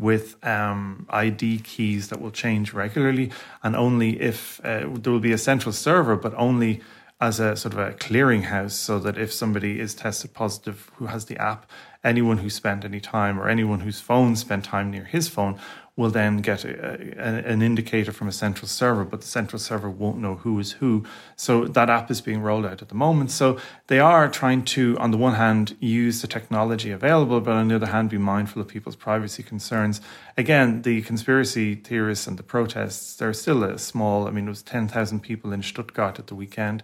with 0.00 0.42
um, 0.44 1.06
ID 1.10 1.58
keys 1.58 2.08
that 2.08 2.20
will 2.20 2.30
change 2.30 2.72
regularly, 2.72 3.30
and 3.62 3.76
only 3.76 4.20
if 4.20 4.58
uh, 4.64 4.88
there 4.94 5.12
will 5.12 5.20
be 5.20 5.32
a 5.32 5.38
central 5.38 5.72
server, 5.72 6.16
but 6.16 6.32
only 6.36 6.80
as 7.20 7.38
a 7.38 7.54
sort 7.54 7.74
of 7.74 7.78
a 7.78 7.92
clearinghouse, 7.92 8.70
so 8.70 8.98
that 8.98 9.18
if 9.18 9.30
somebody 9.30 9.78
is 9.78 9.94
tested 9.94 10.32
positive 10.32 10.90
who 10.94 11.06
has 11.06 11.26
the 11.26 11.36
app, 11.36 11.70
anyone 12.02 12.38
who 12.38 12.48
spent 12.48 12.82
any 12.82 12.98
time 12.98 13.38
or 13.38 13.46
anyone 13.46 13.80
whose 13.80 14.00
phone 14.00 14.34
spent 14.34 14.64
time 14.64 14.90
near 14.90 15.04
his 15.04 15.28
phone 15.28 15.58
will 16.00 16.10
then 16.10 16.38
get 16.38 16.64
a, 16.64 16.72
a, 17.18 17.52
an 17.52 17.60
indicator 17.60 18.10
from 18.10 18.26
a 18.26 18.32
central 18.32 18.66
server, 18.66 19.04
but 19.04 19.20
the 19.20 19.26
central 19.26 19.58
server 19.58 19.90
won't 19.90 20.16
know 20.16 20.36
who 20.36 20.58
is 20.58 20.72
who. 20.72 21.04
So 21.36 21.66
that 21.66 21.90
app 21.90 22.10
is 22.10 22.22
being 22.22 22.40
rolled 22.40 22.64
out 22.64 22.80
at 22.80 22.88
the 22.88 22.94
moment. 22.94 23.30
So 23.30 23.58
they 23.88 24.00
are 24.00 24.26
trying 24.26 24.64
to, 24.76 24.96
on 24.98 25.10
the 25.10 25.18
one 25.18 25.34
hand, 25.34 25.76
use 25.78 26.22
the 26.22 26.26
technology 26.26 26.90
available, 26.90 27.42
but 27.42 27.52
on 27.52 27.68
the 27.68 27.76
other 27.76 27.88
hand, 27.88 28.08
be 28.08 28.16
mindful 28.16 28.62
of 28.62 28.68
people's 28.68 28.96
privacy 28.96 29.42
concerns. 29.42 30.00
Again, 30.38 30.80
the 30.82 31.02
conspiracy 31.02 31.74
theorists 31.74 32.26
and 32.26 32.38
the 32.38 32.42
protests, 32.42 33.16
they're 33.16 33.34
still 33.34 33.62
a 33.62 33.78
small, 33.78 34.26
I 34.26 34.30
mean, 34.30 34.46
it 34.46 34.48
was 34.48 34.62
10,000 34.62 35.20
people 35.20 35.52
in 35.52 35.62
Stuttgart 35.62 36.18
at 36.18 36.28
the 36.28 36.34
weekend 36.34 36.82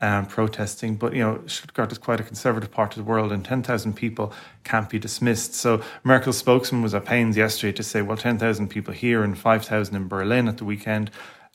um, 0.00 0.26
protesting. 0.26 0.96
But 0.96 1.14
you 1.14 1.20
know, 1.20 1.42
Stuttgart 1.46 1.92
is 1.92 1.98
quite 1.98 2.20
a 2.20 2.24
conservative 2.24 2.70
part 2.70 2.92
of 2.92 3.04
the 3.04 3.10
world, 3.10 3.32
and 3.32 3.44
ten 3.44 3.62
thousand 3.62 3.94
people 3.94 4.32
can't 4.64 4.88
be 4.88 4.98
dismissed. 4.98 5.54
So 5.54 5.82
Merkel's 6.02 6.38
spokesman 6.38 6.82
was 6.82 6.94
at 6.94 7.04
pains 7.04 7.36
yesterday 7.36 7.72
to 7.72 7.82
say, 7.82 8.02
well, 8.02 8.16
ten 8.16 8.38
thousand 8.38 8.68
people 8.68 8.94
here 8.94 9.22
and 9.22 9.36
five 9.38 9.64
thousand 9.64 9.96
in 9.96 10.08
Berlin 10.08 10.48
at 10.48 10.58
the 10.58 10.64
weekend. 10.64 11.10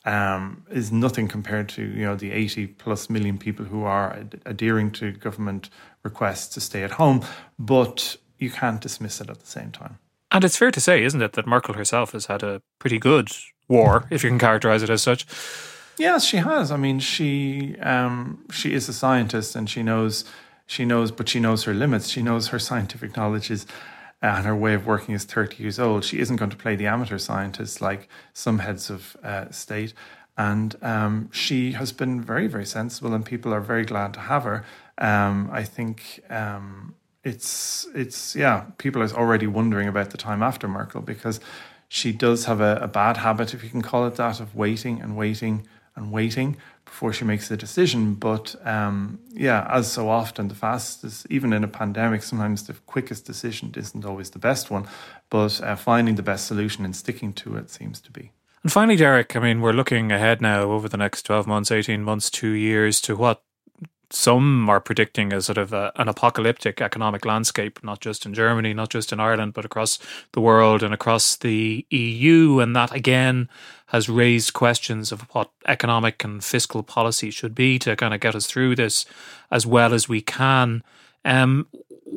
Um, 0.06 0.64
is 0.70 0.90
nothing 0.90 1.28
compared 1.28 1.68
to 1.70 1.82
you 1.82 2.06
know 2.06 2.16
the 2.16 2.32
80 2.32 2.68
plus 2.68 3.10
million 3.10 3.36
people 3.36 3.66
who 3.66 3.84
are 3.84 4.14
ad- 4.14 4.40
adhering 4.46 4.92
to 4.92 5.12
government 5.12 5.68
requests 6.02 6.48
to 6.54 6.60
stay 6.60 6.82
at 6.82 6.92
home, 6.92 7.22
but 7.58 8.16
you 8.38 8.48
can't 8.48 8.80
dismiss 8.80 9.20
it 9.20 9.28
at 9.28 9.40
the 9.40 9.46
same 9.46 9.70
time. 9.70 9.98
And 10.30 10.44
it's 10.44 10.56
fair 10.56 10.70
to 10.70 10.80
say, 10.80 11.02
isn't 11.02 11.20
it, 11.20 11.32
that 11.34 11.46
Merkel 11.46 11.74
herself 11.74 12.12
has 12.12 12.26
had 12.26 12.42
a 12.42 12.62
pretty 12.78 12.98
good 12.98 13.28
war, 13.68 14.06
if 14.10 14.22
you 14.22 14.30
can 14.30 14.38
characterize 14.38 14.82
it 14.82 14.90
as 14.90 15.02
such. 15.02 15.26
Yes, 16.00 16.24
she 16.24 16.38
has. 16.38 16.72
I 16.72 16.78
mean, 16.78 16.98
she 16.98 17.76
um, 17.80 18.42
she 18.50 18.72
is 18.72 18.88
a 18.88 18.92
scientist, 18.94 19.54
and 19.54 19.68
she 19.68 19.82
knows 19.82 20.24
she 20.66 20.86
knows, 20.86 21.10
but 21.10 21.28
she 21.28 21.40
knows 21.40 21.64
her 21.64 21.74
limits. 21.74 22.08
She 22.08 22.22
knows 22.22 22.48
her 22.48 22.58
scientific 22.58 23.18
knowledge 23.18 23.50
is 23.50 23.66
and 24.22 24.46
her 24.46 24.56
way 24.56 24.72
of 24.72 24.86
working 24.86 25.14
is 25.14 25.24
30 25.24 25.62
years 25.62 25.78
old. 25.78 26.04
She 26.04 26.18
isn't 26.18 26.36
going 26.36 26.50
to 26.50 26.56
play 26.56 26.74
the 26.74 26.86
amateur 26.86 27.18
scientist 27.18 27.82
like 27.82 28.08
some 28.32 28.60
heads 28.60 28.88
of 28.88 29.14
uh, 29.22 29.50
state. 29.50 29.92
And 30.38 30.74
um, 30.82 31.30
she 31.32 31.72
has 31.72 31.92
been 31.92 32.22
very, 32.22 32.46
very 32.46 32.64
sensible, 32.64 33.12
and 33.12 33.24
people 33.24 33.52
are 33.52 33.60
very 33.60 33.84
glad 33.84 34.14
to 34.14 34.20
have 34.20 34.44
her. 34.44 34.64
Um, 34.96 35.50
I 35.52 35.64
think 35.64 36.20
um, 36.30 36.94
it's 37.24 37.86
it's 37.94 38.34
yeah, 38.34 38.64
people 38.78 39.02
are 39.02 39.12
already 39.12 39.46
wondering 39.46 39.86
about 39.86 40.10
the 40.10 40.18
time 40.18 40.42
after 40.42 40.66
Merkel 40.66 41.02
because 41.02 41.40
she 41.88 42.10
does 42.12 42.46
have 42.46 42.62
a, 42.62 42.76
a 42.76 42.88
bad 42.88 43.18
habit, 43.18 43.52
if 43.52 43.62
you 43.62 43.68
can 43.68 43.82
call 43.82 44.06
it 44.06 44.14
that, 44.14 44.40
of 44.40 44.54
waiting 44.54 45.02
and 45.02 45.14
waiting 45.14 45.66
and 45.96 46.12
waiting 46.12 46.56
before 46.84 47.12
she 47.12 47.24
makes 47.24 47.50
a 47.50 47.56
decision. 47.56 48.14
But 48.14 48.54
um, 48.66 49.18
yeah, 49.30 49.66
as 49.70 49.90
so 49.90 50.08
often, 50.08 50.48
the 50.48 50.54
fastest, 50.54 51.26
even 51.30 51.52
in 51.52 51.64
a 51.64 51.68
pandemic, 51.68 52.22
sometimes 52.22 52.66
the 52.66 52.74
quickest 52.86 53.24
decision 53.24 53.72
isn't 53.76 54.04
always 54.04 54.30
the 54.30 54.38
best 54.38 54.70
one, 54.70 54.86
but 55.28 55.60
uh, 55.62 55.76
finding 55.76 56.16
the 56.16 56.22
best 56.22 56.46
solution 56.46 56.84
and 56.84 56.94
sticking 56.94 57.32
to 57.34 57.56
it 57.56 57.70
seems 57.70 58.00
to 58.00 58.10
be. 58.10 58.32
And 58.62 58.70
finally, 58.70 58.96
Derek, 58.96 59.36
I 59.36 59.40
mean, 59.40 59.60
we're 59.62 59.72
looking 59.72 60.12
ahead 60.12 60.42
now 60.42 60.62
over 60.62 60.88
the 60.88 60.98
next 60.98 61.22
12 61.22 61.46
months, 61.46 61.70
18 61.70 62.02
months, 62.02 62.28
two 62.28 62.50
years 62.50 63.00
to 63.02 63.16
what 63.16 63.42
some 64.10 64.68
are 64.68 64.80
predicting 64.80 65.32
a 65.32 65.40
sort 65.40 65.58
of 65.58 65.72
a, 65.72 65.92
an 65.96 66.08
apocalyptic 66.08 66.80
economic 66.80 67.24
landscape, 67.24 67.82
not 67.82 68.00
just 68.00 68.26
in 68.26 68.34
Germany, 68.34 68.74
not 68.74 68.90
just 68.90 69.12
in 69.12 69.20
Ireland, 69.20 69.54
but 69.54 69.64
across 69.64 69.98
the 70.32 70.40
world 70.40 70.82
and 70.82 70.92
across 70.92 71.36
the 71.36 71.86
EU. 71.90 72.58
And 72.58 72.74
that 72.74 72.92
again 72.92 73.48
has 73.86 74.08
raised 74.08 74.52
questions 74.52 75.12
of 75.12 75.22
what 75.34 75.50
economic 75.66 76.22
and 76.24 76.42
fiscal 76.42 76.82
policy 76.82 77.30
should 77.30 77.54
be 77.54 77.78
to 77.80 77.96
kind 77.96 78.14
of 78.14 78.20
get 78.20 78.34
us 78.34 78.46
through 78.46 78.76
this 78.76 79.06
as 79.50 79.66
well 79.66 79.94
as 79.94 80.08
we 80.08 80.20
can. 80.20 80.82
Um, 81.24 81.66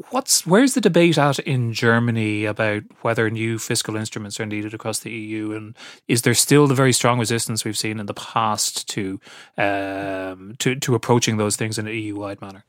what's 0.10 0.46
where's 0.46 0.74
the 0.74 0.82
debate 0.82 1.18
at 1.18 1.40
in 1.40 1.74
Germany 1.74 2.46
about 2.46 2.84
whether 3.02 3.30
new 3.30 3.60
fiscal 3.60 3.96
instruments 3.96 4.40
are 4.40 4.46
needed 4.46 4.74
across 4.74 5.00
the 5.00 5.12
EU, 5.12 5.52
and 5.52 5.76
is 6.08 6.24
there 6.24 6.34
still 6.34 6.68
the 6.68 6.76
very 6.76 6.94
strong 6.94 7.20
resistance 7.20 7.64
we've 7.64 7.78
seen 7.78 8.00
in 8.00 8.06
the 8.06 8.14
past 8.14 8.88
to 8.90 9.20
um, 9.58 10.56
to 10.60 10.76
to 10.76 10.96
approaching 10.96 11.38
those 11.38 11.56
things 11.56 11.78
in 11.78 11.88
an 11.88 11.94
EU 11.94 12.16
wide 12.16 12.42
manner? 12.42 12.66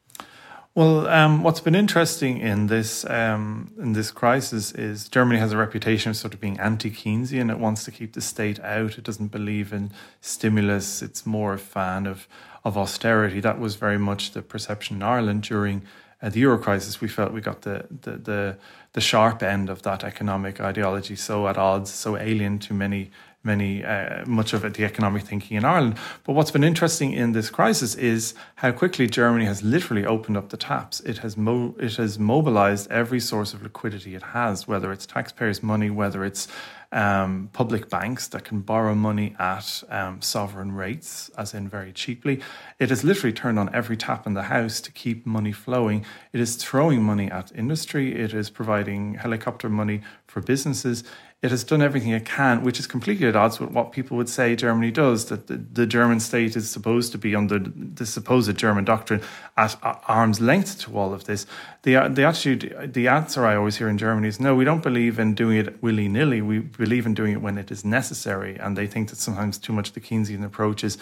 Well, 0.77 1.07
um, 1.07 1.45
what's 1.45 1.61
been 1.61 1.77
interesting 1.77 2.39
in 2.39 2.67
this 2.67 3.09
um, 3.09 3.73
in 3.79 3.93
this 3.93 4.11
crisis 4.11 4.73
is 4.73 5.09
Germany 5.09 5.39
has 5.39 5.53
a 5.53 5.57
reputation 5.57 6.11
of 6.11 6.17
sort 6.17 6.35
of 6.35 6.41
being 6.41 6.59
anti-Keynesian. 6.59 7.49
It 7.49 7.61
wants 7.61 7.85
to 7.85 7.93
keep 7.93 8.15
the 8.15 8.21
state 8.21 8.59
out. 8.61 8.99
It 8.99 9.05
doesn't 9.05 9.29
believe 9.29 9.73
in 9.73 9.93
stimulus. 10.21 11.01
It's 11.01 11.25
more 11.25 11.55
a 11.55 11.59
fan 11.59 12.07
of 12.07 12.27
of 12.65 12.77
austerity. 12.77 13.41
That 13.41 13.61
was 13.61 13.77
very 13.77 13.99
much 13.99 14.33
the 14.33 14.43
perception 14.43 14.97
in 14.97 15.03
Ireland 15.03 15.43
during 15.43 15.83
uh, 16.25 16.31
the 16.31 16.41
euro 16.41 16.59
crisis, 16.59 17.01
we 17.01 17.09
felt 17.09 17.33
we 17.33 17.41
got 17.41 17.63
the, 17.63 17.87
the, 18.03 18.13
the 18.13 18.57
the 18.95 19.01
sharp 19.01 19.43
end 19.43 19.69
of 19.69 19.83
that 19.83 20.05
economic 20.05 20.61
ideology, 20.61 21.17
so 21.17 21.49
at 21.49 21.59
odds, 21.59 21.91
so 21.93 22.17
alien 22.17 22.59
to 22.61 22.73
many 22.73 23.11
many 23.43 23.85
uh, 23.85 24.25
much 24.27 24.55
of 24.55 24.65
it, 24.65 24.73
the 24.75 24.85
economic 24.85 25.23
thinking 25.23 25.57
in 25.59 25.65
Ireland. 25.65 25.97
But 26.25 26.33
what's 26.33 26.51
been 26.51 26.65
interesting 26.65 27.13
in 27.13 27.33
this 27.33 27.51
crisis 27.51 27.95
is 27.95 28.35
how 28.57 28.73
quickly 28.73 29.07
Germany 29.07 29.45
has 29.45 29.63
literally 29.63 30.07
opened 30.07 30.39
up 30.39 30.49
the 30.49 30.57
taps. 30.57 31.01
It 31.01 31.19
has 31.19 31.37
mo- 31.37 31.75
it 31.79 31.97
has 31.97 32.19
mobilized 32.19 32.91
every 32.91 33.21
source 33.21 33.53
of 33.53 33.63
liquidity 33.63 34.15
it 34.15 34.23
has, 34.23 34.67
whether 34.67 34.93
it's 34.93 35.07
taxpayers' 35.07 35.63
money, 35.63 35.91
whether 35.91 36.25
it's 36.25 36.49
um, 36.95 37.51
public 37.53 37.91
banks 37.91 38.29
that 38.29 38.45
can 38.45 38.61
borrow 38.61 38.95
money 38.95 39.35
at 39.39 39.83
um, 39.91 40.23
sovereign 40.23 40.73
rates, 40.73 41.29
as 41.37 41.53
in 41.53 41.69
very 41.69 41.93
cheaply. 41.93 42.41
It 42.79 42.89
has 42.91 43.05
literally 43.05 43.33
turned 43.33 43.59
on 43.59 43.75
every 43.75 43.97
tap 43.97 44.27
in 44.27 44.35
the 44.35 44.45
house 44.45 44.81
to 44.81 44.93
keep 44.93 45.27
money 45.27 45.53
flowing. 45.53 46.07
It 46.33 46.41
is 46.41 46.55
throwing 46.55 47.03
money 47.03 47.31
at 47.31 47.53
industry. 47.55 48.15
It 48.15 48.33
is 48.33 48.49
providing 48.49 49.15
helicopter 49.15 49.69
money 49.69 50.03
for 50.29 50.41
businesses 50.41 51.05
it 51.45 51.51
has 51.51 51.63
done 51.63 51.83
everything 51.83 52.13
it 52.13 52.25
can, 52.25 52.65
which 52.65 52.81
is 52.81 52.87
completely 52.87 53.27
at 53.29 53.37
odds 53.37 53.61
with 53.61 53.71
what 53.71 53.93
people 53.93 54.17
would 54.17 54.31
say 54.31 54.57
Germany 54.57 54.91
does. 54.91 55.27
That 55.27 55.47
the, 55.47 55.59
the 55.59 55.87
German 55.87 56.19
state 56.19 56.57
is 56.57 56.71
supposed 56.71 57.13
to 57.13 57.19
be 57.19 57.37
under 57.37 57.59
the 57.59 58.07
supposed 58.07 58.57
German 58.57 58.87
doctrine 58.87 59.21
at 59.55 59.77
arm's 60.09 60.41
length 60.41 60.81
to 60.81 60.97
all 60.97 61.13
of 61.13 61.25
this. 61.25 61.45
The 61.83 62.09
the 62.09 62.25
attitude, 62.25 62.95
the 62.95 63.09
answer 63.09 63.45
I 63.45 63.57
always 63.57 63.77
hear 63.77 63.91
in 63.91 63.99
Germany 63.99 64.27
is 64.27 64.41
no, 64.41 64.55
we 64.55 64.65
don't 64.65 64.83
believe 64.83 65.19
in 65.19 65.35
doing 65.35 65.59
it 65.59 65.83
willy 65.83 66.09
nilly. 66.09 66.41
We 66.41 66.61
believe 66.61 67.05
in 67.05 67.13
doing 67.13 67.33
it 67.33 67.43
when 67.43 67.59
it 67.59 67.71
is 67.71 67.85
necessary, 67.85 68.57
and 68.57 68.75
they 68.75 68.87
think 68.87 69.11
that 69.11 69.17
sometimes 69.17 69.59
too 69.59 69.75
much 69.75 69.93
the 69.93 70.01
Keynesian 70.01 70.47
approach 70.47 70.83
is 70.83 70.97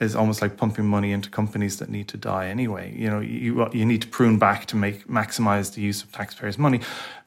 is 0.00 0.14
almost 0.14 0.40
like 0.40 0.56
pumping 0.56 0.86
money 0.86 1.10
into 1.12 1.28
companies 1.28 1.78
that 1.78 1.88
need 1.88 2.06
to 2.08 2.16
die 2.16 2.46
anyway. 2.46 2.94
You 2.96 3.10
know, 3.10 3.20
you 3.20 3.68
you 3.72 3.84
need 3.84 4.02
to 4.02 4.08
prune 4.08 4.38
back 4.38 4.66
to 4.66 4.76
make 4.76 5.08
maximize 5.08 5.74
the 5.74 5.80
use 5.80 6.02
of 6.02 6.12
taxpayers' 6.12 6.58
money. 6.58 6.80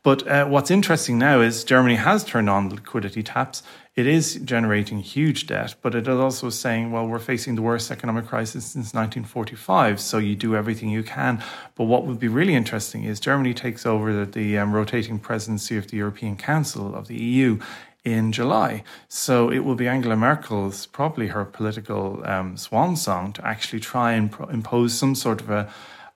But 0.04 0.28
uh, 0.28 0.46
what's 0.46 0.72
interesting 0.72 1.20
now 1.20 1.42
is 1.42 1.64
Germany 1.64 1.96
has 1.96 2.24
turned 2.24 2.50
on 2.50 2.70
liquidity 2.70 3.22
taps. 3.22 3.62
It 3.94 4.08
is 4.08 4.36
generating 4.36 5.00
huge 5.00 5.48
debt, 5.48 5.76
but 5.82 5.94
it 5.94 6.08
is 6.08 6.18
also 6.18 6.50
saying, 6.50 6.92
well, 6.92 7.06
we're 7.06 7.20
facing 7.20 7.56
the 7.56 7.62
worst 7.62 7.92
economic 7.92 8.26
crisis 8.26 8.64
since 8.64 8.94
1945, 8.94 10.00
so 10.00 10.18
you 10.18 10.34
do 10.34 10.56
everything 10.56 10.90
you 10.90 11.04
can. 11.04 11.44
But 11.76 11.84
what 11.84 12.06
would 12.06 12.18
be 12.18 12.30
really 12.30 12.56
interesting 12.56 13.04
is 13.04 13.20
Germany 13.20 13.54
takes 13.54 13.86
over 13.86 14.14
the, 14.14 14.26
the 14.26 14.58
um, 14.58 14.72
rotating 14.72 15.20
presidency 15.20 15.76
of 15.76 15.88
the 15.88 15.98
European 15.98 16.38
Council 16.38 16.96
of 16.96 17.10
the 17.10 17.22
EU 17.22 17.60
in 18.04 18.32
July. 18.32 18.84
So 19.08 19.52
it 19.52 19.60
will 19.60 19.76
be 19.76 19.88
Angela 19.88 20.16
Merkel's, 20.16 20.86
probably 20.88 21.28
her 21.28 21.46
political 21.46 22.22
um, 22.26 22.58
swan 22.58 22.96
song, 22.96 23.34
to 23.34 23.46
actually 23.46 23.80
try 23.80 24.14
and 24.14 24.32
pro- 24.32 24.48
impose 24.48 24.98
some 24.98 25.16
sort 25.16 25.42
of 25.42 25.50
a 25.50 25.72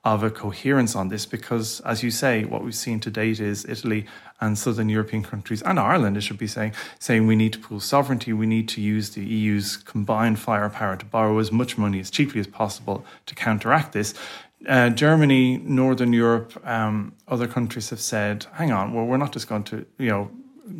of 0.06 0.22
a 0.22 0.30
coherence 0.30 0.94
on 0.94 1.08
this 1.08 1.26
because, 1.26 1.80
as 1.80 2.00
you 2.00 2.12
say, 2.12 2.44
what 2.44 2.62
we've 2.62 2.76
seen 2.76 3.00
to 3.00 3.10
date 3.10 3.40
is 3.40 3.64
Italy 3.68 4.06
and 4.40 4.56
southern 4.56 4.88
European 4.88 5.24
countries 5.24 5.62
and 5.62 5.80
Ireland, 5.80 6.16
it 6.16 6.20
should 6.20 6.38
be 6.38 6.46
saying, 6.46 6.74
saying 7.00 7.26
we 7.26 7.34
need 7.34 7.52
to 7.54 7.58
pool 7.58 7.80
sovereignty, 7.80 8.32
we 8.32 8.46
need 8.46 8.68
to 8.68 8.80
use 8.80 9.10
the 9.10 9.24
EU's 9.24 9.76
combined 9.76 10.38
firepower 10.38 10.96
to 10.96 11.04
borrow 11.04 11.40
as 11.40 11.50
much 11.50 11.76
money 11.76 11.98
as 11.98 12.08
cheaply 12.08 12.38
as 12.38 12.46
possible 12.46 13.04
to 13.26 13.34
counteract 13.34 13.94
this. 13.94 14.14
Uh, 14.68 14.90
Germany, 14.90 15.56
Northern 15.58 16.12
Europe, 16.12 16.52
um, 16.64 17.12
other 17.26 17.48
countries 17.48 17.90
have 17.90 18.00
said, 18.00 18.46
hang 18.52 18.70
on, 18.70 18.94
well, 18.94 19.06
we're 19.06 19.16
not 19.16 19.32
just 19.32 19.48
going 19.48 19.64
to, 19.64 19.84
you 19.98 20.08
know, 20.08 20.30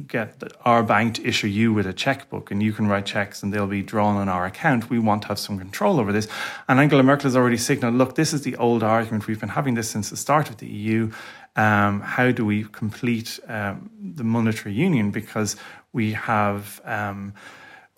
get 0.07 0.43
our 0.65 0.83
bank 0.83 1.15
to 1.17 1.27
issue 1.27 1.47
you 1.47 1.73
with 1.73 1.87
a 1.87 1.93
checkbook 1.93 2.51
and 2.51 2.63
you 2.63 2.73
can 2.73 2.87
write 2.87 3.07
checks 3.07 3.43
and 3.43 3.53
they'll 3.53 3.67
be 3.67 3.83
drawn 3.83 4.17
on 4.17 4.29
our 4.29 4.47
account. 4.47 4.91
We 4.91 4.99
want 4.99 5.23
to 5.23 5.29
have 5.29 5.39
some 5.39 5.59
control 5.59 6.01
over 6.01 6.13
this. 6.13 6.29
And 6.69 6.81
Angela 6.81 7.03
Merkel 7.03 7.25
has 7.25 7.37
already 7.37 7.57
signaled 7.57 7.95
look, 7.95 8.15
this 8.15 8.33
is 8.33 8.43
the 8.43 8.57
old 8.57 8.83
argument. 8.83 9.27
We've 9.27 9.41
been 9.41 9.51
having 9.51 9.75
this 9.75 9.91
since 9.91 10.11
the 10.11 10.17
start 10.17 10.51
of 10.51 10.57
the 10.59 10.67
EU. 10.67 11.11
Um, 11.57 12.01
how 12.01 12.33
do 12.33 12.45
we 12.45 12.65
complete 12.65 13.41
um, 13.49 13.91
the 13.99 14.25
monetary 14.25 14.75
union? 14.75 15.11
Because 15.11 15.57
we 15.93 16.13
have. 16.13 16.81
Um, 16.85 17.35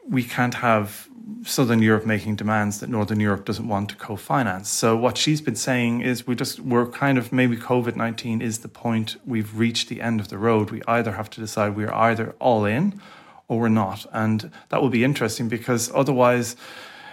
we 0.09 0.25
can't 0.25 0.55
have 0.55 1.08
Southern 1.45 1.83
Europe 1.83 2.07
making 2.07 2.37
demands 2.37 2.81
that 2.81 2.89
Northern 2.89 3.21
Europe 3.21 3.45
doesn't 3.45 3.69
want 3.69 3.91
to 3.91 3.97
co-finance. 3.97 4.69
So 4.69 4.97
what 4.97 5.19
she's 5.19 5.41
been 5.41 5.57
saying 5.57 6.01
is 6.01 6.27
we 6.27 6.35
just 6.35 6.61
we're 6.61 6.87
kind 6.87 7.19
of 7.19 7.33
maybe 7.33 7.57
COVID 7.57 7.97
nineteen 7.97 8.41
is 8.41 8.59
the 8.61 8.69
point 8.69 9.17
we've 9.27 9.57
reached 9.57 9.89
the 9.89 10.01
end 10.01 10.21
of 10.21 10.29
the 10.29 10.39
road. 10.39 10.71
We 10.71 10.83
either 10.89 11.13
have 11.13 11.31
to 11.31 11.41
decide 11.41 11.77
we're 11.77 11.93
either 11.93 12.35
all 12.39 12.65
in 12.65 13.01
or 13.47 13.61
we're 13.61 13.69
not, 13.69 14.07
and 14.13 14.51
that 14.71 14.81
will 14.83 14.91
be 14.91 15.05
interesting 15.05 15.49
because 15.49 15.91
otherwise 15.95 16.57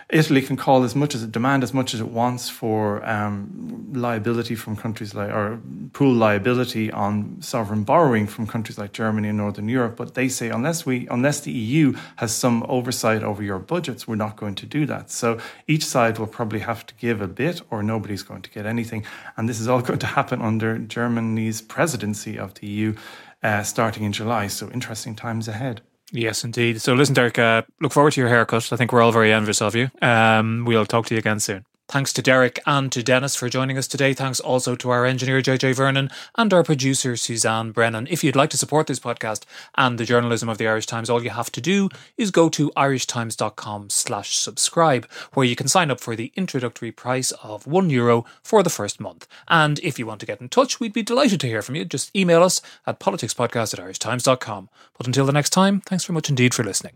Italy 0.09 0.41
can 0.41 0.55
call 0.55 0.83
as 0.83 0.95
much 0.95 1.15
as 1.15 1.23
it 1.23 1.31
demand 1.31 1.63
as 1.63 1.73
much 1.73 1.95
as 1.95 1.99
it 1.99 2.09
wants 2.09 2.47
for 2.47 3.03
um, 3.09 3.89
liability 3.91 4.53
from 4.53 4.75
countries 4.75 5.15
like 5.15 5.31
or 5.31 5.59
pool 5.93 6.13
liability 6.13 6.91
on 6.91 7.41
sovereign 7.41 7.83
borrowing 7.83 8.27
from 8.27 8.45
countries 8.45 8.77
like 8.77 8.91
Germany 8.91 9.29
and 9.29 9.37
Northern 9.37 9.67
Europe. 9.67 9.95
But 9.95 10.13
they 10.13 10.29
say 10.29 10.49
unless 10.49 10.85
we 10.85 11.07
unless 11.09 11.39
the 11.39 11.51
EU 11.51 11.93
has 12.17 12.35
some 12.35 12.63
oversight 12.69 13.23
over 13.23 13.41
your 13.41 13.57
budgets, 13.57 14.07
we're 14.07 14.15
not 14.15 14.35
going 14.35 14.55
to 14.55 14.67
do 14.67 14.85
that. 14.85 15.09
So 15.09 15.39
each 15.67 15.85
side 15.85 16.19
will 16.19 16.27
probably 16.27 16.59
have 16.59 16.85
to 16.85 16.93
give 16.95 17.19
a 17.19 17.27
bit, 17.27 17.61
or 17.71 17.81
nobody's 17.81 18.23
going 18.23 18.43
to 18.43 18.49
get 18.51 18.67
anything. 18.67 19.05
And 19.37 19.49
this 19.49 19.59
is 19.59 19.67
all 19.67 19.81
going 19.89 19.99
to 19.99 20.07
happen 20.07 20.39
under 20.41 20.77
Germany's 20.77 21.63
presidency 21.63 22.37
of 22.37 22.53
the 22.55 22.67
EU, 22.67 22.95
uh, 23.41 23.63
starting 23.63 24.03
in 24.03 24.11
July. 24.11 24.47
So 24.47 24.69
interesting 24.69 25.15
times 25.15 25.47
ahead. 25.47 25.81
Yes, 26.15 26.45
indeed. 26.45 26.81
So, 26.81 26.93
listen, 26.93 27.13
Derek, 27.13 27.37
uh, 27.37 27.63
look 27.81 27.91
forward 27.91 28.13
to 28.13 28.21
your 28.21 28.29
haircut. 28.29 28.71
I 28.71 28.77
think 28.77 28.93
we're 28.93 29.01
all 29.01 29.11
very 29.11 29.33
envious 29.33 29.61
of 29.61 29.75
you. 29.75 29.91
Um, 30.01 30.63
we'll 30.65 30.85
talk 30.85 31.07
to 31.07 31.13
you 31.13 31.19
again 31.19 31.41
soon. 31.41 31.65
Thanks 31.87 32.11
to 32.13 32.23
Derek 32.23 32.59
and 32.65 32.91
to 32.91 33.03
Denis 33.03 33.35
for 33.35 33.47
joining 33.47 33.77
us 33.77 33.87
today. 33.87 34.13
Thanks 34.13 34.39
also 34.39 34.75
to 34.75 34.89
our 34.89 35.05
engineer 35.05 35.39
JJ 35.41 35.75
Vernon 35.75 36.09
and 36.35 36.51
our 36.51 36.63
producer 36.63 37.15
Suzanne 37.15 37.71
Brennan. 37.71 38.07
If 38.09 38.23
you'd 38.23 38.35
like 38.35 38.49
to 38.51 38.57
support 38.57 38.87
this 38.87 38.99
podcast 38.99 39.43
and 39.75 39.99
the 39.99 40.05
journalism 40.05 40.49
of 40.49 40.57
the 40.57 40.67
Irish 40.67 40.87
Times, 40.87 41.11
all 41.11 41.23
you 41.23 41.29
have 41.29 41.51
to 41.51 41.61
do 41.61 41.89
is 42.17 42.31
go 42.31 42.49
to 42.49 42.71
irishtimes.com 42.75 43.91
slash 43.91 44.35
subscribe, 44.35 45.07
where 45.35 45.45
you 45.45 45.55
can 45.55 45.67
sign 45.67 45.91
up 45.91 45.99
for 45.99 46.15
the 46.15 46.31
introductory 46.35 46.91
price 46.91 47.31
of 47.43 47.67
one 47.67 47.91
euro 47.91 48.25
for 48.41 48.63
the 48.63 48.71
first 48.71 48.99
month. 48.99 49.27
And 49.47 49.79
if 49.79 49.99
you 49.99 50.07
want 50.07 50.21
to 50.21 50.25
get 50.25 50.41
in 50.41 50.49
touch, 50.49 50.79
we'd 50.79 50.91
be 50.91 51.03
delighted 51.03 51.39
to 51.41 51.47
hear 51.47 51.61
from 51.61 51.75
you. 51.75 51.85
Just 51.85 52.15
email 52.15 52.41
us 52.41 52.61
at 52.87 52.99
politicspodcast 52.99 53.77
at 53.77 53.85
irishtimes.com. 53.85 54.69
But 54.97 55.05
until 55.05 55.27
the 55.27 55.33
next 55.33 55.51
time, 55.51 55.81
thanks 55.81 56.05
very 56.05 56.15
much 56.15 56.29
indeed 56.29 56.55
for 56.55 56.63
listening. 56.63 56.93